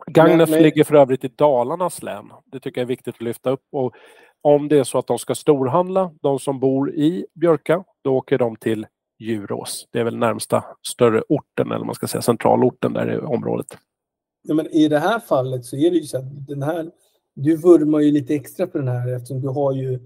Gagnef 0.07 0.49
men- 0.49 0.63
ligger 0.63 0.83
för 0.83 0.95
övrigt 0.95 1.23
i 1.23 1.27
Dalarnas 1.27 2.03
län. 2.03 2.31
Det 2.45 2.59
tycker 2.59 2.81
jag 2.81 2.85
är 2.85 2.87
viktigt 2.87 3.15
att 3.15 3.21
lyfta 3.21 3.49
upp. 3.49 3.63
Och 3.71 3.93
om 4.41 4.67
det 4.67 4.77
är 4.77 4.83
så 4.83 4.97
att 4.97 5.07
de 5.07 5.19
ska 5.19 5.35
storhandla, 5.35 6.11
de 6.21 6.39
som 6.39 6.59
bor 6.59 6.91
i 6.95 7.25
Björka, 7.33 7.83
då 8.01 8.17
åker 8.17 8.37
de 8.37 8.55
till 8.55 8.87
Djurås. 9.19 9.87
Det 9.91 9.99
är 9.99 10.03
väl 10.03 10.17
närmsta 10.17 10.63
större 10.87 11.23
orten, 11.29 11.71
eller 11.71 11.85
man 11.85 11.95
ska 11.95 12.07
säga 12.07 12.21
centralorten 12.21 12.93
där 12.93 13.13
i 13.13 13.17
området. 13.17 13.77
Ja, 14.41 14.53
men 14.53 14.67
I 14.67 14.87
det 14.87 14.99
här 14.99 15.19
fallet 15.19 15.65
så 15.65 15.75
är 15.75 15.91
det 15.91 15.97
ju 15.97 16.03
så 16.03 16.17
att 16.17 16.47
den 16.47 16.63
här, 16.63 16.91
du 17.35 17.57
vurmar 17.57 17.99
ju 17.99 18.11
lite 18.11 18.35
extra 18.35 18.67
för 18.67 18.79
den 18.79 18.87
här 18.87 19.15
eftersom 19.15 19.41
du 19.41 19.47
har 19.47 19.73
ju 19.73 19.99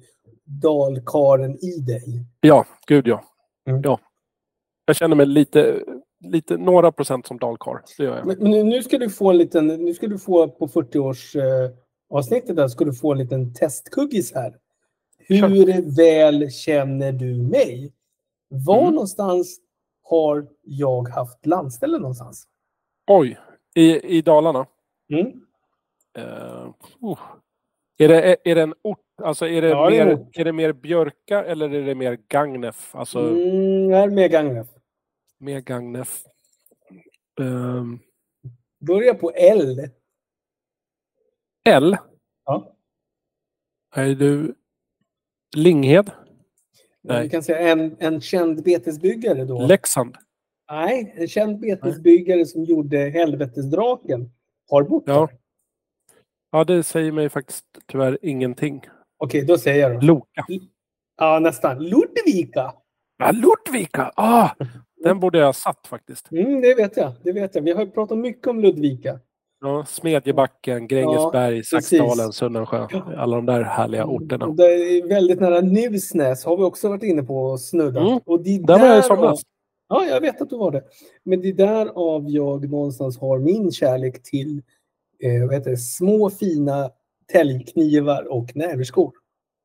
dalkaren 0.44 1.58
i 1.66 1.80
dig. 1.80 2.26
Ja, 2.42 2.66
gud 2.88 3.08
ja. 3.08 3.24
Mm. 3.70 3.82
ja. 3.84 4.00
Jag 4.86 4.96
känner 4.96 5.16
mig 5.16 5.26
lite, 5.26 5.84
lite 6.20 6.58
några 6.58 6.92
procent 6.92 7.28
som 7.28 7.38
dalkarl. 7.38 7.78
Det 7.98 8.04
gör 8.04 8.18
jag. 8.18 8.28
Men, 8.28 8.38
men 8.40 8.70
nu- 8.70 8.84
ska 8.84 8.98
du 8.98 9.10
få 9.10 9.30
en 9.30 9.38
liten, 9.38 9.68
nu 9.68 9.94
ska 9.94 10.08
du 10.08 10.18
få 10.20 10.48
på 10.48 10.68
40-års 10.68 11.36
eh, 11.36 11.70
avsnittet 12.10 12.56
där 12.56 12.68
ska 12.68 12.86
du 12.86 12.94
få 12.94 13.12
en 13.12 13.18
liten 13.18 13.54
testkuggis 13.54 14.34
här. 14.36 14.56
Hur 15.18 15.96
väl 15.98 16.52
känner 16.52 17.12
du 17.12 17.36
mig? 17.44 17.94
Var 18.50 18.82
Mm. 18.82 18.94
någonstans 18.94 19.60
har 20.04 20.48
jag 20.62 21.10
haft 21.10 21.46
landställe 21.46 21.98
någonstans? 21.98 22.48
Oj, 23.08 23.38
i, 23.76 24.18
i 24.18 24.22
Dalarna. 24.22 24.66
Mm. 25.14 25.32
Oh. 27.02 27.20
är, 28.00 28.08
det, 28.08 28.38
är 28.44 28.56
det 28.56 28.62
en 28.62 28.74
ort? 28.82 29.00
Alltså 29.24 29.48
är 29.48 29.62
det, 29.62 29.68
Ja, 29.70 29.90
det 29.90 29.98
är 29.98 30.06
mer, 30.06 30.14
ort. 30.16 30.38
är 30.38 30.46
det 30.46 30.52
mer 30.54 30.74
Björka 30.74 31.44
eller 31.46 31.70
är 31.74 31.86
det 31.86 31.96
mer 31.96 32.18
Gagnef? 32.28 32.96
Alltså 32.96 33.20
Mm, 33.20 33.92
här 33.92 34.10
med 34.10 34.32
Gagnef. 34.32 34.68
Mer 35.38 35.60
Gagnef. 35.62 36.24
Ehm, 37.42 38.00
Börja 38.80 39.14
på 39.14 39.32
L. 39.36 39.90
L? 41.70 41.98
Ja. 42.46 42.76
Är 43.96 44.16
du 44.16 44.56
Linghed? 45.56 46.12
Nej. 47.02 47.24
Vi 47.24 47.30
kan 47.30 47.44
säga 47.44 47.60
en, 47.72 47.96
en 48.00 48.22
känd 48.22 48.64
betesbyggare 48.64 49.46
då. 49.46 49.66
Leksand? 49.68 50.16
Nej, 50.72 51.14
en 51.18 51.28
känd 51.28 51.60
betesbyggare 51.60 52.46
som 52.46 52.64
gjorde 52.64 52.98
Helvetesdraken 52.98 54.32
har 54.70 54.84
bott 54.84 55.04
Ja. 55.06 55.20
där. 55.20 55.38
Ja, 56.52 56.64
det 56.64 56.84
säger 56.84 57.12
mig 57.12 57.30
faktiskt 57.30 57.66
tyvärr 57.86 58.18
ingenting. 58.22 58.82
Okej, 59.18 59.46
då 59.46 59.58
säger 59.58 59.90
jag 59.90 60.02
då. 60.02 60.08
Loka? 60.08 60.46
Ja, 61.18 61.40
nästan. 61.40 61.84
Ludvika. 61.84 62.74
Ja, 63.18 63.32
Ludvika! 63.32 64.12
Ah, 64.16 64.50
den 65.08 65.20
borde 65.20 65.38
jag 65.38 65.46
ha 65.46 65.54
satt 65.54 65.88
faktiskt. 65.88 66.32
Mm, 66.32 66.62
det 66.62 66.76
vet 66.76 66.98
jag. 66.98 67.14
Det 67.24 67.32
vet 67.32 67.56
jag. 67.56 67.62
Vi 67.62 67.72
har 67.72 67.86
ju 67.86 67.92
pratat 67.92 68.18
mycket 68.18 68.48
om 68.48 68.60
Ludvika. 68.60 69.20
Ja, 69.62 69.86
Smedjebacken, 69.86 70.88
Grängesberg, 70.88 71.64
Saxdalen, 71.64 72.18
precis. 72.18 72.36
Sunnensjö. 72.36 72.88
Alla 73.18 73.36
de 73.36 73.46
där 73.46 73.62
härliga 73.62 74.06
orterna. 74.06 74.46
Och 74.46 74.56
Det 74.56 74.64
är 74.64 75.08
väldigt 75.08 75.40
nära 75.40 75.62
Nusnäs 75.62 76.46
har 76.46 76.58
vi 76.58 76.64
också 76.64 76.90
varit 76.90 77.04
inne 77.04 77.24
på 77.24 77.46
och 77.46 77.60
snuddat. 77.60 78.08
Mm. 78.08 78.20
Och 78.26 78.44
det 78.44 78.56
är 78.56 78.60
Där 78.60 78.80
var 78.80 78.88
jag 78.88 79.00
i 79.00 79.02
somras. 79.02 79.42
Ja, 79.90 80.06
jag 80.06 80.22
vet 80.22 80.42
att 80.42 80.50
du 80.50 80.58
var 80.58 80.72
det. 80.72 80.84
Men 81.24 81.42
det 81.42 81.48
är 81.48 81.54
därav 81.54 82.30
jag 82.30 82.70
någonstans 82.70 83.20
har 83.20 83.40
min 83.40 83.72
kärlek 83.72 84.24
till 84.24 84.62
eh, 85.24 85.52
heter 85.52 85.72
det, 85.72 85.78
små 85.78 86.30
fina 86.30 86.90
täljknivar 87.32 88.32
och 88.32 88.56
näverskor. 88.56 89.12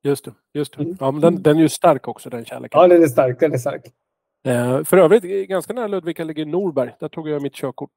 Just 0.04 0.24
det. 0.24 0.32
Just 0.54 0.76
det. 0.76 0.82
Mm. 0.82 0.96
Ja, 1.00 1.10
men 1.10 1.20
den, 1.20 1.42
den 1.42 1.56
är 1.56 1.60
ju 1.60 1.68
stark 1.68 2.08
också, 2.08 2.30
den 2.30 2.44
kärleken. 2.44 2.80
Ja, 2.80 2.88
den 2.88 3.02
är 3.02 3.06
stark. 3.06 3.40
Den 3.40 3.52
är 3.52 3.58
stark. 3.58 3.92
Eh, 4.44 4.84
för 4.84 4.96
övrigt, 4.96 5.48
ganska 5.48 5.72
nära 5.72 5.86
Ludvika 5.86 6.24
ligger 6.24 6.46
Norberg. 6.46 6.90
Där 7.00 7.08
tog 7.08 7.28
jag 7.28 7.42
mitt 7.42 7.54
körkort. 7.54 7.90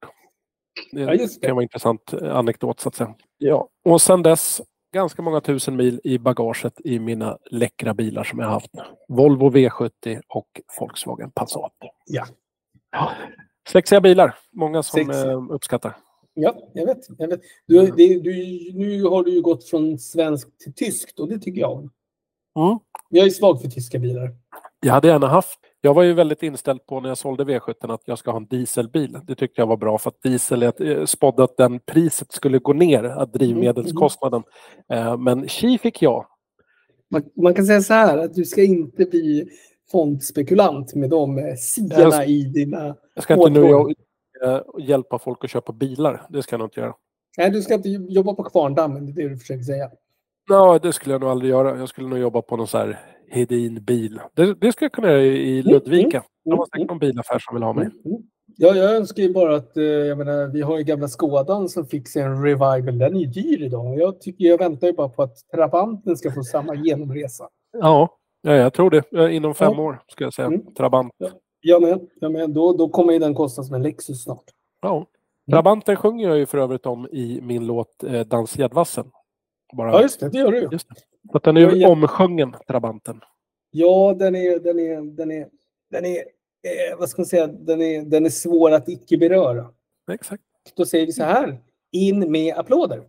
Det 0.92 1.00
Ja, 1.00 1.10
det. 1.10 1.40
kan 1.42 1.50
vara 1.50 1.62
en 1.62 1.62
intressant 1.62 2.12
eh, 2.12 2.36
anekdot, 2.36 2.80
så 2.80 2.88
att 2.88 2.94
säga. 2.94 3.14
Ja. 3.38 3.68
Och 3.84 4.02
sen 4.02 4.22
dess, 4.22 4.60
ganska 4.94 5.22
många 5.22 5.40
tusen 5.40 5.76
mil 5.76 6.00
i 6.04 6.18
bagaget 6.18 6.80
i 6.84 6.98
mina 6.98 7.38
läckra 7.50 7.94
bilar 7.94 8.24
som 8.24 8.38
jag 8.38 8.46
har 8.46 8.52
haft. 8.52 8.70
Volvo 9.08 9.50
V70 9.50 10.20
och 10.28 10.60
Volkswagen 10.80 11.30
Passat. 11.30 11.72
Ja. 12.06 12.26
Ja. 12.92 13.10
Sexiga 13.68 14.00
bilar. 14.00 14.34
Många 14.52 14.82
som 14.82 14.98
Sexiga. 15.04 15.30
eh, 15.30 15.50
uppskattar. 15.50 15.96
Ja, 16.34 16.56
jag 16.74 16.86
vet. 16.86 16.98
Jag 17.18 17.28
vet. 17.28 17.40
Du, 17.66 17.86
det, 17.86 18.20
du, 18.20 18.32
nu 18.74 19.02
har 19.04 19.24
du 19.24 19.30
ju 19.34 19.42
gått 19.42 19.64
från 19.68 19.98
svensk 19.98 20.58
till 20.58 20.74
tyskt 20.74 21.20
och 21.20 21.28
det 21.28 21.38
tycker 21.38 21.60
jag 21.60 21.72
om. 21.72 21.90
Mm. 22.58 22.78
Jag 23.08 23.26
är 23.26 23.30
svag 23.30 23.60
för 23.62 23.68
tyska 23.68 23.98
bilar. 23.98 24.34
Jag 24.80 24.92
hade 24.92 25.08
gärna 25.08 25.26
haft. 25.26 25.58
Jag 25.86 25.94
var 25.94 26.02
ju 26.02 26.12
väldigt 26.12 26.42
inställd 26.42 26.86
på 26.86 27.00
när 27.00 27.08
jag 27.08 27.18
sålde 27.18 27.44
V70 27.44 27.94
att 27.94 28.02
jag 28.04 28.18
ska 28.18 28.30
ha 28.30 28.36
en 28.36 28.46
dieselbil. 28.46 29.18
Det 29.26 29.34
tyckte 29.34 29.60
jag 29.60 29.66
var 29.66 29.76
bra 29.76 29.98
för 29.98 30.10
att 30.10 30.22
diesel 30.22 30.62
jag 30.62 30.80
eh, 30.90 31.04
spådde 31.04 31.44
att 31.44 31.56
den 31.56 31.80
priset 31.80 32.32
skulle 32.32 32.58
gå 32.58 32.72
ner, 32.72 33.04
att 33.04 33.32
drivmedelskostnaden. 33.32 34.42
Eh, 34.92 35.16
Men 35.18 35.48
tji 35.48 35.78
fick 35.78 36.02
jag. 36.02 36.26
Man, 37.10 37.22
man 37.36 37.54
kan 37.54 37.66
säga 37.66 37.80
så 37.80 37.94
här 37.94 38.18
att 38.18 38.34
du 38.34 38.44
ska 38.44 38.62
inte 38.62 39.04
bli 39.04 39.48
fondspekulant 39.90 40.94
med 40.94 41.10
de 41.10 41.38
eh, 41.38 41.54
sidorna 41.54 42.00
Jag- 42.16 42.28
i 42.28 42.42
dina... 42.44 42.96
Jag 43.14 43.24
ska 43.24 43.34
inte 43.34 43.50
nu 43.60 43.70
eh, 44.44 44.60
hjälpa 44.78 45.18
folk 45.18 45.44
att 45.44 45.50
köpa 45.50 45.72
bilar. 45.72 46.26
Det 46.28 46.42
ska 46.42 46.52
jag 46.54 46.58
nog 46.58 46.66
inte 46.66 46.80
göra. 46.80 46.94
Nej, 47.38 47.50
du 47.50 47.62
ska 47.62 47.74
inte 47.74 47.88
jobba 47.88 48.34
på 48.34 48.42
Kvarndammen, 48.42 49.06
det 49.06 49.12
är 49.22 49.24
det 49.24 49.28
du 49.34 49.38
försöker 49.38 49.62
säga. 49.64 49.90
Ja, 50.48 50.78
det 50.82 50.92
skulle 50.92 51.14
jag 51.14 51.20
nog 51.20 51.30
aldrig 51.30 51.50
göra. 51.50 51.78
Jag 51.78 51.88
skulle 51.88 52.08
nog 52.08 52.18
jobba 52.18 52.42
på 52.42 52.56
någon 52.56 52.66
så 52.68 52.78
här 52.78 53.15
Hedin-bil. 53.30 54.20
Det, 54.34 54.54
det 54.54 54.72
skulle 54.72 54.84
jag 54.84 54.92
kunna 54.92 55.08
göra 55.08 55.22
i 55.22 55.62
Ludvika. 55.62 56.22
De 56.44 56.58
har 56.58 56.66
säkert 56.66 56.88
någon 56.88 56.98
bilaffär 56.98 57.38
som 57.38 57.54
vill 57.54 57.62
ha 57.62 57.72
mig. 57.72 57.84
Mm, 57.84 57.96
mm. 58.04 58.22
Ja, 58.58 58.74
jag 58.74 58.96
önskar 58.96 59.22
ju 59.22 59.32
bara 59.32 59.56
att, 59.56 59.76
eh, 59.76 59.84
jag 59.84 60.18
menar, 60.18 60.46
vi 60.46 60.62
har 60.62 60.78
ju 60.78 60.84
gamla 60.84 61.08
Skådan 61.08 61.68
som 61.68 61.86
fick 61.86 62.08
sig 62.08 62.22
en 62.22 62.42
revival. 62.42 62.98
Den 62.98 63.16
är 63.16 63.20
ju 63.20 63.26
dyr 63.26 63.62
idag. 63.62 63.98
Jag, 63.98 64.20
tycker, 64.20 64.44
jag 64.44 64.58
väntar 64.58 64.86
ju 64.86 64.92
bara 64.92 65.08
på 65.08 65.22
att 65.22 65.36
Trabanten 65.54 66.16
ska 66.16 66.32
få 66.32 66.42
samma 66.42 66.74
genomresa. 66.74 67.48
Ja, 67.72 68.16
ja 68.42 68.52
jag 68.52 68.72
tror 68.72 68.90
det. 68.90 69.32
Inom 69.34 69.54
fem 69.54 69.72
Ja. 69.76 69.82
år, 69.82 70.02
ska 70.08 70.24
jag 70.24 70.34
säga. 70.34 70.46
Mm. 70.48 70.74
Trabant. 70.74 71.12
Jag 71.60 71.82
med. 71.82 72.00
Jag 72.20 72.32
med. 72.32 72.50
Då, 72.50 72.72
då 72.72 72.88
kommer 72.88 73.12
ju 73.12 73.18
den 73.18 73.34
kosta 73.34 73.62
som 73.62 73.74
en 73.74 73.82
Lexus 73.82 74.22
snart. 74.22 74.44
Ja. 74.82 75.06
Trabanten 75.50 75.96
sjunger 75.96 76.28
jag 76.28 76.38
ju 76.38 76.46
för 76.46 76.58
övrigt 76.58 76.86
om 76.86 77.06
i 77.12 77.40
min 77.42 77.66
låt 77.66 78.04
eh, 78.04 78.20
Dans 78.20 78.58
Gäddvassen. 78.58 79.10
Bara, 79.76 79.92
Ja, 79.92 80.02
just 80.02 80.20
det. 80.20 80.28
Det 80.28 80.38
gör 80.38 80.52
du 80.52 80.58
ju. 80.60 80.68
Så 81.30 81.36
att 81.36 81.42
den 81.42 81.56
är 81.56 81.60
Jag 81.60 81.72
ju 81.72 81.78
jätte- 81.78 81.92
omsjungen, 81.92 82.54
Trabanten. 82.68 83.20
Ja, 83.70 84.14
den 84.18 84.34
är, 84.36 84.58
den 84.58 84.78
är, 84.78 85.00
den 85.16 85.30
är, 85.30 85.48
den 85.90 86.04
är, 86.04 86.16
eh, 86.18 86.98
vad 86.98 87.08
ska 87.08 87.22
man 87.22 87.26
säga, 87.26 87.46
den 87.46 87.82
är, 87.82 88.02
den 88.02 88.26
är 88.26 88.30
svår 88.30 88.70
att 88.70 88.88
icke 88.88 89.16
beröra. 89.18 89.66
Exakt. 90.12 90.42
Då 90.76 90.84
säger 90.84 91.06
vi 91.06 91.12
så 91.12 91.24
här, 91.24 91.58
in 91.92 92.32
med 92.32 92.54
applåder. 92.58 93.02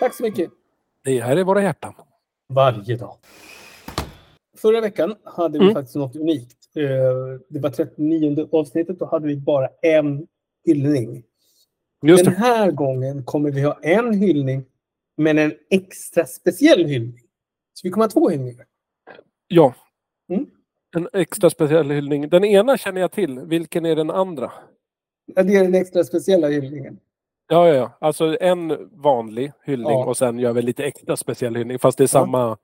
Tack 0.00 0.14
så 0.14 0.22
mycket. 0.22 0.50
Det 1.04 1.20
här 1.20 1.36
är 1.36 1.44
våra 1.44 1.62
hjärtan. 1.62 1.94
Varje 2.48 2.96
dag. 2.96 3.16
Förra 4.56 4.80
veckan 4.80 5.14
hade 5.24 5.58
vi 5.58 5.64
Mm. 5.64 5.74
faktiskt 5.74 5.96
något 5.96 6.16
unikt. 6.16 6.56
Eh, 6.76 6.82
Det 7.48 7.58
var 7.60 7.70
39 7.70 8.48
avsnittet. 8.52 8.98
Då 8.98 9.04
hade 9.04 9.26
vi 9.26 9.36
bara 9.36 9.68
en 9.82 10.26
hyllning. 10.66 11.22
Just 12.06 12.24
Den 12.24 12.34
det. 12.34 12.40
här 12.40 12.70
gången 12.70 13.24
kommer 13.24 13.50
vi 13.50 13.62
ha 13.62 13.78
en 13.82 14.14
hyllning, 14.14 14.64
men 15.16 15.38
en 15.38 15.52
extra 15.70 16.24
speciell 16.26 16.84
hyllning. 16.86 17.20
Så 17.74 17.80
vi 17.82 17.90
kommer 17.90 18.04
ha 18.04 18.10
två 18.10 18.28
hyllningar. 18.28 18.66
Ja. 19.48 19.74
Mm. 20.30 20.46
En 20.96 21.08
extra 21.12 21.50
speciell 21.50 21.90
hyllning. 21.90 22.28
Den 22.28 22.44
ena 22.44 22.76
känner 22.78 23.00
jag 23.00 23.12
till. 23.12 23.40
Vilken 23.40 23.86
är 23.86 23.96
den 23.96 24.10
andra? 24.10 24.52
Ja, 25.34 25.42
Det 25.42 25.54
är 25.56 25.62
den 25.64 25.74
extra 25.74 26.04
speciella 26.04 26.48
hyllningen. 26.48 26.98
Ja, 27.48 27.68
ja, 27.68 27.74
ja. 27.74 27.96
Alltså 28.00 28.36
en 28.40 28.88
vanlig 28.92 29.52
hyllning 29.64 29.90
Ja. 29.92 30.04
och 30.06 30.16
sen 30.16 30.38
gör 30.38 30.52
vi 30.52 30.62
lite 30.62 30.84
extra 30.84 31.16
speciell 31.16 31.56
hyllning. 31.56 31.78
Fast 31.78 31.98
det 31.98 32.04
är 32.04 32.08
samma, 32.08 32.56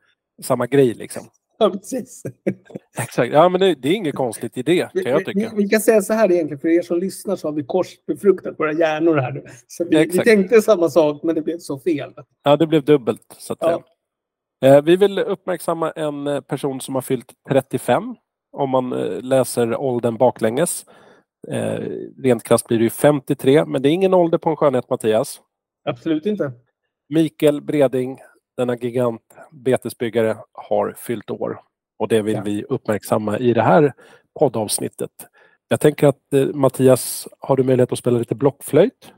samma 0.42 0.66
grej 0.66 0.94
liksom. 0.94 1.22
Ja, 1.62 1.70
precis. 1.70 2.22
Exakt. 2.98 3.32
Ja, 3.32 3.48
men 3.48 3.60
det, 3.60 3.74
det 3.74 3.88
är 3.88 3.92
inget 3.94 4.14
konstigt 4.14 4.58
i 4.58 4.62
det, 4.62 4.90
Vi, 4.94 5.02
kan 5.02 5.12
jag 5.12 5.18
vi, 5.18 5.24
tycka. 5.24 5.52
vi 5.56 5.68
kan 5.68 5.80
säga 5.80 6.02
så 6.02 6.12
här 6.12 6.32
egentligen, 6.32 6.60
för 6.60 6.68
er 6.68 6.82
som 6.82 6.98
lyssnar 6.98 7.36
så 7.36 7.48
har 7.48 7.52
vi 7.52 7.64
korsbefruktat 7.64 8.58
våra 8.60 8.72
hjärnor 8.72 9.16
här 9.16 9.32
nu. 9.32 9.44
Så 9.66 9.84
vi, 9.84 10.06
vi 10.06 10.18
tänkte 10.18 10.62
samma 10.62 10.88
sak, 10.88 11.22
men 11.22 11.34
det 11.34 11.42
blev 11.42 11.58
så 11.58 11.78
fel. 11.78 12.12
Ja, 12.44 12.56
det 12.56 12.66
blev 12.66 12.84
dubbelt, 12.84 13.34
så 13.38 13.52
att 13.52 13.58
Ja. 13.62 13.82
säga. 14.60 14.76
Eh, 14.76 14.82
vi 14.82 14.96
vill 14.96 15.18
uppmärksamma 15.18 15.90
en 15.90 16.26
eh, 16.26 16.40
person 16.40 16.80
som 16.80 16.94
har 16.94 17.02
fyllt 17.02 17.32
35 17.48 18.14
om 18.52 18.70
man 18.70 18.92
eh, 18.92 19.20
läser 19.22 19.76
åldern 19.76 20.16
baklänges. 20.16 20.84
Eh, 21.48 21.80
rent 22.22 22.42
krasst 22.42 22.66
blir 22.68 22.78
det 22.78 22.84
ju 22.84 22.90
53, 22.90 23.64
men 23.64 23.82
det 23.82 23.88
är 23.88 23.92
ingen 23.92 24.14
ålder 24.14 24.38
på 24.38 24.50
en 24.50 24.56
skönhet 24.56 24.90
Mattias. 24.90 25.40
Absolut 25.88 26.26
inte. 26.26 26.52
Mikael 27.08 27.60
Breding, 27.62 28.18
denna 28.56 28.76
gigant 28.76 29.22
betesbyggare, 29.50 30.36
har 30.52 30.94
fyllt 30.98 31.30
år. 31.30 31.60
Och 31.98 32.08
det 32.08 32.22
vill 32.22 32.34
Ja. 32.34 32.42
vi 32.44 32.64
uppmärksamma 32.68 33.38
i 33.38 33.52
det 33.52 33.62
här 33.62 33.92
poddavsnittet. 34.38 35.10
Jag 35.68 35.80
tänker 35.80 36.06
att 36.06 36.32
eh, 36.34 36.46
Mattias, 36.46 37.28
har 37.38 37.56
du 37.56 37.62
möjlighet 37.62 37.92
att 37.92 37.98
spela 37.98 38.18
lite 38.18 38.34
blockflöjt? 38.34 39.12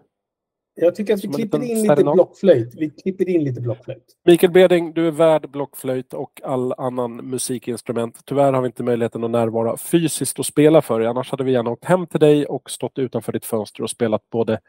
Jag 0.76 0.94
tycker 0.94 1.14
att 1.14 1.24
vi 1.24 1.28
klipper 1.28 1.62
in 1.62 1.82
lite 1.82 1.94
serenad. 1.96 2.14
blockflöjt. 2.14 2.74
Vi 2.74 2.90
klipper 2.90 3.28
in 3.28 3.44
lite 3.44 3.60
blockflöjt. 3.60 4.04
Mikael 4.24 4.52
Breding, 4.52 4.92
du 4.92 5.06
är 5.06 5.10
värd 5.10 5.50
blockflöjt 5.50 6.14
och 6.14 6.40
all 6.44 6.72
annan 6.78 7.16
musikinstrument. 7.16 8.20
Tyvärr 8.24 8.52
har 8.52 8.62
vi 8.62 8.66
inte 8.66 8.82
möjligheten 8.82 9.24
att 9.24 9.30
närvara 9.30 9.76
fysiskt 9.76 10.38
och 10.38 10.46
spela 10.46 10.82
för 10.82 11.00
dig. 11.00 11.08
Annars 11.08 11.30
hade 11.30 11.44
vi 11.44 11.52
gärna 11.52 11.70
åkt 11.70 11.84
hem 11.84 12.06
till 12.06 12.20
dig 12.20 12.46
och 12.46 12.70
stått 12.70 12.98
utanför 12.98 13.32
ditt 13.32 13.44
fönster 13.44 13.82
och 13.82 13.90
spelat 13.90 14.30
både... 14.30 14.60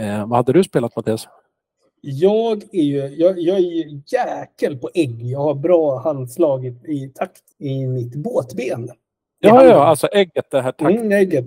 Eh, 0.00 0.26
vad 0.26 0.36
hade 0.36 0.52
du 0.52 0.64
spelat 0.64 0.96
Mattias? 0.96 1.28
Jag 2.00 2.62
är 2.74 2.82
ju 2.82 2.96
jag, 3.06 3.38
jag 3.40 3.58
är 3.58 4.00
jäkel 4.12 4.78
på 4.78 4.90
ägg. 4.94 5.22
Jag 5.22 5.38
har 5.40 5.54
bra 5.54 5.98
handslag 5.98 6.66
i, 6.66 6.68
i 6.68 7.12
takt 7.14 7.42
i 7.58 7.86
mitt 7.86 8.14
båtben. 8.14 8.88
Ja, 9.42 9.64
ja, 9.64 9.84
alltså 9.84 10.06
ägget, 10.06 10.50
det 10.50 10.60
här 10.62 10.74
Mm, 10.78 11.12
ägget. 11.12 11.46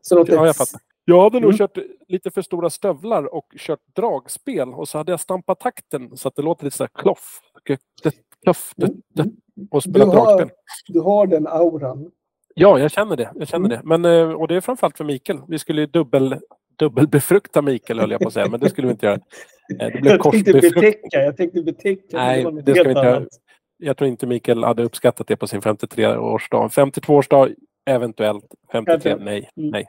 Så 0.00 0.24
Ja, 0.28 0.46
jag 0.46 0.56
fattar. 0.56 0.80
Jag 1.04 1.22
hade 1.22 1.40
nog 1.40 1.44
Mm. 1.50 1.58
kört 1.58 1.78
lite 2.08 2.30
för 2.30 2.42
stora 2.42 2.70
stövlar 2.70 3.34
och 3.34 3.46
kört 3.58 3.80
dragspel 3.96 4.68
och 4.74 4.88
så 4.88 4.98
hade 4.98 5.12
jag 5.12 5.20
stampat 5.20 5.60
takten 5.60 6.16
så 6.16 6.28
att 6.28 6.36
det 6.36 6.42
låter 6.42 6.64
lite 6.64 6.76
så 6.76 6.82
här 6.84 6.90
kloff, 6.94 7.40
kloff 8.44 8.74
Mm. 8.78 8.90
och 9.70 9.82
Du 9.84 9.90
spelat 9.90 10.10
dragspel. 10.12 10.48
har, 10.48 10.50
du 10.92 11.00
har 11.00 11.26
den 11.26 11.46
auran. 11.46 12.10
Ja, 12.54 12.78
jag 12.78 12.90
känner 12.90 13.16
det. 13.16 13.30
Jag 13.34 13.48
känner 13.48 13.66
Mm. 13.66 13.78
det. 13.78 13.98
Men, 13.98 14.28
eh, 14.28 14.32
och 14.34 14.48
det 14.48 14.54
är 14.56 14.60
framförallt 14.60 14.96
för 14.96 15.04
Mikael. 15.04 15.38
Vi 15.48 15.58
skulle 15.58 15.80
ju 15.80 15.86
dubbel, 15.86 16.36
dubbelbefrukta 16.82 17.62
Mikael 17.62 18.00
höll 18.00 18.10
jag 18.10 18.20
på 18.20 18.28
att 18.28 18.34
säga, 18.34 18.48
men 18.48 18.60
det 18.60 18.70
skulle 18.70 18.86
vi 18.86 18.92
inte 18.92 19.06
göra. 19.06 19.14
Eh, 19.80 19.88
Det 19.92 20.00
blev 20.00 20.12
Jag 20.12 20.22
tänkte 20.22 20.52
betäcka. 20.52 21.22
Jag 21.22 21.36
tänkte 21.36 21.62
betäcka. 21.62 22.16
Nej, 22.16 22.44
något 22.44 22.66
det 22.66 22.74
ska 22.74 22.82
vi 22.82 22.88
inte 22.90 23.02
göra. 23.02 23.26
Jag 23.78 23.96
tror 23.96 24.08
inte 24.10 24.26
Mikael 24.26 24.64
hade 24.64 24.82
uppskattat 24.82 25.26
det 25.26 25.36
på 25.36 25.46
sin 25.46 25.60
53-årsdag. 25.60 26.68
52-årsdag, 26.68 27.54
eventuellt. 27.86 28.44
53, 28.72 28.92
Eventuellt. 28.92 29.22
nej. 29.24 29.50
Mm. 29.56 29.70
nej. 29.70 29.88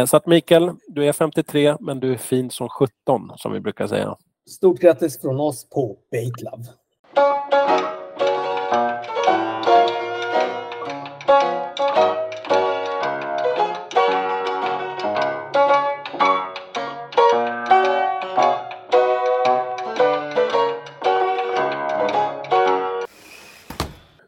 Eh, 0.00 0.04
Så 0.06 0.16
att 0.16 0.26
Mikael, 0.26 0.70
du 0.88 1.04
är 1.04 1.12
53, 1.12 1.76
men 1.80 2.00
du 2.00 2.12
är 2.12 2.16
fin 2.16 2.50
som 2.50 2.68
17, 2.68 3.30
som 3.36 3.52
vi 3.52 3.60
brukar 3.60 3.86
säga. 3.86 4.16
Stort 4.50 4.78
grattis 4.80 5.20
från 5.20 5.40
oss 5.40 5.68
på 5.70 5.96
Baitlove. 6.12 6.64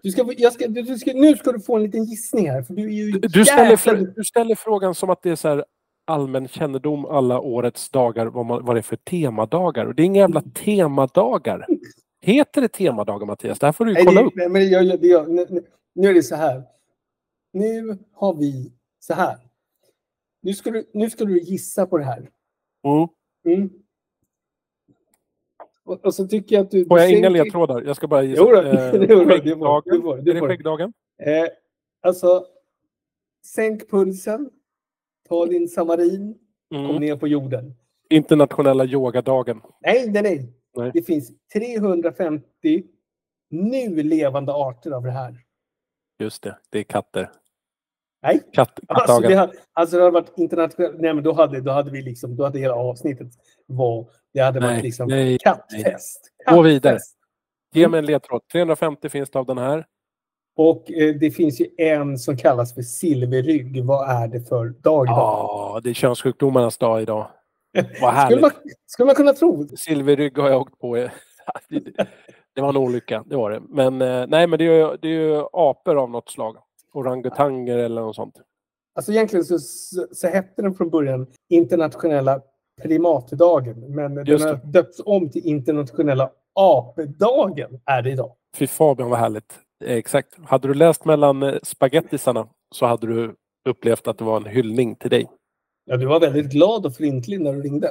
Du 0.06 0.12
ska, 0.12 0.50
ska, 0.50 0.68
du, 0.68 0.82
du 0.82 0.98
ska, 0.98 1.12
nu 1.12 1.36
ska 1.36 1.52
du 1.52 1.60
få 1.60 1.76
en 1.76 1.82
liten 1.82 2.04
gissning 2.04 2.50
här. 2.50 2.62
För 2.62 2.74
du, 2.74 2.82
är 2.82 2.88
ju 2.88 3.10
Du 3.12 3.44
ställer, 3.44 3.70
jäkla- 3.70 3.92
fr- 3.92 4.12
du 4.16 4.24
ställer 4.24 4.54
frågan 4.54 4.94
som 4.94 5.10
att 5.10 5.22
det 5.22 5.30
är 5.30 5.36
så 5.36 5.48
här 5.48 5.64
allmän 6.04 6.48
kännedom 6.48 7.06
alla 7.06 7.40
årets 7.40 7.90
dagar, 7.90 8.26
vad, 8.26 8.46
man, 8.46 8.64
vad 8.64 8.76
det 8.76 8.80
är 8.80 8.82
för 8.82 8.96
temadagar. 8.96 9.86
Och 9.86 9.94
det 9.94 10.02
är 10.02 10.04
inga 10.04 10.20
jävla 10.20 10.40
temadagar. 10.42 11.66
Heter 12.22 12.60
det 12.60 12.68
temadagar, 12.68 13.26
Mattias? 13.26 13.58
Det 13.58 13.66
här 13.66 13.72
får 13.72 13.84
du 13.84 13.90
ju 13.90 13.94
Nej, 13.94 14.04
kolla 14.04 14.20
det, 14.20 14.26
upp. 14.26 14.32
nej, 14.36 14.48
men 14.48 14.68
jag, 14.70 15.04
jag, 15.04 15.30
nu- 15.30 15.62
nu 15.94 16.08
är 16.08 16.14
det 16.14 16.22
så 16.22 16.36
här. 16.36 16.62
Nu 17.52 17.98
har 18.12 18.34
vi 18.34 18.72
så 19.00 19.14
här. 19.14 19.36
Nu 20.42 20.54
ska 20.54 20.70
du, 20.70 20.90
nu 20.94 21.10
ska 21.10 21.24
du 21.24 21.40
gissa 21.40 21.86
på 21.86 21.98
det 21.98 22.04
här. 22.04 22.30
Mm. 22.84 23.08
Mm. 23.58 23.70
Och, 25.86 26.04
och 26.04 26.14
så 26.14 26.26
tycker 26.28 26.56
jag 26.56 26.64
att 26.64 26.70
du... 26.70 26.84
Får 26.84 26.98
jag 26.98 27.10
inga 27.12 27.28
ledtrådar? 27.28 27.82
Jag 27.82 27.96
ska 27.96 28.06
bara 28.08 28.22
gissa. 28.22 28.42
Jo 28.42 28.50
då, 28.50 28.62
Eh, 28.62 28.92
det 28.92 29.08
får 29.08 29.24
du, 29.42 29.56
får 29.56 29.90
du, 29.90 30.02
får 30.02 30.18
Är 30.18 30.34
det 30.34 30.40
skäggdagen? 30.40 30.92
Eh, 31.22 31.46
alltså, 32.02 32.44
sänk 33.46 33.90
pulsen. 33.90 34.50
Ta 35.28 35.46
din 35.46 35.68
samarin. 35.68 36.38
Kom 36.70 36.84
Mm. 36.84 36.96
ner 36.96 37.16
på 37.16 37.28
jorden. 37.28 37.74
Internationella 38.10 38.84
yogadagen. 38.84 39.60
Nej, 39.80 40.10
nej, 40.10 40.22
nej. 40.22 40.52
Nej. 40.76 40.90
Det 40.94 41.02
finns 41.02 41.32
350 41.52 42.82
nu 43.50 44.02
levande 44.02 44.52
arter 44.52 44.90
av 44.90 45.02
det 45.02 45.10
här. 45.10 45.36
Just 46.18 46.42
det, 46.42 46.58
det 46.70 46.78
är 46.78 46.82
katter. 46.82 47.30
Nej. 48.22 48.40
Katt, 48.52 48.80
Alltså 48.88 49.28
det, 49.28 49.34
hade, 49.34 49.52
alltså 49.72 49.96
det 49.96 50.02
hade 50.02 50.12
varit 50.14 50.32
internationellt. 50.38 50.94
Nej, 51.00 51.14
men 51.14 51.24
då 51.24 51.32
hade, 51.32 51.60
då 51.60 51.70
hade 51.72 51.90
vi 51.90 52.02
liksom, 52.02 52.36
då 52.36 52.44
hade 52.44 52.58
hela 52.58 52.74
avsnittet 52.74 53.28
var, 53.66 54.06
det 54.36 54.42
hade 54.42 54.60
Nej, 54.60 54.70
varit 54.70 54.84
liksom 54.84 55.08
nej, 55.08 55.38
kattfest. 55.38 56.20
Gå 56.50 56.62
vidare. 56.62 56.98
Ge 57.74 57.88
mig 57.88 57.98
en 57.98 58.06
ledtråd. 58.06 58.42
350 58.52 59.08
finns 59.08 59.30
det 59.30 59.38
av 59.38 59.46
den 59.46 59.58
här. 59.58 59.86
Och 60.56 60.92
eh, 60.92 61.14
det 61.14 61.30
finns 61.30 61.60
ju 61.60 61.66
en 61.78 62.18
som 62.18 62.36
kallas 62.36 62.74
för 62.74 62.82
silverrygg. 62.82 63.84
Vad 63.84 64.10
är 64.10 64.28
det 64.28 64.40
för 64.40 64.66
dag 64.68 65.06
idag? 65.06 65.16
Ja, 65.16 65.80
det 65.84 65.90
är 65.90 65.94
könssjukdomarnas 65.94 66.78
dag 66.78 67.02
idag. 67.02 67.26
Vad 67.74 67.84
skulle, 67.94 68.10
härligt. 68.12 68.40
man, 68.40 68.50
skulle 68.86 69.06
man 69.06 69.14
kunna 69.14 69.32
tro. 69.32 69.68
Silverrygg 69.76 70.38
har 70.38 70.50
jag 70.50 70.60
åkt 70.60 70.78
på. 70.78 70.96
Det- 72.54 72.62
var 72.62 72.68
en 72.68 72.76
olycka, 72.76 73.24
det 73.26 73.36
var 73.36 73.50
det. 73.50 73.60
Men 73.68 74.02
eh, 74.02 74.26
nej, 74.28 74.46
men 74.46 74.58
det 74.58 74.64
är, 74.64 74.98
det 75.02 75.08
är 75.08 75.12
ju 75.12 75.42
apor 75.52 75.96
av 76.02 76.10
något 76.10 76.30
slag. 76.30 76.56
Orangutanger 76.92 77.78
eller 77.78 78.00
något 78.00 78.16
sånt. 78.16 78.34
Alltså 78.94 79.12
egentligen 79.12 79.44
så, 79.44 79.58
så, 79.58 80.06
så 80.12 80.26
hette 80.28 80.62
den 80.62 80.74
från 80.74 80.90
början 80.90 81.26
internationella 81.48 82.40
primatdagen. 82.82 83.80
Men 83.94 84.26
Just 84.26 84.44
den 84.44 84.54
har 84.60 84.66
döpts 84.72 85.00
om 85.04 85.30
till 85.30 85.46
internationella 85.46 86.30
apdagen 86.54 87.80
är 87.84 88.02
det 88.02 88.10
idag. 88.10 88.32
Fy 88.56 88.66
Fabian 88.66 89.10
vad 89.10 89.18
härligt. 89.18 89.58
Eh, 89.84 89.96
Exakt. 89.96 90.34
Hade 90.44 90.68
du 90.68 90.74
läst 90.74 91.04
mellan 91.04 91.42
eh, 91.42 91.54
spagettisarna 91.62 92.48
så 92.74 92.86
hade 92.86 93.06
du 93.06 93.34
upplevt 93.68 94.08
att 94.08 94.18
det 94.18 94.24
var 94.24 94.36
en 94.36 94.46
hyllning 94.46 94.94
till 94.94 95.10
dig. 95.10 95.26
Ja, 95.84 95.96
du 95.96 96.06
var 96.06 96.20
väldigt 96.20 96.46
glad 96.52 96.86
och 96.86 96.94
flintlig 96.96 97.40
när 97.40 97.52
du 97.52 97.60
ringde. 97.62 97.90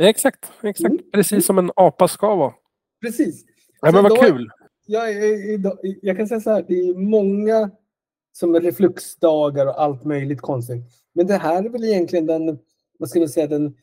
Eh, 0.00 0.06
Exakt, 0.08 0.52
exakt. 0.62 0.90
Mm. 0.90 1.10
Precis 1.12 1.46
som 1.46 1.58
en 1.58 1.70
apa 1.76 2.08
ska 2.08 2.34
vara. 2.34 2.52
Precis. 3.00 3.44
Ja, 3.80 3.92
men 3.92 4.02
vad 4.02 4.18
kul! 4.20 4.50
Jag, 4.86 5.10
är- 5.10 5.50
idag- 5.54 5.78
jag 6.02 6.16
kan 6.16 6.28
säga 6.28 6.40
så 6.40 6.50
här, 6.50 6.64
det 6.68 6.74
är 6.74 6.94
många 6.94 7.70
som 8.32 8.54
är 8.54 8.60
refluxdagar 8.60 9.66
och 9.66 9.82
allt 9.82 10.04
möjligt 10.04 10.40
konstigt. 10.40 10.82
Men 11.14 11.26
det 11.26 11.34
här 11.34 11.64
är 11.64 11.68
väl 11.68 11.84
egentligen 11.84 12.26
den, 12.26 12.58
vad 12.98 13.08
ska 13.08 13.18
man 13.18 13.28
säga, 13.28 13.46
den 13.46 13.74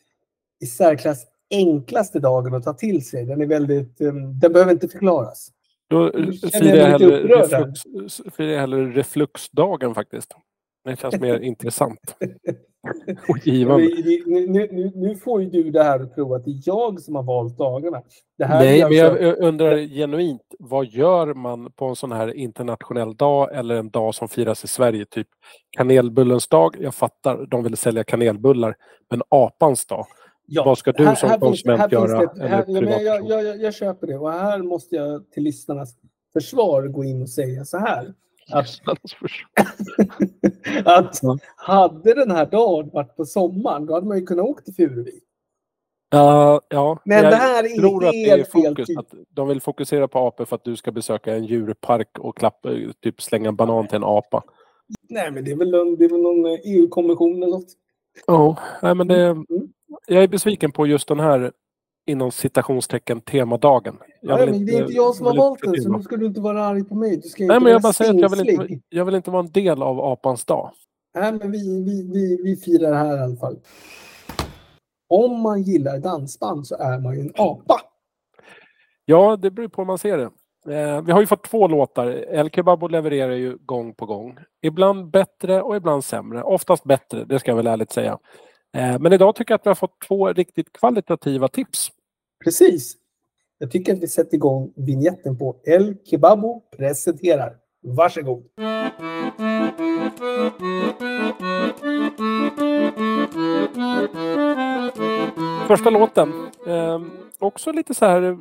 i 0.61 0.65
särklass 0.65 1.25
enklaste 1.51 2.19
dagen 2.19 2.53
att 2.53 2.63
ta 2.63 2.73
till 2.73 3.05
sig. 3.05 3.25
Den 3.25 3.41
är 3.41 3.45
väldigt, 3.45 4.01
um, 4.01 4.39
den 4.39 4.53
behöver 4.53 4.71
inte 4.71 4.87
förklaras. 4.87 5.47
Då 5.89 6.07
eh, 6.11 6.31
firar 6.53 6.75
jag 6.75 6.87
hellre 6.87 7.17
reflux, 7.23 7.81
jag 8.37 8.59
hellre 8.59 8.85
refluxdagen 8.91 9.95
faktiskt. 9.95 10.33
Det 10.85 10.99
känns 10.99 11.19
mer 11.19 11.39
intressant. 11.43 12.15
Och 13.29 13.37
Men 13.45 13.53
givande. 13.55 13.85
det- 13.87 14.23
Nu, 14.25 14.67
nu, 14.71 14.91
nu, 14.95 15.15
får 15.15 15.41
ju 15.41 15.49
du 15.49 15.71
det 15.71 15.83
här 15.83 15.99
att 15.99 16.15
tro 16.15 16.35
att 16.35 16.43
det 16.45 16.51
är 16.51 16.59
jag 16.65 17.01
som 17.01 17.15
har 17.15 17.23
valt 17.23 17.57
dagarna. 17.57 18.01
Det 18.37 18.45
här 18.45 18.59
Nej, 18.63 18.77
men 18.77 18.85
alltså, 18.85 19.01
jag 19.03 19.21
jag 19.21 19.37
undrar 19.39 19.77
genuint, 19.77 20.41
vad 20.59 20.85
gör 20.85 21.33
man 21.33 21.71
på 21.71 21.85
en 21.85 21.95
sån 21.95 22.11
här 22.11 22.33
internationell 22.33 23.15
dag 23.15 23.55
eller 23.55 23.75
en 23.75 23.89
dag 23.89 24.15
som 24.15 24.27
firas 24.27 24.63
i 24.63 24.67
Sverige? 24.67 25.05
Typ 25.05 25.27
kanelbullens 25.77 26.47
dag, 26.47 26.75
jag 26.79 26.95
fattar, 26.95 27.45
de 27.45 27.63
vill 27.63 27.77
sälja 27.77 28.03
kanelbullar. 28.03 28.75
Men 29.09 29.21
apans 29.29 29.85
dag, 29.85 30.05
ja, 30.45 30.63
vad 30.63 30.77
ska 30.77 30.91
du 30.91 31.03
som 31.15 31.29
finns- 31.29 31.39
konsument 31.39 31.79
här 31.81 31.89
finns 31.89 32.11
göra, 32.11 32.33
det 32.35 32.47
Här, 32.47 32.63
ja, 32.67 32.81
men 32.81 32.89
jag, 32.91 33.03
jag, 33.03 33.43
jag, 33.45 33.61
jag 33.61 33.73
köper 33.73 34.07
det 34.07 34.17
och 34.17 34.31
här 34.31 34.59
måste 34.59 34.95
jag 34.95 35.31
till 35.31 35.43
lyssnarnas 35.43 35.95
försvar 36.33 36.83
gå 36.87 37.03
in 37.03 37.21
och 37.21 37.29
säga 37.29 37.65
så 37.65 37.77
här. 37.77 38.13
Att, 38.51 38.67
att 40.85 41.21
hade 41.55 42.13
den 42.13 42.31
här 42.31 42.45
dagen 42.45 42.89
varit 42.93 43.15
på 43.15 43.25
sommaren, 43.25 43.85
då 43.85 43.93
hade 43.93 44.07
man 44.07 44.19
ju 44.19 44.25
kunnat 44.25 44.45
åka 44.45 44.61
till 44.61 44.73
Furuvik. 44.73 45.23
Ja, 46.09 46.61
ja. 46.69 46.99
Men 47.05 47.23
jag 47.23 47.31
det 47.33 47.35
här 47.35 47.63
är 47.63 47.77
tror 47.79 48.05
att 48.05 48.11
det 48.11 48.29
är 48.29 48.43
fokus. 48.43 48.87
tid. 48.87 48.97
Att 48.99 49.13
de 49.29 49.47
vill 49.47 49.61
fokusera 49.61 50.07
på 50.07 50.19
apor 50.19 50.45
för 50.45 50.55
att 50.55 50.63
du 50.63 50.75
ska 50.75 50.91
besöka 50.91 51.35
en 51.35 51.45
djurpark 51.45 52.19
och 52.19 52.37
klappa, 52.37 52.69
typ 53.01 53.21
slänga 53.21 53.49
en 53.49 53.55
banan 53.55 53.87
till 53.87 53.95
en 53.95 54.03
apa. 54.03 54.43
Nej, 55.09 55.31
men 55.31 55.45
det 55.45 55.51
är 55.51 55.55
väl, 55.55 55.71
någon- 55.71 55.95
det 55.95 56.05
är 56.05 56.09
väl 56.09 56.21
någon 56.21 56.45
eh, 56.45 56.59
EU-kommission 56.65 57.35
eller 57.43 57.47
något. 57.51 57.73
Ja, 58.27 58.57
nej, 58.81 58.95
men 58.95 59.07
det, 59.07 59.25
Mm. 59.25 59.45
jag 60.07 60.23
är 60.23 60.27
besviken 60.27 60.71
på 60.71 60.87
just 60.87 61.07
den 61.07 61.19
här 61.19 61.51
inom 62.07 62.31
citationstecken 62.31 63.21
temadagen. 63.21 63.97
Jag 64.21 64.37
Nej, 64.37 64.49
men 64.51 64.65
det 64.65 64.71
är 64.73 64.81
inte 64.81 64.93
jag 64.93 65.15
som 65.15 65.25
har 65.25 65.35
valt 65.37 65.61
den, 65.61 65.81
så 65.81 65.89
nu 65.89 66.03
ska 66.03 66.17
du 66.17 66.25
inte 66.25 66.41
vara 66.41 66.65
arg 66.65 66.83
på 66.83 66.95
mig. 66.95 67.17
Du 67.17 67.29
ska 67.29 67.45
Nej, 67.45 67.59
men 67.59 67.71
jag 67.71 67.81
bara 67.81 67.93
säger 67.93 68.13
att 68.13 68.19
jag 68.19 68.29
vill, 68.29 68.49
inte, 68.49 68.79
jag 68.89 69.05
vill 69.05 69.15
inte 69.15 69.31
vara 69.31 69.43
en 69.43 69.51
del 69.51 69.81
av 69.81 69.99
apans 69.99 70.45
dag. 70.45 70.71
Nej, 71.15 71.31
men 71.31 71.51
vi, 71.51 71.83
vi, 71.83 72.11
vi, 72.13 72.43
vi 72.43 72.55
firar 72.55 72.91
det 72.91 72.97
här 72.97 73.17
i 73.17 73.19
alla 73.19 73.35
fall. 73.35 73.59
Om 75.09 75.41
man 75.41 75.61
gillar 75.61 75.99
dansband 75.99 76.67
så 76.67 76.75
är 76.75 76.99
man 76.99 77.15
ju 77.15 77.21
en 77.21 77.33
apa. 77.37 77.81
Ja, 79.05 79.35
det 79.35 79.51
beror 79.51 79.67
på 79.67 79.81
hur 79.81 79.87
man 79.87 79.97
ser 79.97 80.17
det. 80.17 80.29
Eh, 80.69 81.01
vi 81.01 81.11
har 81.11 81.21
ju 81.21 81.27
fått 81.27 81.43
två 81.43 81.67
låtar. 81.67 82.07
El 82.07 82.49
Kebabo 82.49 82.87
levererar 82.87 83.31
ju 83.31 83.57
gång 83.57 83.93
på 83.93 84.05
gång. 84.05 84.37
Ibland 84.61 85.09
bättre 85.09 85.61
och 85.61 85.75
ibland 85.75 86.03
sämre. 86.03 86.43
Oftast 86.43 86.83
bättre, 86.83 87.25
det 87.25 87.39
ska 87.39 87.51
jag 87.51 87.55
väl 87.55 87.67
ärligt 87.67 87.91
säga. 87.91 88.19
Eh, 88.77 88.99
men 88.99 89.13
idag 89.13 89.35
tycker 89.35 89.51
jag 89.51 89.59
att 89.59 89.65
vi 89.65 89.69
har 89.69 89.75
fått 89.75 90.01
två 90.07 90.33
riktigt 90.33 90.73
kvalitativa 90.73 91.47
tips. 91.47 91.91
Precis. 92.43 92.95
Jag 93.57 93.71
tycker 93.71 93.93
att 93.93 93.99
vi 93.99 94.07
sätter 94.07 94.35
igång 94.35 94.73
vignetten 94.75 95.37
på 95.37 95.55
El 95.63 95.97
Kebabo 96.05 96.61
presenterar. 96.77 97.55
Varsågod. 97.83 98.43
Första 105.67 105.89
låten. 105.89 106.33
Eh, 106.67 107.01
också 107.39 107.71
lite 107.71 107.93
så 107.93 108.05
här, 108.05 108.37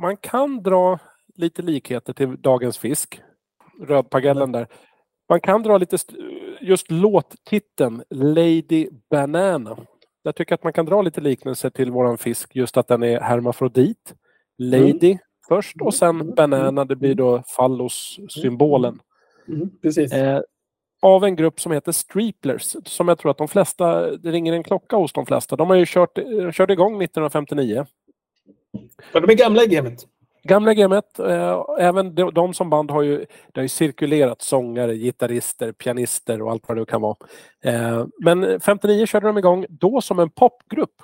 man 0.00 0.16
kan 0.16 0.62
dra 0.62 0.98
lite 1.34 1.62
likheter 1.62 2.12
till 2.12 2.40
Dagens 2.40 2.78
fisk. 2.78 3.20
Rödpagellen 3.80 4.52
där. 4.52 4.66
Man 5.28 5.40
kan 5.40 5.62
dra 5.62 5.78
lite, 5.78 5.98
just 6.60 6.90
låttiteln 6.90 8.02
Lady 8.10 8.88
Banana. 9.10 9.78
Jag 10.22 10.36
tycker 10.36 10.54
att 10.54 10.64
man 10.64 10.72
kan 10.72 10.86
dra 10.86 11.02
lite 11.02 11.20
liknelse 11.20 11.70
till 11.70 11.90
våran 11.90 12.18
fisk, 12.18 12.56
just 12.56 12.76
att 12.76 12.88
den 12.88 13.02
är 13.02 13.20
hermafrodit. 13.20 14.14
Lady 14.58 15.10
mm. 15.10 15.18
först 15.48 15.80
och 15.80 15.94
sen 15.94 16.20
mm. 16.20 16.34
banana, 16.34 16.84
det 16.84 16.96
blir 16.96 17.14
då 17.14 17.42
fallos-symbolen. 17.56 19.00
Mm. 19.48 19.70
Precis. 19.82 20.12
Eh, 20.12 20.40
av 21.02 21.24
en 21.24 21.36
grupp 21.36 21.60
som 21.60 21.72
heter 21.72 21.92
Streeplers, 21.92 22.76
som 22.84 23.08
jag 23.08 23.18
tror 23.18 23.30
att 23.30 23.38
de 23.38 23.48
flesta, 23.48 24.16
det 24.16 24.30
ringer 24.30 24.52
en 24.52 24.62
klocka 24.62 24.96
hos 24.96 25.12
de 25.12 25.26
flesta. 25.26 25.56
De 25.56 25.70
har 25.70 25.76
ju 25.76 25.84
kört, 25.86 26.18
körde 26.54 26.72
igång 26.72 27.02
1959. 27.02 27.86
Ja, 29.12 29.20
de 29.20 29.30
är 29.30 29.34
gamla 29.34 29.62
i 29.64 29.66
gamet. 29.66 30.06
Gamla 30.44 30.74
gamet. 30.74 31.18
Eh, 31.18 31.64
även 31.78 32.14
de, 32.14 32.34
de, 32.34 32.54
som 32.54 32.70
band 32.70 32.90
har 32.90 33.02
ju, 33.02 33.18
det 33.18 33.60
har 33.60 33.62
ju 33.62 33.68
cirkulerat 33.68 34.42
sångare, 34.42 34.96
gitarrister, 34.96 35.72
pianister 35.72 36.42
och 36.42 36.50
allt 36.50 36.68
vad 36.68 36.76
det 36.76 36.86
kan 36.86 37.00
vara. 37.00 37.16
Eh, 37.64 38.06
men 38.24 38.60
59 38.60 39.06
körde 39.06 39.26
de 39.26 39.38
igång, 39.38 39.66
då 39.68 40.00
som 40.00 40.18
en 40.18 40.30
popgrupp. 40.30 41.02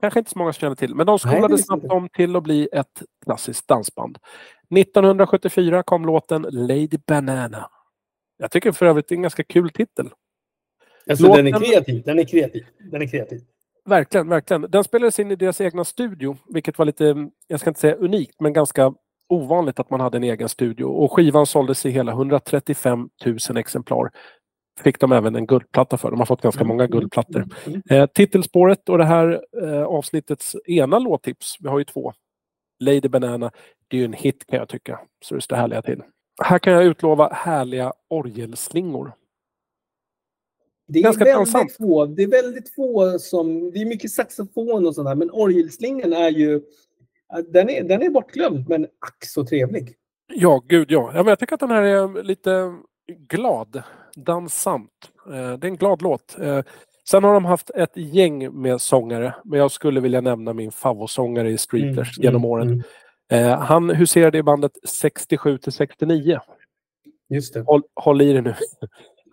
Kanske 0.00 0.18
inte 0.18 0.30
så 0.30 0.38
många 0.38 0.52
som 0.52 0.60
känner 0.60 0.76
till, 0.76 0.94
men 0.94 1.06
de 1.06 1.18
skolade 1.18 1.58
snabbt 1.58 1.84
om 1.84 2.08
till 2.08 2.36
att 2.36 2.42
bli 2.42 2.68
ett 2.72 3.02
klassiskt 3.24 3.68
dansband. 3.68 4.18
1974 4.76 5.82
kom 5.82 6.06
låten 6.06 6.42
Lady 6.42 6.98
Banana. 7.06 7.70
Jag 8.38 8.50
tycker 8.50 8.72
för 8.72 8.86
övrigt 8.86 9.08
det 9.08 9.14
är 9.14 9.16
en 9.16 9.22
ganska 9.22 9.44
kul 9.44 9.70
titel. 9.70 10.10
Alltså, 11.10 11.26
låten... 11.26 11.44
den 11.44 11.54
är 11.54 11.58
kreativ. 11.58 12.02
Den 12.04 12.18
är 12.18 12.24
kreativ. 12.24 12.66
Den 12.78 13.02
är 13.02 13.06
kreativ. 13.06 13.40
Verkligen, 13.84 14.28
verkligen. 14.28 14.62
Den 14.70 14.84
spelades 14.84 15.18
in 15.18 15.30
i 15.30 15.36
deras 15.36 15.60
egna 15.60 15.84
studio, 15.84 16.36
vilket 16.48 16.78
var 16.78 16.86
lite, 16.86 17.28
jag 17.46 17.60
ska 17.60 17.70
inte 17.70 17.80
säga 17.80 17.94
unikt, 17.94 18.40
men 18.40 18.52
ganska 18.52 18.94
ovanligt 19.28 19.80
att 19.80 19.90
man 19.90 20.00
hade 20.00 20.16
en 20.16 20.24
egen 20.24 20.48
studio. 20.48 20.84
Och 20.84 21.12
skivan 21.12 21.46
såldes 21.46 21.86
i 21.86 21.90
hela 21.90 22.12
135 22.12 23.08
000 23.24 23.56
exemplar. 23.56 24.10
Fick 24.80 25.00
de 25.00 25.12
även 25.12 25.36
en 25.36 25.46
guldplatta 25.46 25.96
för. 25.96 26.10
De 26.10 26.18
har 26.20 26.26
fått 26.26 26.42
ganska 26.42 26.64
många 26.64 26.86
guldplattor. 26.86 27.46
Eh, 27.90 28.06
titelspåret 28.06 28.88
och 28.88 28.98
det 28.98 29.04
här 29.04 29.42
eh, 29.62 29.82
avsnittets 29.82 30.56
ena 30.66 30.98
låttips, 30.98 31.56
vi 31.60 31.68
har 31.68 31.78
ju 31.78 31.84
två. 31.84 32.12
Lady 32.80 33.08
Banana, 33.08 33.50
det 33.88 33.96
är 33.96 33.98
ju 33.98 34.04
en 34.04 34.12
hit 34.12 34.44
kan 34.46 34.58
jag 34.58 34.68
tycka. 34.68 35.00
Så 35.24 35.34
det 35.34 35.40
står 35.40 35.56
härliga 35.56 35.82
till. 35.82 36.02
Här 36.42 36.58
kan 36.58 36.72
jag 36.72 36.84
utlova 36.84 37.28
härliga 37.32 37.92
orgelslingor. 38.10 39.12
Det 40.92 40.98
är, 40.98 41.02
Ganska 41.02 41.24
väldigt 41.24 41.76
få, 41.76 42.06
det 42.06 42.22
är 42.22 42.26
väldigt 42.26 42.74
få 42.74 43.18
som... 43.18 43.70
Det 43.72 43.78
är 43.78 43.86
mycket 43.86 44.10
saxofon 44.10 44.86
och 44.86 44.94
sådär, 44.94 45.14
men 45.14 45.30
orgelslingan 45.30 46.12
är 46.12 46.30
ju... 46.30 46.60
Den 47.52 47.70
är, 47.70 47.82
den 47.82 48.02
är 48.02 48.10
bortglömd, 48.10 48.68
men 48.68 48.84
ack 48.84 49.24
så 49.24 49.44
trevlig. 49.44 49.94
Ja, 50.34 50.62
gud 50.68 50.90
ja. 50.90 51.10
ja 51.14 51.22
men 51.22 51.26
jag 51.26 51.38
tycker 51.38 51.54
att 51.54 51.60
den 51.60 51.70
här 51.70 51.82
är 51.82 52.22
lite 52.22 52.74
glad, 53.28 53.82
dansant. 54.16 54.90
Eh, 55.26 55.58
det 55.58 55.66
är 55.66 55.70
en 55.70 55.76
glad 55.76 56.02
låt. 56.02 56.38
Eh, 56.38 56.62
sen 57.08 57.24
har 57.24 57.34
de 57.34 57.44
haft 57.44 57.70
ett 57.70 57.96
gäng 57.96 58.62
med 58.62 58.80
sångare, 58.80 59.34
men 59.44 59.58
jag 59.58 59.70
skulle 59.70 60.00
vilja 60.00 60.20
nämna 60.20 60.52
min 60.52 60.72
favoritsångare 60.72 61.50
i 61.50 61.58
Streetlers 61.58 62.18
mm, 62.18 62.24
genom 62.24 62.40
mm, 62.40 62.50
åren. 62.50 62.68
Mm. 63.30 63.50
Eh, 63.50 63.58
han 63.58 63.90
huserade 63.90 64.38
i 64.38 64.42
bandet 64.42 64.72
67 64.84 65.58
till 65.58 65.72
69. 65.72 66.40
Just 67.28 67.54
det. 67.54 67.60
Håll, 67.60 67.82
håll 67.94 68.22
i 68.22 68.32
det 68.32 68.40
nu. 68.40 68.54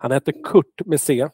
Han 0.02 0.12
heter 0.12 0.34
Kurt 0.44 0.86
med 0.86 1.00
C. 1.00 1.28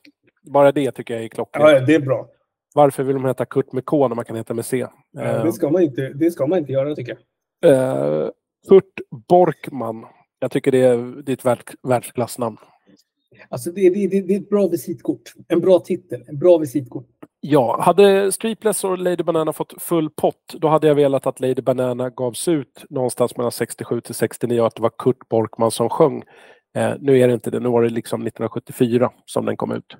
Bara 0.47 0.73
det 0.73 0.91
tycker 0.91 1.15
jag 1.15 1.25
är 1.25 1.29
klockrent. 1.29 1.71
Ja, 1.71 1.81
det 1.81 1.95
är 1.95 2.01
bra. 2.01 2.29
Varför 2.75 3.03
vill 3.03 3.15
de 3.15 3.25
heta 3.25 3.45
Kurt 3.45 3.73
med 3.73 3.85
K 3.85 4.09
när 4.09 4.17
man 4.17 4.25
kan 4.25 4.37
heta 4.37 4.55
med 4.55 4.67
C? 4.67 4.87
Ja, 5.11 5.23
det, 5.23 5.31
eh, 5.31 5.51
ska 5.51 5.71
man 5.71 5.83
inte, 5.83 6.09
det 6.09 6.31
ska 6.31 6.47
man 6.47 6.59
inte 6.59 6.73
göra 6.73 6.95
tycker 6.95 7.17
jag. 7.61 7.73
Uh, 7.73 8.31
Kurt 8.69 9.01
Borkman. 9.29 10.05
Jag 10.39 10.51
tycker 10.51 10.73
det 10.73 10.83
är, 10.83 11.23
det 11.23 11.33
är 11.33 11.35
ett 11.35 11.45
värld, 11.45 11.63
världsklassnamn. 11.83 12.57
Alltså 13.49 13.71
det, 13.71 13.91
det, 13.91 14.07
det, 14.07 14.21
det, 14.21 14.35
är 14.35 14.39
ett 14.39 14.51
bra 14.51 14.69
visitkort. 14.69 15.33
En 15.49 15.61
bra 15.61 15.79
titel. 15.79 16.25
En 16.29 16.39
bra 16.39 16.59
visitkort. 16.59 17.07
Ja, 17.41 17.81
hade 17.83 18.33
Streepless 18.33 18.85
och 18.85 18.99
Lady 18.99 19.23
Banana 19.23 19.53
fått 19.53 19.83
full 19.83 20.11
pott, 20.11 20.55
då 20.59 20.69
hade 20.69 20.87
jag 20.87 20.95
velat 20.95 21.27
att 21.27 21.41
Lady 21.41 21.63
Banana 21.63 22.11
gavs 22.11 22.49
ut 22.49 22.85
någonstans 22.91 23.37
mellan 23.37 23.53
67 23.53 24.01
till 24.01 24.15
69 24.15 24.61
och 24.61 24.67
att 24.67 24.75
det 24.75 24.83
var 24.83 24.93
Kurt 24.99 25.29
Borkman 25.29 25.71
som 25.71 25.89
sjöng. 25.89 26.23
Eh, 26.77 26.93
nu 27.01 27.19
är 27.19 27.29
det 27.29 27.35
inte 27.35 27.51
det, 27.51 27.61
nu 27.61 27.69
var 27.69 27.83
det 27.83 27.89
liksom 27.89 28.27
1974 28.27 29.11
som 29.25 29.45
den 29.47 29.57
kom 29.57 29.73
ut. 29.73 29.97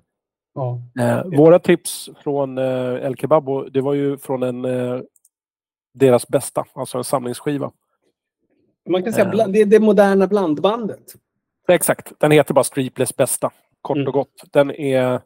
Ja. 0.57 0.81
Eh, 1.01 1.25
våra 1.39 1.59
tips 1.59 2.11
från 2.23 2.59
eh, 2.59 2.95
El 2.95 3.17
Kebabo, 3.17 3.63
det 3.63 3.81
var 3.81 3.95
ju 3.95 4.19
från 4.19 4.43
en 4.43 4.65
eh, 4.65 5.01
deras 5.95 6.29
bästa, 6.29 6.65
alltså 6.73 6.99
en 6.99 7.05
samlingsskiva. 7.05 7.73
Man 8.89 9.03
kan 9.03 9.13
säga 9.13 9.33
eh. 9.33 9.49
det 9.49 9.61
är 9.61 9.67
det 9.67 9.81
moderna 9.81 10.27
blandbandet. 10.27 11.15
Exakt, 11.69 12.13
den 12.21 12.31
heter 12.31 12.55
bara 12.55 12.65
Streepless 12.65 13.17
bästa, 13.17 13.51
kort 13.81 13.97
mm. 13.97 14.09
och 14.09 14.15
gott. 14.15 14.45
Den 14.53 14.71
är, 14.71 15.21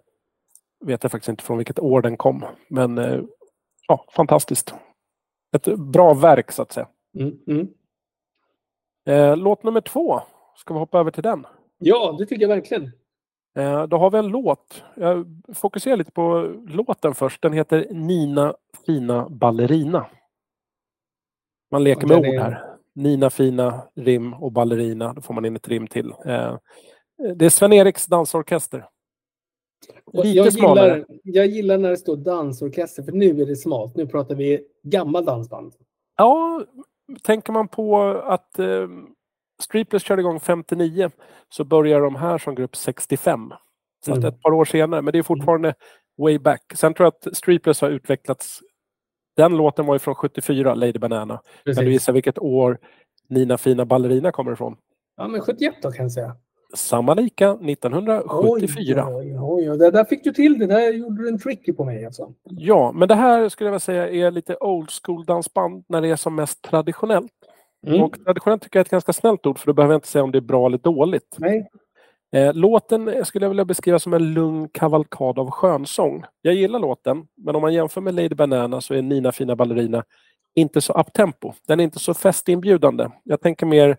vet 0.85 1.03
jag 1.03 1.13
faktiskt 1.13 1.29
inte 1.29 1.45
från 1.45 1.59
vilket 1.59 1.79
år 1.79 2.03
den 2.03 2.17
kom, 2.17 2.45
men 2.69 2.99
eh, 2.99 3.21
ja, 3.89 4.05
fantastiskt. 4.13 4.75
Ett 5.57 5.79
bra 5.79 6.15
verk 6.15 6.53
så 6.53 6.63
att 6.63 6.73
säga. 6.73 6.89
Mm. 7.19 7.39
Mm. 7.47 7.69
Eh, 9.07 9.37
låt 9.37 9.63
nummer 9.63 9.81
två 9.81 10.21
Ska 10.61 10.75
vi 10.75 10.81
hoppa 10.81 10.99
över 10.99 11.11
till 11.11 11.23
den? 11.23 11.47
Ja, 11.79 12.17
det 12.19 12.27
tycker 12.27 12.43
jag 12.43 12.49
verkligen. 12.49 12.91
Eh, 13.55 13.87
då 13.87 13.97
har 13.97 14.11
vi 14.11 14.19
en 14.19 14.29
låt. 14.29 14.85
Jag 14.95 15.27
fokuserar 15.55 15.97
lite 15.97 16.13
på 16.13 16.55
låten 16.67 17.15
först. 17.15 17.43
Den 17.43 17.53
heter 17.53 17.87
Nina 17.91 18.55
fina 18.87 19.29
ballerina. 19.29 20.07
Man 21.71 21.85
leker 21.85 22.07
med 22.07 22.19
ord 22.19 22.25
här. 22.25 22.65
Nina 22.95 23.31
fina 23.31 23.83
rim 23.95 24.35
och 24.35 24.53
ballerina. 24.53 25.13
Då 25.13 25.21
får 25.21 25.35
man 25.35 25.45
in 25.45 25.57
ett 25.57 25.69
rim 25.69 25.87
till. 25.87 26.15
Eh, 26.25 26.57
det 27.35 27.45
är 27.45 27.51
Sven-Eriks 27.51 28.07
dansorkester. 28.07 28.89
Lite 30.13 30.29
jag 30.29 30.53
smalare. 30.53 30.95
Gillar, 30.95 31.07
jag 31.23 31.47
gillar 31.47 31.79
när 31.79 31.91
det 31.91 31.97
står 31.97 32.17
dansorkester, 32.17 33.03
för 33.03 33.13
nu 33.13 33.43
är 33.43 33.47
det 33.47 33.57
smalt. 33.57 33.97
Nu 33.97 34.07
pratar 34.07 34.35
vi 34.35 34.67
gammal 34.83 35.25
dansband. 35.25 35.73
Ja, 36.17 36.65
tänker 37.23 37.53
man 37.53 37.69
på 37.69 38.01
att 38.25 38.59
eh, 38.59 38.89
Streepless 39.61 40.03
körde 40.03 40.23
igång 40.23 40.41
59 40.41 41.11
så 41.49 41.65
börjar 41.65 42.01
de 42.01 42.17
här 42.17 42.39
som 42.39 42.55
grupp 42.55 42.77
65. 42.77 43.53
Så 44.05 44.13
mm. 44.13 44.25
ett 44.25 44.43
par 44.43 44.53
år 44.53 44.65
senare, 44.65 45.03
men 45.03 45.13
det 45.13 45.19
är 45.19 45.23
fortfarande 45.23 45.75
way 46.19 46.39
back. 46.39 46.73
Sen 46.75 46.95
tror 46.95 47.05
jag 47.05 47.31
att 47.31 47.37
Streepless 47.37 47.81
har 47.81 47.89
utvecklats. 47.89 48.61
Den 49.37 49.57
låten 49.57 49.87
var 49.87 49.95
ju 49.95 49.99
från 49.99 50.15
74, 50.15 50.75
Lady 50.75 50.99
Banana. 50.99 51.41
Precis. 51.65 51.79
Kan 51.79 51.85
du 51.85 51.93
gissa 51.93 52.13
vilket 52.13 52.39
år 52.39 52.79
Nina 53.29 53.59
Fina 53.59 53.85
Ballerina 53.85 54.33
kommer 54.33 54.53
ifrån? 54.53 54.77
Ja, 55.17 55.29
men 55.29 55.41
71 55.41 55.75
då 55.83 55.93
kan 55.93 56.05
jag 56.05 56.13
säga. 56.13 56.37
Samma 56.75 57.15
lika, 57.15 57.51
1974. 57.51 59.07
Oj, 59.09 59.39
oj, 59.41 59.71
oj. 59.71 59.79
Det 59.79 59.91
där 59.91 60.05
fick 60.05 60.25
du 60.25 60.33
till 60.33 60.59
det. 60.59 60.67
Där 60.67 60.93
gjorde 60.93 61.23
du 61.23 61.29
en 61.29 61.39
tricky 61.39 61.73
på 61.73 61.85
mig 61.85 62.05
alltså. 62.05 62.33
Ja, 62.43 62.93
men 62.93 63.09
det 63.09 63.15
här 63.15 63.49
skulle 63.49 63.69
jag 63.69 63.73
vilja 63.73 63.81
säga 63.81 64.09
är 64.09 64.31
lite 64.31 64.57
old 64.57 64.91
school 65.03 65.25
dansband 65.25 65.85
när 65.89 66.01
det 66.01 66.09
är 66.09 66.17
som 66.17 66.35
mest 66.35 66.63
traditionellt. 66.63 67.33
Mm. 67.87 68.03
Och 68.03 68.25
traditionellt 68.25 68.63
tycker 68.63 68.79
jag 68.79 68.81
är 68.81 68.87
ett 68.87 68.91
ganska 68.91 69.13
snällt 69.13 69.47
ord 69.47 69.59
för 69.59 69.67
då 69.67 69.73
behöver 69.73 69.95
jag 69.95 69.99
inte 69.99 70.09
säga 70.09 70.25
om 70.25 70.33
det 70.33 70.39
är 70.39 70.43
bra 70.43 70.67
eller 70.67 70.79
dåligt. 70.79 71.37
Nej. 71.39 71.69
Eh, 72.33 72.55
låten 72.55 73.25
skulle 73.25 73.45
jag 73.45 73.51
vilja 73.51 73.65
beskriva 73.65 73.99
som 73.99 74.15
en 74.15 74.35
lugn 74.35 74.69
kavalkad 74.69 75.39
av 75.39 75.51
skönsång. 75.51 76.25
Jag 76.43 76.55
gillar 76.55 76.79
låten, 76.79 77.27
men 77.37 77.57
om 77.57 77.63
man 77.63 77.75
jämför 77.75 78.01
med 78.01 78.15
Lady 78.15 78.35
Banana 78.35 78.81
så 78.81 78.95
är 78.95 79.03
Nina 79.03 79.33
fina 79.33 79.57
ballerina 79.57 80.05
inte 80.55 80.81
så 80.81 80.93
uptempo. 80.93 81.53
Den 81.67 81.81
är 81.81 81.85
inte 81.85 81.99
så 81.99 82.15
festinbjudande. 82.15 83.09
Jag 83.25 83.41
tänker 83.41 83.67
mer 83.67 83.97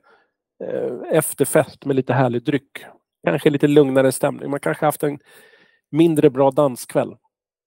eh, 0.63 1.17
efterfest 1.17 1.85
med 1.85 1.95
lite 1.95 2.13
härlig 2.13 2.43
dryck. 2.43 2.85
Kanske 3.23 3.49
lite 3.49 3.67
lugnare 3.67 4.11
stämning. 4.11 4.49
Man 4.49 4.59
kanske 4.59 4.85
haft 4.85 5.03
en 5.03 5.19
mindre 5.91 6.29
bra 6.29 6.51
danskväll 6.51 7.15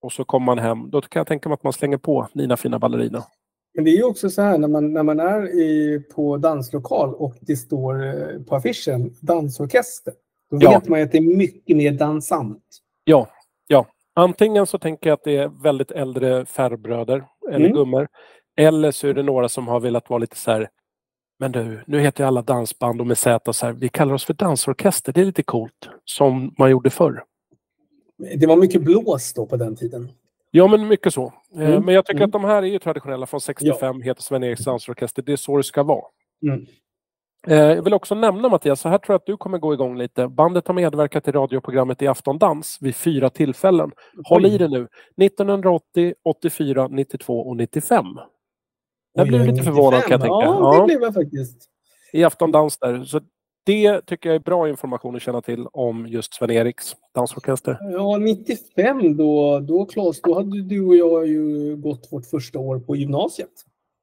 och 0.02 0.12
så 0.12 0.24
kommer 0.24 0.46
man 0.46 0.58
hem. 0.58 0.90
Då 0.90 1.00
kan 1.00 1.20
jag 1.20 1.26
tänka 1.26 1.48
mig 1.48 1.54
att 1.54 1.64
man 1.64 1.72
slänger 1.72 1.98
på 1.98 2.28
Nina 2.32 2.56
fina 2.56 2.78
ballerina. 2.78 3.24
Men 3.74 3.84
det 3.84 3.90
är 3.90 3.96
ju 3.96 4.04
också 4.04 4.30
så 4.30 4.42
här 4.42 4.58
när 4.58 4.68
man, 4.68 4.92
när 4.92 5.02
man 5.02 5.20
är 5.20 5.60
i, 5.60 6.00
på 6.14 6.36
danslokal 6.36 7.14
och 7.14 7.34
det 7.40 7.56
står 7.56 8.06
eh, 8.06 8.42
på 8.42 8.56
affischen 8.56 9.14
dansorkester. 9.20 10.14
Då 10.50 10.58
ja. 10.60 10.70
vet 10.70 10.88
man 10.88 10.98
ju 10.98 11.04
att 11.04 11.12
det 11.12 11.18
är 11.18 11.36
mycket 11.36 11.76
mer 11.76 11.92
dansant. 11.92 12.62
Ja, 13.04 13.28
ja. 13.66 13.86
Antingen 14.14 14.66
så 14.66 14.78
tänker 14.78 15.10
jag 15.10 15.14
att 15.14 15.24
det 15.24 15.36
är 15.36 15.62
väldigt 15.62 15.90
äldre 15.90 16.46
färbröder 16.46 17.24
eller 17.50 17.66
mm. 17.66 17.72
gummor. 17.72 18.08
Eller 18.56 18.90
så 18.90 19.08
är 19.08 19.14
det 19.14 19.22
några 19.22 19.48
som 19.48 19.68
har 19.68 19.80
velat 19.80 20.10
vara 20.10 20.18
lite 20.18 20.36
så 20.36 20.50
här 20.50 20.68
Men 21.38 21.52
du, 21.52 21.80
nu 21.86 22.00
heter 22.00 22.24
ju 22.24 22.28
alla 22.28 22.42
dansband 22.42 23.00
och 23.00 23.06
med 23.06 23.18
Z 23.18 23.52
så 23.52 23.66
här, 23.66 23.72
vi 23.72 23.88
kallar 23.88 24.14
oss 24.14 24.24
för 24.24 24.34
dansorkester. 24.34 25.12
Det 25.12 25.20
är 25.20 25.24
lite 25.24 25.42
coolt. 25.42 25.88
Som 26.04 26.54
man 26.58 26.70
gjorde 26.70 26.90
förr. 26.90 27.24
Det 28.36 28.46
var 28.46 28.56
mycket 28.56 28.82
blås 28.82 29.32
då 29.32 29.46
på 29.46 29.56
den 29.56 29.76
tiden. 29.76 30.08
Ja, 30.56 30.66
men 30.66 30.88
mycket 30.88 31.14
så. 31.14 31.32
Eh, 31.56 31.60
Mm, 31.70 31.84
Men 31.84 31.94
jag 31.94 32.06
tycker 32.06 32.16
mm. 32.20 32.26
att 32.26 32.32
de 32.32 32.44
här 32.44 32.62
är 32.62 32.66
ju 32.66 32.78
traditionella 32.78 33.26
från 33.26 33.40
65, 33.40 34.02
heter 34.02 34.22
Sven-Eriks 34.22 34.64
dansorkester. 34.64 35.22
Det 35.22 35.32
är 35.32 35.36
så 35.36 35.56
det 35.56 35.62
ska 35.64 35.82
vara. 35.82 36.04
Mm. 36.46 36.66
Eh, 37.46 37.56
Jag 37.76 37.82
vill 37.82 37.94
också 37.94 38.14
nämna 38.14 38.48
Mattias, 38.48 38.80
så 38.80 38.88
här 38.88 38.98
tror 38.98 39.14
jag 39.14 39.18
att 39.18 39.26
du 39.26 39.36
kommer 39.36 39.58
gå 39.58 39.74
igång 39.74 39.98
lite. 39.98 40.28
Bandet 40.28 40.66
har 40.66 40.74
medverkat 40.74 41.28
i 41.28 41.30
radioprogrammet 41.30 42.02
i 42.02 42.06
Aftondans 42.06 42.78
vid 42.80 42.96
fyra 42.96 43.30
tillfällen. 43.30 43.92
Håll 44.24 44.46
i 44.46 44.58
det 44.58 44.68
nu. 44.68 44.88
1980, 45.22 46.14
84, 46.24 46.88
92 46.88 47.40
och 47.48 47.56
95. 47.56 48.06
Jag 49.14 49.24
Oj, 49.24 49.28
blev 49.28 49.40
lite 49.40 49.52
95. 49.52 49.74
förvånad 49.74 50.02
kan 50.02 50.10
jag 50.10 50.20
tänka. 50.20 50.34
Ja, 50.34 50.74
Ja. 50.74 50.80
det 50.80 50.86
blev 50.86 51.02
jag 51.02 51.14
faktiskt. 51.14 51.68
I 52.12 52.24
Aftondans 52.24 52.78
där. 52.78 53.04
Så 53.04 53.20
det 53.64 54.06
tycker 54.06 54.28
jag 54.28 54.34
är 54.36 54.40
bra 54.40 54.68
information 54.68 55.16
att 55.16 55.22
känna 55.22 55.42
till 55.42 55.66
om 55.72 56.06
just 56.06 56.34
Sven-Eriks 56.34 56.96
dansorkester. 57.14 57.78
Ja, 57.80 58.18
95 58.18 59.16
då, 59.16 59.60
då 59.60 59.84
Claes, 59.84 60.20
då 60.20 60.34
hade 60.34 60.62
du 60.62 60.86
och 60.86 60.96
jag 60.96 61.26
ju 61.26 61.76
gått 61.76 62.08
vårt 62.10 62.26
första 62.26 62.58
år 62.58 62.78
på 62.78 62.96
gymnasiet. 62.96 63.50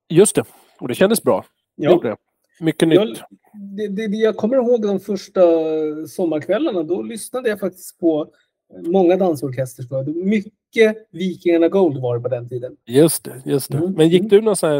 Just 0.09 0.35
det, 0.35 0.43
och 0.79 0.87
det 0.87 0.95
kändes 0.95 1.23
bra. 1.23 1.45
Ja. 1.75 1.99
det. 2.03 2.15
Mycket 2.59 2.93
Jag, 2.93 3.07
nytt. 3.07 3.21
det, 3.77 3.87
det, 3.87 4.07
det 4.07 4.17
jag 4.17 4.37
kommer 4.37 4.55
ihåg 4.55 4.81
de 4.81 4.99
första 4.99 5.41
sommarkvällarna, 6.07 6.83
då 6.83 7.01
lyssnade 7.01 7.49
jag 7.49 7.59
faktiskt 7.59 7.99
på 7.99 8.31
många 8.85 9.17
dansorkester. 9.17 9.85
jag. 9.89 10.15
Mycket 10.15 11.07
Vikingarna 11.11 11.67
Gold 11.67 12.01
var 12.01 12.15
det 12.15 12.21
på 12.21 12.27
den 12.27 12.49
tiden. 12.49 12.75
Just 12.85 13.23
det, 13.23 13.41
just 13.45 13.71
det. 13.71 13.77
Mm, 13.77 13.91
Men 13.91 14.09
gick 14.09 14.19
mm. 14.19 14.29
du 14.29 14.41
någon 14.41 14.55
sån 14.55 14.69
här 14.69 14.77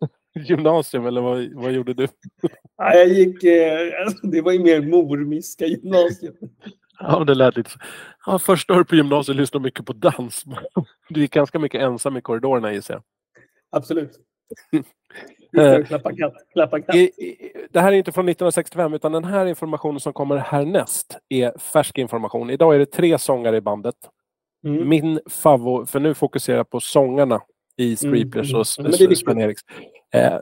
träslöjdsgymnasium 0.34 1.06
eller 1.06 1.20
vad, 1.20 1.52
vad 1.52 1.72
gjorde 1.72 1.94
du? 1.94 2.08
Ja, 2.76 2.94
jag 2.94 3.08
gick, 3.08 3.44
eh, 3.44 3.78
det 4.22 4.40
var 4.40 4.52
ju 4.52 4.58
mer 4.58 4.80
mormiska 4.82 5.66
gymnasiet. 5.66 6.34
Ja, 7.04 7.24
det 7.24 7.34
lät 7.34 7.56
lite 7.56 7.70
så. 7.70 7.78
Ja, 8.26 8.38
första 8.38 8.74
året 8.74 8.88
på 8.88 8.96
gymnasiet 8.96 9.36
lyssnade 9.36 9.62
mycket 9.62 9.86
på 9.86 9.92
dans. 9.92 10.44
Du 11.08 11.20
gick 11.20 11.32
ganska 11.32 11.58
mycket 11.58 11.82
ensam 11.82 12.16
i 12.16 12.20
korridorerna 12.20 12.72
gissar 12.72 12.94
jag. 12.94 13.02
Absolut. 13.70 14.10
Eh, 15.56 15.84
Klappa 15.84 16.16
katt, 16.16 16.34
klappa 16.52 16.80
katt. 16.80 16.96
Det 17.70 17.80
här 17.80 17.92
är 17.92 17.96
inte 17.96 18.12
från 18.12 18.28
1965 18.28 18.94
utan 18.94 19.12
den 19.12 19.24
här 19.24 19.46
informationen 19.46 20.00
som 20.00 20.12
kommer 20.12 20.36
härnäst 20.36 21.18
är 21.28 21.58
färsk 21.58 21.98
information. 21.98 22.50
Idag 22.50 22.74
är 22.74 22.78
det 22.78 22.86
tre 22.86 23.18
sångare 23.18 23.56
i 23.56 23.60
bandet. 23.60 23.96
Mm. 24.66 24.88
Min 24.88 25.20
favvo, 25.26 25.86
för 25.86 26.00
nu 26.00 26.14
fokuserar 26.14 26.56
jag 26.56 26.70
på 26.70 26.80
sångarna 26.80 27.40
i 27.76 27.96
Streepers 27.96 28.50
mm. 28.50 28.60
och 28.60 28.66
Ja, 28.76 28.82
men 28.82 29.54
Eh, 30.14 30.38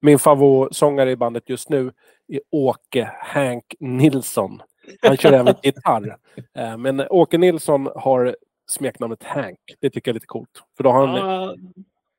min 0.00 0.18
favoritsångare 0.18 1.10
i 1.10 1.16
bandet 1.16 1.48
just 1.48 1.68
nu 1.68 1.92
är 2.28 2.40
Åke 2.50 3.10
Hank 3.18 3.74
Nilsson. 3.80 4.62
Han 5.02 5.16
kör 5.16 5.32
även 5.32 5.54
gitarr. 5.62 6.16
Eh, 6.58 6.76
men 6.76 7.00
Åke 7.10 7.38
Nilsson 7.38 7.88
har 7.94 8.36
smeknamnet 8.70 9.22
Hank. 9.22 9.58
Det 9.80 9.90
tycker 9.90 10.08
jag 10.08 10.12
är 10.12 10.14
lite 10.14 10.26
coolt. 10.26 10.62
För 10.76 10.84
då 10.84 10.90
har 10.90 11.06
han, 11.06 11.48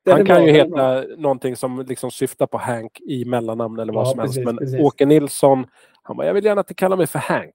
den 0.04 0.16
han 0.16 0.26
kan 0.26 0.36
bra, 0.36 0.46
ju 0.46 0.52
heta 0.52 1.04
någonting 1.16 1.56
som 1.56 1.84
liksom 1.88 2.10
syftar 2.10 2.46
på 2.46 2.58
Hank 2.58 3.00
i 3.00 3.24
mellannamn 3.24 3.78
eller 3.78 3.92
vad 3.92 4.06
Ja, 4.06 4.10
som 4.10 4.18
helst. 4.18 4.34
precis, 4.34 4.46
Men 4.46 4.56
precis. 4.56 4.80
Åke 4.80 5.06
Nilsson, 5.06 5.66
han 6.02 6.16
bara, 6.16 6.26
jag 6.26 6.34
vill 6.34 6.44
gärna 6.44 6.60
att 6.60 6.68
du 6.68 6.74
kallar 6.74 6.96
mig 6.96 7.06
för 7.06 7.18
Hank. 7.18 7.54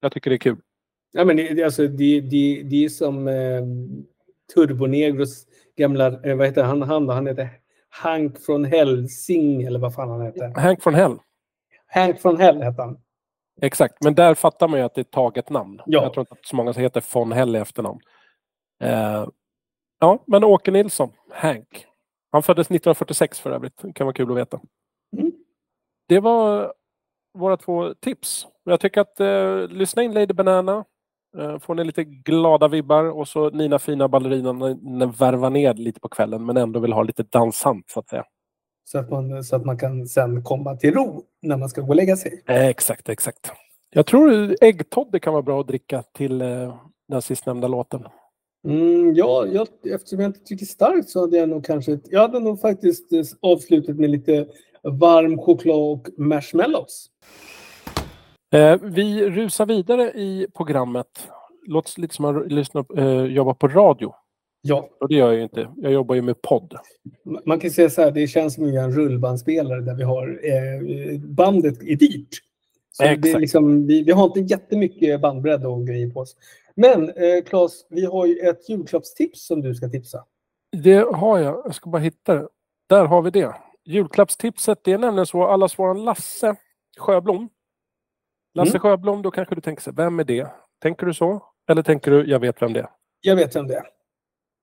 Jag 0.00 0.12
tycker 0.12 0.30
det 0.30 0.36
är 0.36 0.38
kul. 0.38 0.56
Ja, 1.12 1.24
men 1.24 1.36
det, 1.36 1.62
alltså, 1.64 1.86
det, 1.88 2.20
det, 2.20 2.62
det 2.62 2.84
är 2.84 2.88
som 2.88 3.28
eh, 3.28 3.62
Turbonegros 4.54 5.46
gamla, 5.76 6.06
eh, 6.06 6.36
vad 6.36 6.46
heter 6.46 6.62
han, 6.62 6.82
han? 6.82 7.08
Han 7.08 7.26
heter 7.26 7.48
Hank 8.02 8.38
från 8.38 8.64
Helsing 8.64 9.62
eller 9.62 9.78
vad 9.78 9.94
fan 9.94 10.10
han 10.10 10.22
heter. 10.22 10.60
Hank 10.60 10.82
från 10.82 10.94
Hell. 10.94 11.18
Hank 11.86 12.20
från 12.20 12.40
Hell 12.40 12.62
hette 12.62 12.82
han. 12.82 12.98
Exakt, 13.62 13.94
men 14.04 14.14
där 14.14 14.34
fattar 14.34 14.68
man 14.68 14.78
ju 14.78 14.84
att 14.86 14.94
det 14.94 14.98
är 15.00 15.04
ett 15.04 15.10
taget 15.10 15.50
namn. 15.50 15.80
Ja. 15.86 16.02
Jag 16.02 16.12
tror 16.12 16.22
inte 16.22 16.32
att 16.32 16.46
så 16.46 16.56
många 16.56 16.72
som 16.72 16.82
heter 16.82 17.04
von 17.14 17.32
Hell 17.32 17.56
i 17.56 17.58
efternamn. 17.58 18.00
Eh, 18.82 19.28
ja, 20.00 20.24
men 20.26 20.44
Åke 20.44 20.70
Nilsson, 20.70 21.10
Hank. 21.30 21.86
Han 22.32 22.42
föddes 22.42 22.66
1946 22.66 23.40
för 23.40 23.50
övrigt. 23.50 23.82
Det 23.82 23.92
kan 23.92 24.06
vara 24.06 24.14
kul 24.14 24.30
att 24.30 24.36
veta. 24.36 24.60
Mm. 25.16 25.32
Det 26.08 26.20
var 26.20 26.74
våra 27.38 27.56
två 27.56 27.94
tips. 27.94 28.46
Jag 28.64 28.80
tycker 28.80 29.00
att 29.00 29.20
eh, 29.20 29.68
lyssna 29.68 30.02
in 30.02 30.12
Lady 30.12 30.34
Banana. 30.34 30.84
Eh, 31.38 31.58
får 31.58 31.74
ni 31.74 31.84
lite 31.84 32.04
glada 32.04 32.68
vibbar 32.68 33.04
och 33.04 33.28
så 33.28 33.50
Nina 33.50 33.78
Fina 33.78 34.08
Ballerinan 34.08 34.58
när 34.82 35.06
värva 35.06 35.48
ner 35.48 35.74
lite 35.74 36.00
på 36.00 36.08
kvällen 36.08 36.46
men 36.46 36.56
ändå 36.56 36.80
vill 36.80 36.92
ha 36.92 37.02
lite 37.02 37.22
dansant 37.22 37.90
så 37.90 38.00
att 38.00 38.08
säga. 38.08 38.24
Så 38.84 38.98
att, 38.98 39.10
man, 39.10 39.44
så 39.44 39.56
att 39.56 39.64
man 39.64 39.78
kan 39.78 40.06
sen 40.06 40.44
komma 40.44 40.76
till 40.76 40.94
ro 40.94 41.22
när 41.42 41.56
man 41.56 41.68
ska 41.68 41.80
gå 41.80 41.88
och 41.88 41.96
lägga 41.96 42.16
sig. 42.16 42.42
Eh, 42.46 42.66
exakt, 42.66 43.08
exakt. 43.08 43.52
Jag 43.90 44.06
tror 44.06 44.56
äggtoddy 44.60 45.20
kan 45.20 45.32
vara 45.32 45.42
bra 45.42 45.60
att 45.60 45.68
dricka 45.68 46.02
till 46.02 46.42
eh, 46.42 46.76
den 47.08 47.22
sistnämnda 47.22 47.68
låten. 47.68 48.04
Mm, 48.66 49.14
ja, 49.14 49.46
jag, 49.46 49.68
eftersom 49.94 50.20
jag 50.20 50.28
inte 50.28 50.40
tycker 50.40 50.66
starkt 50.66 51.08
så 51.08 51.20
hade 51.20 51.36
jag 51.36 51.48
nog 51.48 51.64
kanske... 51.64 51.98
Jag 52.10 52.20
hade 52.20 52.40
nog 52.40 52.60
faktiskt 52.60 53.12
eh, 53.12 53.22
avslutat 53.40 53.96
med 53.96 54.10
lite 54.10 54.46
varm 54.82 55.38
choklad 55.38 55.76
och 55.76 56.08
marshmallows. 56.16 57.10
Eh, 58.54 58.76
vi 58.82 59.30
rusar 59.30 59.66
vidare 59.66 60.02
i 60.02 60.46
programmet. 60.54 61.28
Låter 61.66 62.00
lite 62.00 62.14
som 62.14 62.24
att 62.24 62.52
lyssna, 62.52 62.84
eh, 62.96 63.24
jobba 63.24 63.54
på 63.54 63.68
radio. 63.68 64.14
Ja, 64.62 64.88
Och 65.00 65.08
det 65.08 65.14
gör 65.14 65.26
jag 65.26 65.36
ju 65.36 65.42
inte. 65.42 65.68
Jag 65.76 65.92
jobbar 65.92 66.14
ju 66.14 66.22
med 66.22 66.42
podd. 66.42 66.74
man 67.44 67.60
kan 67.60 67.70
säga 67.70 67.90
så 67.90 68.02
här, 68.02 68.10
det 68.10 68.26
känns 68.26 68.54
som 68.54 68.64
en 68.64 68.92
rullbandspelare 68.92 69.80
där 69.80 69.94
vi 69.94 70.02
har 70.02 70.40
eh, 70.42 71.20
bandet 71.20 71.82
är 71.82 71.96
dyrt. 71.96 72.28
Så 72.90 73.02
det 73.02 73.08
Exakt. 73.08 73.40
liksom, 73.40 73.86
vi, 73.86 74.02
vi 74.02 74.12
har 74.12 74.24
inte 74.24 74.40
jättemycket 74.40 75.20
bandbredd 75.20 75.66
och 75.66 75.86
grejer 75.86 76.10
på 76.10 76.20
oss. 76.20 76.36
Men 76.74 77.08
eh, 77.08 77.44
Claes, 77.46 77.86
vi 77.90 78.04
har 78.04 78.26
ju 78.26 78.38
ett 78.38 78.68
julklappstips 78.68 79.46
som 79.46 79.60
du 79.60 79.74
ska 79.74 79.88
tipsa. 79.88 80.24
Det 80.72 81.06
har 81.14 81.38
jag. 81.38 81.62
Jag 81.64 81.74
ska 81.74 81.90
bara 81.90 82.02
hitta 82.02 82.34
det. 82.34 82.48
Där 82.86 83.04
har 83.04 83.22
vi 83.22 83.30
det. 83.30 83.54
Julklappstipset, 83.84 84.78
det 84.84 84.92
är 84.92 84.98
nämligen 84.98 85.26
så. 85.26 85.44
Allas 85.44 85.78
våran 85.78 86.04
Lasse 86.04 86.56
Sjöblom. 86.98 87.48
Lasse 88.54 88.70
Mm. 88.70 88.80
Sjöblom, 88.80 89.22
då 89.22 89.30
kanske 89.30 89.54
du 89.54 89.60
tänker 89.60 89.82
sig, 89.82 89.92
vem 89.96 90.20
är 90.20 90.24
det? 90.24 90.46
Tänker 90.82 91.06
du 91.06 91.14
så? 91.14 91.42
Eller 91.70 91.82
tänker 91.82 92.10
du, 92.10 92.24
jag 92.26 92.38
vet 92.40 92.62
vem 92.62 92.72
det 92.72 92.80
är? 92.80 92.88
Jag 93.20 93.36
vet 93.36 93.56
vem 93.56 93.66
det 93.66 93.74
är. 93.76 93.84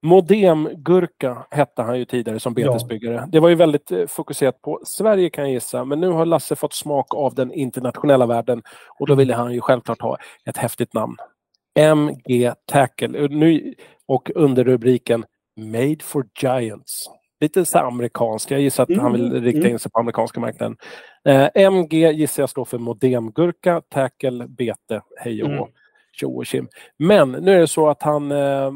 Modemgurka 0.04 1.46
hette 1.52 1.82
han 1.82 2.00
ju 2.00 2.06
tidigare 2.06 2.40
som 2.40 2.54
Ja. 2.58 2.68
betesbyggare. 2.68 3.30
Det 3.32 3.40
var 3.40 3.50
ju 3.50 3.56
väldigt 3.56 3.92
eh, 3.92 4.08
fokuserat 4.08 4.62
på 4.62 4.80
Sverige 4.86 5.30
kan 5.30 5.44
jag 5.44 5.54
gissa, 5.54 5.86
men 5.86 6.00
nu 6.00 6.08
har 6.10 6.26
Lasse 6.26 6.56
fått 6.56 6.74
smak 6.74 7.14
av 7.16 7.36
den 7.36 7.52
internationella 7.52 8.26
världen 8.26 8.62
och 9.00 9.08
då 9.08 9.16
ville 9.16 9.34
han 9.34 9.54
ju 9.54 9.62
självklart 9.62 10.02
ha 10.02 10.18
ett 10.46 10.58
häftigt 10.58 10.94
namn. 10.94 11.16
MG 11.80 12.54
Tackle. 12.66 13.28
Nu, 13.28 13.74
och 14.08 14.32
under 14.36 14.64
rubriken 14.64 15.26
Made 15.60 15.98
for 16.04 16.26
Giants. 16.42 17.10
Lite 17.42 17.66
så 17.66 17.78
här 17.78 17.86
amerikanskt. 17.86 18.52
Jag 18.52 18.62
gissar 18.62 18.84
att 18.84 18.98
han 18.98 19.12
vill 19.12 19.26
Mm, 19.32 19.44
rikta 19.44 19.60
mm. 19.60 19.72
in 19.72 19.80
sig 19.80 19.92
på 19.92 20.00
amerikanska 20.00 20.40
marknaden. 20.40 20.78
Eh, 21.26 21.50
MG 21.56 22.12
gissar 22.12 22.44
jag 22.44 22.50
står 22.50 22.66
för 22.66 22.78
modemgurka, 22.78 23.82
tackle, 23.90 24.48
bete, 24.48 25.02
hej 25.18 25.44
och 25.44 25.50
Mm. 25.50 25.66
tjo 26.12 26.38
och 26.38 26.46
tjim. 26.46 26.68
Men 27.00 27.32
nu 27.32 27.52
är 27.56 27.60
det 27.60 27.68
så 27.68 27.90
att 27.90 28.04
han 28.04 28.32
eh, 28.32 28.72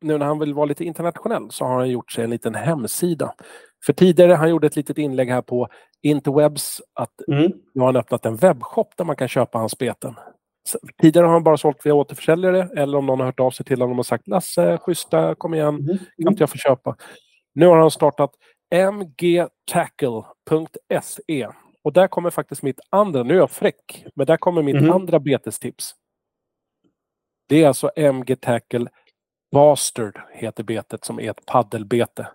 nu 0.00 0.18
när 0.18 0.26
han 0.26 0.38
vill 0.38 0.54
vara 0.54 0.66
lite 0.66 0.84
internationell 0.84 1.50
så 1.50 1.64
har 1.64 1.74
han 1.78 1.90
gjort 1.90 2.12
sig 2.12 2.24
en 2.24 2.30
liten 2.30 2.54
hemsida. 2.54 3.34
För 3.86 3.92
tidigare 3.92 4.32
han 4.32 4.50
gjorde 4.50 4.66
ett 4.66 4.76
litet 4.76 4.98
inlägg 4.98 5.28
här 5.30 5.42
på 5.42 5.68
Interwebs 6.02 6.80
att 6.94 7.28
Mm. 7.28 7.52
nu 7.74 7.80
har 7.80 7.86
han 7.86 7.96
öppnat 7.96 8.26
en 8.26 8.36
webbshop 8.36 8.96
där 8.96 9.04
man 9.04 9.16
kan 9.16 9.28
köpa 9.28 9.58
hans 9.58 9.78
beten. 9.78 10.14
Tidigare 11.02 11.26
har 11.26 11.32
han 11.32 11.42
bara 11.44 11.56
sålt 11.56 11.86
via 11.86 11.94
återförsäljare 11.94 12.68
eller 12.76 12.98
om 12.98 13.06
någon 13.06 13.18
har 13.18 13.26
hört 13.26 13.40
av 13.40 13.50
sig 13.50 13.66
till 13.66 13.80
honom 13.80 13.98
och 13.98 14.06
sagt 14.06 14.28
Lasse, 14.28 14.78
schyssta, 14.78 15.34
kom 15.34 15.54
igen, 15.54 15.68
Mm. 15.74 15.98
kan 15.98 16.32
inte 16.32 16.42
jag 16.42 16.50
få 16.50 16.56
köpa? 16.58 16.96
Nu 17.54 17.66
har 17.66 17.76
han 17.76 17.90
startat 17.90 18.30
mgtackle.se 20.20 21.48
och 21.82 21.92
där 21.92 22.08
kommer 22.08 22.30
faktiskt 22.30 22.62
mitt 22.62 22.80
andra, 22.90 23.22
nu 23.22 23.34
är 23.34 23.38
jag 23.38 23.50
fräck, 23.50 24.04
men 24.14 24.26
där 24.26 24.36
kommer 24.36 24.62
mitt 24.62 24.80
Mhm. 24.82 24.90
andra 24.92 25.18
betestips. 25.20 25.94
Det 27.48 27.62
är 27.62 27.68
alltså 27.68 27.90
MG 27.96 28.36
Tackle 28.36 28.86
Bastard 29.52 30.20
heter 30.32 30.62
betet 30.64 31.04
som 31.04 31.20
är 31.20 31.30
ett 31.30 31.46
paddelbete. 31.46 32.28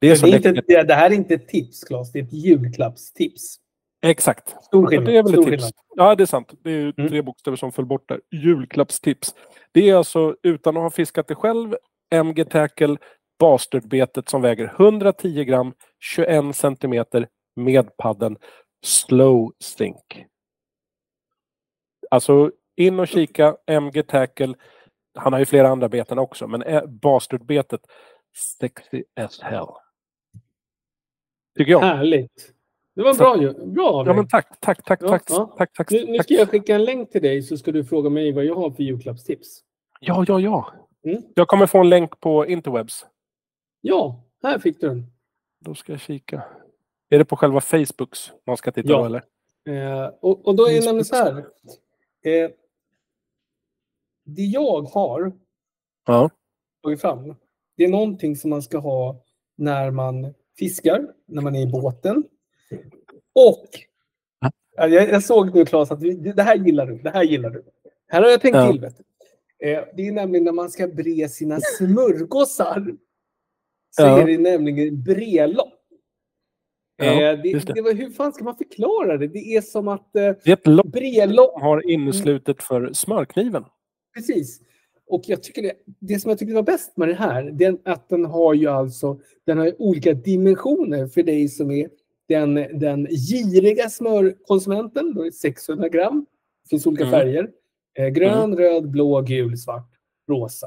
Det 0.00 0.10
är 0.10 0.26
Det, 0.26 0.46
är 0.46 0.48
inte, 0.48 0.82
det 0.84 0.94
här 0.94 1.10
är 1.10 1.14
inte 1.14 1.34
ett 1.34 1.48
tips, 1.48 1.84
Claes. 1.84 2.12
Det 2.12 2.18
är 2.18 2.22
ett 2.22 2.32
julklappstips. 2.32 3.56
Exakt. 4.02 4.64
Stor 4.64 4.86
skillnad. 4.86 5.06
Det 5.08 5.16
är 5.16 5.22
väl 5.22 5.38
ett 5.38 5.46
tips. 5.46 5.70
Ja, 5.96 6.14
det 6.14 6.24
är 6.24 6.26
sant. 6.26 6.52
Det 6.62 6.70
är 6.70 6.92
Mm. 6.98 7.08
tre 7.10 7.22
bokstäver 7.22 7.56
som 7.56 7.72
föll 7.72 7.86
bort 7.86 8.08
där. 8.08 8.20
Julklappstips. 8.30 9.34
Det 9.72 9.90
är 9.90 9.94
alltså, 9.94 10.36
utan 10.42 10.76
att 10.76 10.82
ha 10.82 10.90
fiskat 10.90 11.28
det 11.28 11.34
själv, 11.34 11.76
MG 12.10 12.44
Tackle 12.44 12.96
Bastardbetet 13.38 14.28
som 14.28 14.42
väger 14.42 14.64
110 14.76 15.44
gram, 15.44 15.74
21 16.00 16.52
centimeter 16.56 17.28
med 17.56 17.96
padden 17.96 18.36
Slow 18.84 19.52
Sink. 19.60 20.24
Alltså 22.10 22.50
in 22.76 23.00
och 23.00 23.08
kika 23.08 23.56
MG 23.66 24.02
Tackle. 24.02 24.54
Han 25.18 25.32
har 25.32 25.40
ju 25.40 25.46
flera 25.46 25.68
andra 25.68 25.88
beten 25.88 26.18
också, 26.18 26.46
men 26.46 26.62
eh, 26.62 26.86
Bastardbetet 26.86 27.80
sexy 28.60 29.04
as 29.20 29.40
hell. 29.40 29.66
Tycker 31.58 31.72
jag. 31.72 31.80
Härligt. 31.80 32.51
Det 32.94 33.02
var 33.02 33.14
bra 33.14 33.42
ju. 33.42 33.66
Bra 33.66 34.04
Ja, 34.06 34.12
men 34.14 34.28
tack, 34.28 34.60
tack, 34.60 34.84
tack, 34.84 35.00
tack, 35.00 35.26
tack, 35.58 35.72
tack, 35.74 35.90
Nu, 35.90 36.18
ska 36.18 36.34
jag 36.34 36.50
skicka 36.50 36.74
en 36.74 36.84
länk 36.84 37.10
till 37.10 37.22
dig 37.22 37.42
så 37.42 37.56
ska 37.56 37.72
du 37.72 37.84
fråga 37.84 38.10
mig 38.10 38.32
vad 38.32 38.44
jag 38.44 38.54
har 38.54 38.70
för 38.70 38.82
julklappstips. 38.82 39.60
Ja, 40.00 40.24
ja, 40.28 40.40
ja. 40.40 40.72
Mm. 41.04 41.22
Jag 41.34 41.48
kommer 41.48 41.66
få 41.66 41.78
en 41.78 41.88
länk 41.88 42.20
på 42.20 42.46
interwebs. 42.46 43.06
Ja, 43.80 44.24
här 44.42 44.58
fick 44.58 44.80
du 44.80 44.88
den. 44.88 45.06
Då 45.60 45.74
ska 45.74 45.92
jag 45.92 46.00
kika. 46.00 46.42
Är 47.10 47.18
det 47.18 47.24
på 47.24 47.36
själva 47.36 47.60
Facebooks 47.60 48.32
man 48.46 48.56
ska 48.56 48.72
titta 48.72 48.88
Ja. 48.88 48.98
på 48.98 49.06
eller? 49.06 49.22
Eh, 49.68 50.06
och, 50.20 50.46
och 50.46 50.56
då 50.56 50.68
är 50.68 50.72
det 50.74 50.84
nämligen 50.86 51.04
så 51.04 51.16
här. 51.16 51.36
Eh, 52.24 52.50
det 54.24 54.42
jag 54.42 54.82
har 54.82 55.32
Ja. 56.06 56.30
tagit 56.82 57.00
fram, 57.00 57.34
det 57.76 57.84
är 57.84 57.88
någonting 57.88 58.36
som 58.36 58.50
man 58.50 58.62
ska 58.62 58.78
ha 58.78 59.16
när 59.56 59.90
man 59.90 60.34
fiskar, 60.58 61.06
när 61.26 61.42
man 61.42 61.56
är 61.56 61.62
i 61.62 61.66
båten. 61.66 62.24
Och 63.34 63.66
Ja. 64.40 64.50
Ja, 64.76 64.88
jag, 64.88 65.08
jag 65.08 65.22
såg 65.22 65.54
nu 65.54 65.64
Claes 65.64 65.90
att 65.90 66.00
det 66.36 66.42
här 66.42 66.56
gillar 66.56 66.86
du. 66.86 66.98
Det 66.98 67.10
här 67.10 67.22
gillar 67.22 67.50
du. 67.50 67.64
Här 68.08 68.22
har 68.22 68.30
jag 68.30 68.40
tänkt 68.40 68.56
Ja. 68.56 68.72
till. 68.72 68.80
Vet. 68.80 69.00
Eh, 69.58 69.84
det 69.96 70.08
är 70.08 70.12
nämligen 70.12 70.44
när 70.44 70.52
man 70.52 70.70
ska 70.70 70.86
bre 70.88 71.28
sina 71.28 71.58
smörgåsar. 71.78 72.86
Så 73.90 74.02
Ja. 74.02 74.20
är 74.22 74.26
det 74.26 74.38
nämligen 74.38 75.02
brelock. 75.02 75.72
Ja, 76.96 77.04
Eh, 77.04 77.42
det, 77.42 77.52
det. 77.52 77.72
det 77.74 77.82
var, 77.82 77.92
hur 77.94 78.10
fan 78.10 78.32
ska 78.32 78.44
man 78.44 78.56
förklara 78.56 79.16
det? 79.18 79.26
Det 79.28 79.38
är 79.56 79.60
som 79.60 79.88
att 79.88 80.16
eh, 80.16 80.22
Det 80.22 80.46
är 80.46 80.52
ett 80.52 80.66
lock 80.66 80.86
brelock 80.86 81.52
som 81.52 81.62
har 81.62 81.90
inneslutet 81.90 82.62
för 82.62 82.92
smörkniven. 82.92 83.64
Precis. 84.14 84.60
Och 85.06 85.22
jag 85.26 85.42
tycker 85.42 85.62
det, 85.62 85.72
det 86.00 86.18
som 86.18 86.28
jag 86.28 86.38
tycker 86.38 86.54
var 86.54 86.62
bäst 86.62 86.96
med 86.96 87.08
det 87.08 87.14
här, 87.14 87.42
det 87.50 87.64
är 87.64 87.78
att 87.84 88.08
den 88.08 88.24
har 88.24 88.54
ju 88.54 88.66
alltså 88.66 89.20
den 89.46 89.58
har 89.58 89.82
olika 89.82 90.12
dimensioner 90.14 91.06
för 91.06 91.22
dig 91.22 91.48
som 91.48 91.70
är 91.70 91.88
den, 92.32 92.54
den 92.80 93.06
giriga 93.06 93.88
smörkonsumenten. 93.90 95.14
Då 95.14 95.20
är 95.20 95.24
det 95.24 95.32
600 95.32 95.88
gram. 95.88 96.26
Det 96.64 96.68
finns 96.68 96.86
olika 96.86 97.04
Mm. 97.04 97.20
färger. 97.20 97.48
Eh, 97.98 98.08
grön, 98.08 98.56
röd, 98.56 98.90
blå, 98.90 99.20
gul, 99.20 99.58
svart, 99.58 99.90
rosa. 100.28 100.66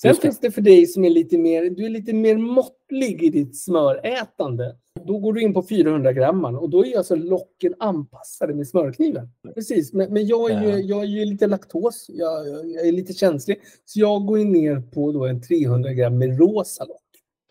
Sen 0.00 0.08
Just 0.08 0.22
det. 0.22 0.28
finns 0.28 0.40
det 0.40 0.50
för 0.50 0.60
dig 0.62 0.86
som 0.86 1.04
är 1.04 1.10
lite 1.10 1.38
mer, 1.38 1.70
du 1.70 1.84
är 1.84 1.88
lite 1.90 2.12
mer 2.12 2.36
måttlig 2.36 3.22
i 3.22 3.28
ditt 3.30 3.56
smörätande. 3.56 4.76
Då 5.06 5.18
går 5.18 5.32
du 5.32 5.42
in 5.42 5.54
på 5.54 5.62
400 5.62 6.12
gram 6.12 6.44
och 6.44 6.70
då 6.70 6.86
är 6.86 6.96
alltså 6.98 7.14
locken 7.16 7.74
anpassade 7.78 8.54
med 8.54 8.68
smörkniven. 8.68 9.28
Precis, 9.54 9.92
men, 9.92 10.12
men 10.12 10.26
jag, 10.26 10.50
är 10.50 10.62
ju, 10.62 10.68
Ja. 10.70 10.78
jag 10.78 11.00
är 11.00 11.04
ju 11.06 11.24
lite 11.24 11.46
laktos, 11.46 12.06
jag, 12.08 12.48
jag 12.48 12.86
är 12.88 12.92
lite 12.92 13.12
känslig. 13.12 13.60
Så 13.84 14.00
jag 14.00 14.26
går 14.26 14.38
ner 14.38 14.80
på 14.94 15.12
då 15.12 15.26
en 15.26 15.42
300 15.42 15.92
gram 15.92 16.18
med 16.18 16.38
rosa 16.38 16.84
lock. 16.84 17.02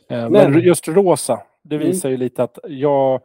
Men- 0.10 0.32
Men 0.32 0.60
just 0.62 0.88
rosa, 0.88 1.40
det 1.70 1.76
Mm. 1.76 1.88
visar 1.88 2.10
ju 2.10 2.18
lite 2.18 2.44
att 2.44 2.60
jag 2.68 3.22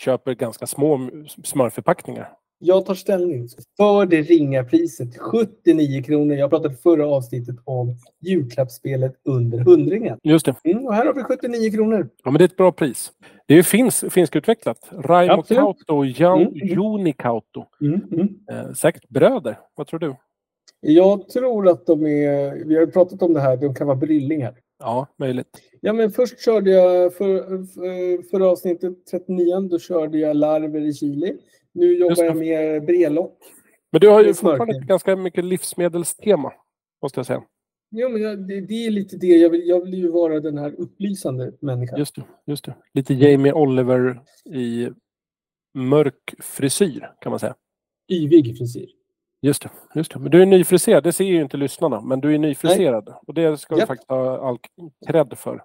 köper 0.00 0.34
ganska 0.34 0.66
små 0.66 1.10
smörförpackningar. 1.44 2.28
Jag 2.64 2.86
tar 2.86 2.94
ställning 2.94 3.48
för 3.76 4.06
det 4.06 4.22
ringa 4.22 4.64
priset 4.64 5.18
79 5.18 6.02
kronor. 6.02 6.36
Jag 6.36 6.50
pratade 6.50 6.74
förra 6.74 7.06
avsnittet 7.06 7.56
om 7.64 7.94
julklappsspelet 8.20 9.14
under 9.24 9.58
hundringen. 9.58 10.18
Just 10.22 10.46
det. 10.46 10.54
Mm, 10.64 10.86
och 10.86 10.94
här 10.94 11.06
har 11.06 11.14
vi 11.14 11.22
79 11.22 11.70
kronor. 11.70 12.08
Ja, 12.24 12.30
men 12.30 12.38
det 12.38 12.44
är 12.44 12.48
ett 12.48 12.56
bra 12.56 12.72
pris. 12.72 13.12
Det 13.46 13.54
är 13.54 13.62
finsk, 13.62 14.12
finskutvecklat. 14.12 14.88
Raimo 14.92 15.32
Absolut. 15.34 15.60
Kauto 15.60 15.96
och 15.96 16.04
Mm, 16.06 16.42
mm. 16.42 16.52
Joni 16.54 17.12
Kauto. 17.12 17.64
Mm, 17.80 18.00
mm. 18.12 18.28
Eh, 18.50 18.72
säkert 18.72 19.08
bröder. 19.08 19.58
Vad 19.74 19.86
tror 19.86 20.00
du? 20.00 20.14
Jag 20.80 21.28
tror 21.28 21.68
att 21.68 21.86
de 21.86 22.06
är, 22.06 22.64
vi 22.64 22.74
har 22.74 22.80
ju 22.80 22.90
pratat 22.90 23.22
om 23.22 23.32
det 23.34 23.40
här, 23.40 23.56
de 23.56 23.74
kan 23.74 23.86
vara 23.86 23.96
bryllingar. 23.96 24.54
Ja, 24.82 25.06
möjligt. 25.16 25.62
Ja, 25.80 25.92
men 25.92 26.10
först 26.10 26.40
körde 26.40 26.70
jag 26.70 27.14
för, 27.14 27.64
för, 27.66 28.22
förra 28.30 28.46
avsnittet 28.46 29.06
39, 29.10 29.60
då 29.60 29.78
körde 29.78 30.18
jag 30.18 30.36
larver 30.36 30.80
i 30.80 30.94
chili. 30.94 31.36
Nu 31.72 31.98
jobbar 31.98 32.24
jag 32.24 32.36
med 32.36 32.84
brelock. 32.84 33.38
Men 33.90 34.00
du 34.00 34.08
har 34.08 34.24
ju 34.24 34.34
fortfarande 34.34 34.86
ganska 34.86 35.16
mycket 35.16 35.44
livsmedelstema. 35.44 36.52
Måste 37.02 37.18
jag 37.18 37.26
säga. 37.26 37.42
Ja, 37.88 38.08
men 38.08 38.22
jag, 38.22 38.48
det, 38.48 38.60
det 38.60 38.86
är 38.86 38.90
lite 38.90 39.16
det. 39.16 39.26
Jag 39.26 39.50
vill, 39.50 39.68
jag 39.68 39.84
vill 39.84 39.94
ju 39.94 40.08
vara 40.08 40.40
den 40.40 40.58
här 40.58 40.74
upplysande 40.78 41.52
människan. 41.60 41.98
Just 41.98 42.14
det. 42.14 42.22
Just 42.46 42.64
det. 42.64 42.74
Lite 42.94 43.14
Jamie 43.14 43.52
Oliver 43.52 44.20
i 44.44 44.88
mörk 45.74 46.34
frisyr 46.38 47.10
kan 47.20 47.30
man 47.30 47.38
säga. 47.38 47.54
Yvig 48.08 48.58
frisyr. 48.58 48.88
Just 49.44 49.62
det, 49.62 49.70
just 49.94 50.12
det. 50.12 50.18
Men 50.18 50.30
du 50.30 50.42
är 50.42 50.46
nyfriserad, 50.46 51.04
det 51.04 51.12
ser 51.12 51.24
ju 51.24 51.40
inte 51.42 51.56
lyssnarna, 51.56 52.00
men 52.00 52.20
du 52.20 52.34
är 52.34 52.38
nyfriserad. 52.38 53.14
Och 53.26 53.34
det 53.34 53.56
ska 53.60 53.74
du 53.74 53.86
faktiskt 53.86 54.10
ha 54.10 54.48
all 54.48 54.58
cred 55.06 55.38
för. 55.38 55.64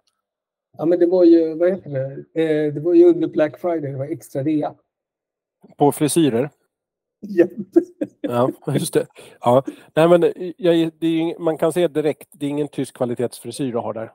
Ja, 0.77 0.85
men 0.85 0.99
det 0.99 1.05
var 1.05 1.23
ju, 1.23 1.53
vad 1.55 1.69
heter 1.69 1.89
det? 1.89 2.41
Eh, 2.43 2.73
det 2.73 2.79
var 2.79 2.93
ju 2.93 3.05
under 3.05 3.27
Black 3.27 3.59
Friday, 3.59 3.91
det 3.91 3.97
var 3.97 4.05
extra 4.05 4.43
rea. 4.43 4.75
På 5.77 5.91
frisyrer. 5.91 6.49
Ja. 7.19 7.45
Ja, 8.21 8.51
just 8.73 8.93
det. 8.93 9.07
Ja. 9.41 9.63
Nej, 9.95 10.07
men 10.07 10.33
jag, 10.57 10.91
det 10.99 11.07
är, 11.07 11.39
man 11.39 11.57
kan 11.57 11.73
se 11.73 11.87
direkt, 11.87 12.27
det 12.31 12.45
är 12.45 12.49
ingen 12.49 12.67
tysk 12.67 12.95
kvalitetsfrisyr 12.95 13.71
du 13.71 13.77
har 13.77 13.93
där. 13.93 14.11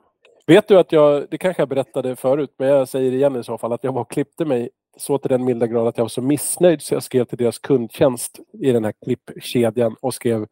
Vet 0.47 0.67
du 0.67 0.77
att 0.79 0.91
jag, 0.91 1.27
det 1.31 1.37
kanske 1.37 1.61
jag 1.61 1.69
berättade 1.69 2.15
förut, 2.15 2.53
men 2.57 2.67
jag 2.67 2.87
säger 2.87 3.11
det 3.11 3.17
igen 3.17 3.35
i 3.35 3.43
så 3.43 3.57
fall, 3.57 3.73
att 3.73 3.83
jag 3.83 3.91
var 3.93 4.05
klippte 4.05 4.45
mig 4.45 4.69
så 4.97 5.17
till 5.17 5.29
den 5.29 5.45
milda 5.45 5.67
grad 5.67 5.87
att 5.87 5.97
jag 5.97 6.03
var 6.03 6.09
så 6.09 6.21
missnöjd 6.21 6.81
så 6.81 6.93
jag 6.93 7.03
skrev 7.03 7.25
till 7.25 7.37
deras 7.37 7.59
kundtjänst 7.59 8.39
i 8.61 8.71
den 8.71 8.85
här 8.85 8.93
klippkedjan 9.05 9.95
och 10.01 10.13
skrev 10.13 10.47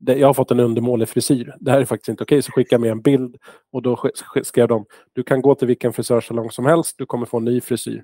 "Det- 0.00 0.18
jag 0.18 0.26
har 0.26 0.34
fått 0.34 0.50
en 0.50 0.60
undermålig 0.60 1.08
frisyr. 1.08 1.54
Det 1.60 1.70
här 1.70 1.80
är 1.80 1.84
faktiskt 1.84 2.08
inte 2.08 2.22
okej. 2.22 2.42
Så 2.42 2.52
skickade 2.52 2.74
jag 2.74 2.80
med 2.80 2.90
en 2.90 3.02
bild 3.02 3.36
och 3.72 3.82
då 3.82 3.94
sk- 3.94 4.10
sk- 4.34 4.42
skrev 4.42 4.68
de 4.68 4.84
du 5.12 5.22
kan 5.22 5.42
gå 5.42 5.54
till 5.54 5.68
vilken 5.68 5.92
frisörsalong 5.92 6.50
som 6.50 6.66
helst. 6.66 6.94
Du 6.98 7.06
kommer 7.06 7.26
få 7.26 7.36
en 7.36 7.44
ny 7.44 7.60
frisyr. 7.60 7.98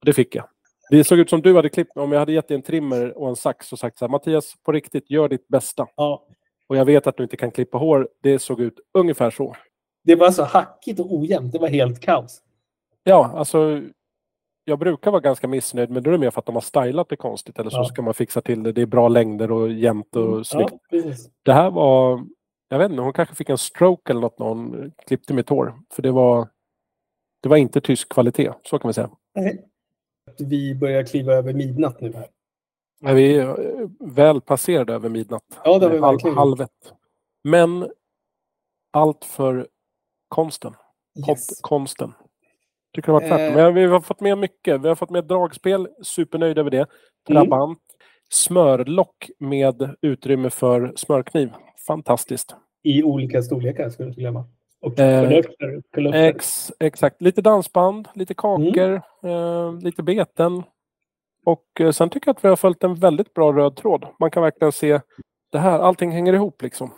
Och 0.00 0.04
det 0.06 0.12
fick 0.12 0.34
jag. 0.34 0.44
Det 0.90 1.04
såg 1.04 1.18
ut 1.18 1.30
som 1.30 1.42
du 1.42 1.54
hade 1.56 1.68
klippt 1.68 1.96
Om 1.96 2.12
jag 2.12 2.18
hade 2.18 2.32
gett 2.32 2.48
dig 2.48 2.54
en 2.54 2.62
trimmer 2.62 3.18
och 3.18 3.28
en 3.28 3.36
sax 3.36 3.72
och 3.72 3.78
sagt 3.78 3.98
så 3.98 4.04
här, 4.04 4.10
Mattias, 4.10 4.54
på 4.64 4.72
riktigt, 4.72 5.10
gör 5.10 5.28
ditt 5.28 5.48
bästa. 5.48 5.86
ja. 5.96 6.24
Och 6.68 6.76
jag 6.76 6.84
vet 6.84 7.06
att 7.06 7.16
du 7.16 7.22
inte 7.22 7.36
kan 7.36 7.50
klippa 7.50 7.78
hår. 7.78 8.08
Det 8.22 8.38
såg 8.38 8.60
ut 8.60 8.80
ungefär 8.98 9.30
så. 9.30 9.54
Det 10.08 10.14
var 10.16 10.30
så 10.30 10.42
hackigt 10.44 11.00
och 11.00 11.14
ojämnt. 11.14 11.52
Det 11.52 11.58
var 11.58 11.68
helt 11.68 12.00
kaos. 12.00 12.42
Ja, 13.02 13.32
alltså. 13.34 13.82
Jag 14.64 14.78
brukar 14.78 15.10
vara 15.10 15.20
ganska 15.20 15.48
missnöjd, 15.48 15.90
men 15.90 16.02
då 16.02 16.10
är 16.10 16.12
det 16.12 16.18
mer 16.18 16.30
för 16.30 16.38
att 16.40 16.46
de 16.46 16.54
har 16.54 16.60
stylat 16.62 17.08
det 17.08 17.16
konstigt. 17.16 17.58
Eller 17.58 17.70
så 17.70 17.76
Ja. 17.76 17.84
ska 17.84 18.02
man 18.02 18.14
fixa 18.14 18.40
till 18.40 18.62
det. 18.62 18.72
Det 18.72 18.82
är 18.82 18.86
bra 18.86 19.08
längder 19.08 19.52
och 19.52 19.72
jämnt 19.72 20.16
och 20.16 20.46
snyggt. 20.46 20.74
Ja. 20.90 21.02
Det 21.42 21.52
här 21.52 21.70
var... 21.70 22.24
Jag 22.68 22.78
vet 22.78 22.90
inte, 22.90 23.02
hon 23.02 23.12
kanske 23.12 23.34
fick 23.34 23.48
en 23.48 23.58
stroke 23.58 24.12
eller 24.12 24.20
något 24.20 24.38
när 24.38 24.46
hon 24.46 24.92
klippte 25.06 25.34
mitt 25.34 25.48
hår. 25.48 25.74
För 25.90 26.02
det 26.02 26.10
var... 26.10 26.48
Det 27.42 27.48
var 27.48 27.56
inte 27.56 27.80
tysk 27.80 28.08
kvalitet, 28.08 28.52
så 28.64 28.78
kan 28.78 28.88
vi 28.88 28.92
säga. 28.94 29.10
Nej. 29.34 29.64
Vi 30.38 30.74
börjar 30.74 31.02
kliva 31.02 31.32
över 31.32 31.52
midnatt 31.52 32.00
nu. 32.00 32.12
Här. 32.12 33.14
Vi 33.14 33.36
är 33.38 33.48
eh, 33.80 33.88
väl 34.00 34.40
passerade 34.40 34.94
över 34.94 35.08
midnatt. 35.08 35.60
Ja, 35.64 35.78
det 35.78 35.86
har 35.86 35.94
Eh, 35.94 36.00
Halv, 36.00 36.14
verkligen. 36.14 36.36
halv 36.36 36.60
ett. 36.60 36.92
Men 37.44 37.88
allt 38.92 39.24
för 39.24 39.68
konsten. 40.28 40.74
Yes. 41.28 41.60
Konsten. 41.60 42.12
Tycker 42.94 43.06
det 43.06 43.12
varit 43.12 43.28
tvärtom. 43.28 43.58
Eh. 43.58 43.70
Vi 43.72 43.84
har 43.86 44.00
fått 44.00 44.20
med 44.20 44.38
mycket. 44.38 44.80
Vi 44.80 44.88
har 44.88 44.94
fått 44.94 45.10
med 45.10 45.24
dragspel. 45.24 45.88
Supernöjd 46.02 46.58
över 46.58 46.70
det. 46.70 46.76
Mm. 46.78 46.88
Trabant. 47.26 47.78
Smörlock 48.30 49.30
med 49.38 49.94
utrymme 50.02 50.50
för 50.50 50.92
smörkniv. 50.96 51.52
Fantastiskt. 51.86 52.54
I 52.82 53.02
olika 53.02 53.42
storlekar, 53.42 53.90
ska 53.90 54.02
du 54.02 54.08
inte 54.08 54.20
glömma. 54.20 54.44
Och 54.80 54.98
Eh. 54.98 55.42
Ex, 56.14 56.72
exakt. 56.80 57.22
Lite 57.22 57.42
dansband, 57.42 58.08
lite 58.14 58.34
Mm. 58.44 58.72
kakor, 58.72 59.02
eh, 59.30 59.72
lite 59.80 60.02
beten. 60.02 60.62
Och 61.44 61.80
eh, 61.80 61.90
sen 61.90 62.10
tycker 62.10 62.28
jag 62.28 62.36
att 62.36 62.44
vi 62.44 62.48
har 62.48 62.56
följt 62.56 62.84
en 62.84 62.94
väldigt 62.94 63.34
bra 63.34 63.52
röd 63.52 63.76
tråd. 63.76 64.06
Man 64.20 64.30
kan 64.30 64.42
verkligen 64.42 64.72
se 64.72 65.00
det 65.52 65.58
här, 65.58 65.78
allting 65.78 66.10
hänger 66.10 66.32
ihop 66.32 66.62
liksom. 66.62 66.90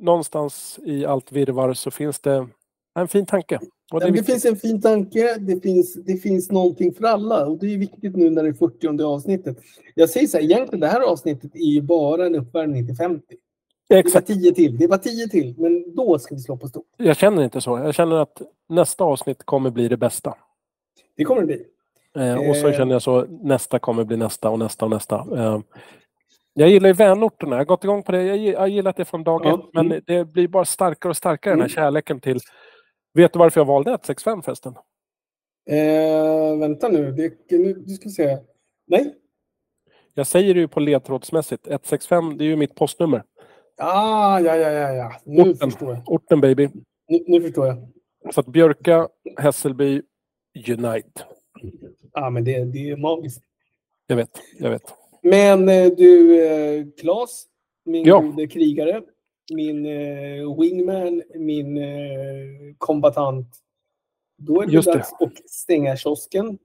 Någonstans 0.00 0.78
i 0.86 1.06
allt 1.06 1.32
virvar 1.32 1.72
så 1.72 1.90
finns 1.90 2.20
det 2.20 2.48
en 2.94 3.08
fin 3.08 3.26
tanke. 3.26 3.58
Det 3.58 3.68
Ja, 3.90 3.98
men 4.02 4.12
det 4.12 4.22
finns 4.24 4.44
en 4.44 4.56
fin 4.56 4.80
tanke, 4.80 5.36
det 5.38 5.60
finns, 5.62 5.94
det 5.94 6.16
finns 6.16 6.50
någonting 6.50 6.94
för 6.94 7.04
alla 7.04 7.46
och 7.46 7.58
det 7.58 7.74
är 7.74 7.78
viktigt 7.78 8.16
nu 8.16 8.30
när 8.30 8.42
det 8.42 8.48
är 8.48 8.52
40 8.52 9.02
avsnittet. 9.02 9.58
Jag 9.94 10.10
säger 10.10 10.26
så 10.26 10.36
här, 10.36 10.44
egentligen 10.44 10.80
det 10.80 10.86
här 10.86 11.00
avsnittet 11.00 11.54
är 11.54 11.58
ju 11.74 11.82
bara 11.82 12.26
en 12.26 12.34
uppvärmning 12.34 12.86
till 12.86 12.96
50. 12.96 13.24
Det 13.88 13.94
var 13.94 14.00
Exakt. 14.00 14.26
10 14.26 14.54
till, 14.54 14.78
det 14.78 14.86
var 14.86 14.98
10 14.98 15.28
till, 15.28 15.54
men 15.58 15.94
då 15.94 16.18
ska 16.18 16.34
vi 16.34 16.40
slå 16.40 16.56
på 16.56 16.68
stort. 16.68 16.84
Jag 16.96 17.16
känner 17.16 17.42
inte 17.44 17.60
så. 17.60 17.78
Jag 17.78 17.94
känner 17.94 18.16
att 18.16 18.42
nästa 18.68 19.04
avsnitt 19.04 19.44
kommer 19.44 19.70
bli 19.70 19.88
det 19.88 19.96
bästa. 19.96 20.34
Det 21.16 21.24
kommer 21.24 21.40
det 21.40 21.46
bli. 21.46 21.64
Eh, 22.16 22.48
och 22.50 22.56
så 22.56 22.68
Eh. 22.68 22.76
känner 22.76 22.92
jag 22.92 23.02
så 23.02 23.26
nästa 23.42 23.78
kommer 23.78 24.04
bli 24.04 24.16
nästa 24.16 24.50
och 24.50 24.58
nästa 24.58 24.84
och 24.84 24.90
nästa. 24.90 25.26
Eh, 25.36 25.60
jag 26.54 26.68
gillar 26.68 26.88
ju 26.88 26.92
vänorterna. 26.92 27.56
Jag 27.56 27.60
har 27.60 27.64
gått 27.64 27.84
igång 27.84 28.02
på 28.02 28.12
det. 28.12 28.22
Jag, 28.36 28.60
har 28.60 28.66
gillat 28.66 28.96
det 28.96 29.04
från 29.04 29.24
dag 29.24 29.40
Ja, 29.44 29.54
ett. 29.54 29.60
Men 29.72 29.86
mm. 29.86 30.02
det 30.06 30.24
blir 30.24 30.48
bara 30.48 30.64
starkare 30.64 31.10
och 31.10 31.16
starkare 31.16 31.52
den 31.52 31.60
här 31.60 31.68
Mm. 31.68 31.74
kärleken 31.74 32.20
till... 32.20 32.40
Vet 33.14 33.32
du 33.32 33.38
varför 33.38 33.60
jag 33.60 33.64
valde 33.66 33.90
165 33.90 34.42
förresten? 34.42 34.74
Eh, 35.70 36.58
vänta 36.58 36.88
nu, 36.88 37.12
det, 37.12 37.50
nu, 37.58 37.72
du 37.74 37.94
ska 37.94 38.08
se. 38.08 38.38
Nej? 38.86 39.14
Jag 40.14 40.26
säger 40.26 40.54
det 40.54 40.60
ju 40.60 40.68
på 40.68 40.80
ledtrådsmässigt. 40.80 41.66
165 41.66 42.36
det 42.38 42.44
är 42.44 42.46
ju 42.46 42.56
mitt 42.56 42.74
postnummer. 42.74 43.24
Ah, 43.76 44.40
ja, 44.40 44.56
ja, 44.56 44.70
ja, 44.70 44.92
ja. 44.92 45.12
Nu 45.24 45.42
Orten. 45.42 45.70
förstår 45.70 45.94
jag. 45.94 46.02
Orten 46.12 46.40
baby. 46.40 46.68
Nu, 47.08 47.24
nu 47.26 47.40
förstår 47.40 47.66
jag. 47.66 47.88
Så 48.34 48.40
att 48.40 48.46
Björka, 48.46 49.08
Hässelby, 49.36 50.02
Unite. 50.68 51.22
Ja, 52.12 52.30
men 52.30 52.44
det, 52.44 52.64
det 52.64 52.90
är 52.90 52.96
magiskt. 52.96 53.42
Jag 54.06 54.16
vet, 54.16 54.40
jag 54.58 54.70
vet. 54.70 54.82
Men 55.22 55.68
eh, 55.68 55.86
du, 55.96 56.44
eh, 56.46 56.84
Claes, 57.00 57.44
min 57.84 58.04
Ja. 58.04 58.20
gode 58.20 58.46
krigare, 58.46 59.02
min 59.54 59.86
eh, 59.86 60.58
wingman, 60.60 61.22
min 61.34 61.78
eh, 61.78 62.74
kombatant. 62.78 63.46
Då 64.38 64.62
är 64.62 64.66
det 64.66 64.72
Just 64.72 64.86
det. 64.92 64.92
dags 64.98 65.12
att 65.20 65.50
stänga 65.50 65.96
kiosken. 65.96 66.58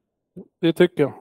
Det 0.62 0.74
tycker 0.74 1.04
jag. 1.04 1.14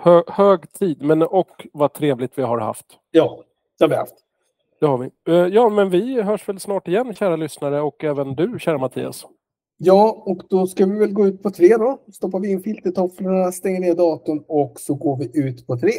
Hö, 0.00 0.22
hög 0.26 0.72
tid, 0.72 1.02
men 1.02 1.22
och 1.22 1.66
vad 1.72 1.92
trevligt 1.92 2.38
vi 2.38 2.42
har 2.42 2.58
haft. 2.58 2.86
Ja, 3.10 3.44
det 3.78 3.84
har 3.84 3.88
vi 3.88 3.96
haft. 3.96 4.14
Det 4.80 4.86
har 4.86 4.98
vi. 4.98 5.10
Eh, 5.28 5.46
Ja, 5.54 5.68
men 5.68 5.90
vi 5.90 6.22
hörs 6.22 6.48
väl 6.48 6.60
snart 6.60 6.88
igen, 6.88 7.14
kära 7.14 7.36
lyssnare, 7.36 7.80
och 7.80 8.04
även 8.04 8.34
du, 8.34 8.58
kära 8.58 8.78
Mattias. 8.78 9.26
Ja, 9.78 10.22
och 10.26 10.42
då 10.48 10.66
ska 10.66 10.86
vi 10.86 10.98
väl 10.98 11.12
gå 11.12 11.26
ut 11.26 11.42
på 11.42 11.50
tre 11.50 11.76
då. 11.76 11.98
Stoppar 12.12 12.40
vi 12.40 12.50
in 12.50 12.62
filtertofflorna, 12.62 13.52
stänger 13.52 13.80
ner 13.80 13.94
datorn 13.94 14.44
och 14.48 14.80
så 14.80 14.94
går 14.94 15.16
vi 15.16 15.30
ut 15.40 15.66
på 15.66 15.76
tre. 15.78 15.92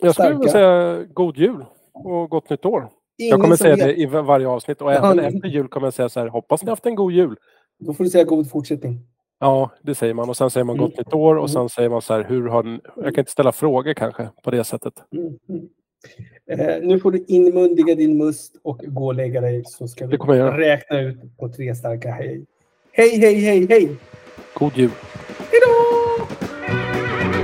Jag 0.00 0.14
skulle 0.14 0.34
vilja 0.34 0.52
säga 0.52 1.04
god 1.04 1.36
jul 1.36 1.64
och 1.92 2.30
gott 2.30 2.50
nytt 2.50 2.64
år. 2.64 2.90
Ingen 3.20 3.30
Jag 3.30 3.40
kommer 3.40 3.56
säga 3.56 3.76
vet. 3.76 3.84
det 3.84 3.94
i 4.02 4.06
varje 4.06 4.48
avsnitt 4.48 4.82
och 4.82 4.92
även 4.92 5.18
efter 5.18 5.48
jul 5.48 5.68
kommer 5.68 5.86
jag 5.86 5.94
säga 5.94 6.08
så 6.08 6.20
här, 6.20 6.26
hoppas 6.28 6.62
ni 6.62 6.70
haft 6.70 6.86
en 6.86 6.94
god 6.94 7.12
jul. 7.12 7.36
Då 7.78 7.92
får 7.94 8.04
du 8.04 8.10
säga 8.10 8.24
god 8.24 8.50
fortsättning. 8.50 9.00
Ja, 9.40 9.70
det 9.82 9.94
säger 9.94 10.14
man. 10.14 10.28
Och 10.28 10.36
sen 10.36 10.50
säger 10.50 10.64
man 10.64 10.76
Mm. 10.76 10.88
gott 10.88 10.98
nytt 10.98 11.14
år 11.14 11.34
och 11.34 11.38
Mm. 11.40 11.48
sen 11.48 11.68
säger 11.68 11.88
man 11.88 12.02
så 12.02 12.14
här, 12.14 12.24
hur 12.24 12.48
har 12.48 12.62
ni... 12.62 12.80
Jag 12.96 13.14
kan 13.14 13.22
inte 13.22 13.30
ställa 13.30 13.52
frågor 13.52 13.94
kanske 13.94 14.28
på 14.44 14.50
det 14.50 14.64
sättet. 14.64 14.94
Mm, 15.12 15.26
mm. 15.48 15.68
Eh, 16.50 16.82
nu 16.88 16.98
får 17.00 17.12
du 17.12 17.24
inmundiga 17.28 17.94
din 17.94 18.18
must 18.18 18.56
och 18.62 18.78
gå 18.86 19.06
och 19.06 19.14
lägga 19.14 19.40
dig 19.40 19.62
så 19.66 19.88
ska 19.88 20.06
vi 20.06 20.16
räkna 20.16 21.00
ut 21.00 21.36
på 21.38 21.48
tre 21.48 21.74
starka 21.74 22.10
hej. 22.10 22.46
Hej, 22.92 23.18
hej, 23.18 23.34
hej, 23.34 23.66
hej! 23.70 23.96
God 24.54 24.72
jul! 24.76 24.90
Hej 25.38 25.60
då! 25.66 26.26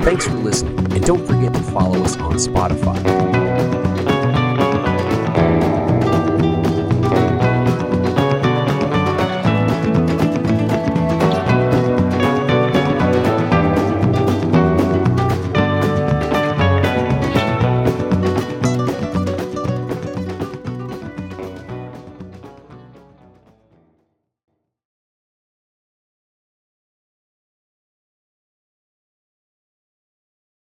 Thanks 0.03 0.27
for 0.27 0.45
listening, 0.45 0.77
and 0.77 1.03
don't 1.05 1.25
forget 1.27 1.53
to 1.53 1.59
follow 1.59 1.97
us 2.01 2.17
on 2.17 2.39
Spotify. 2.39 3.46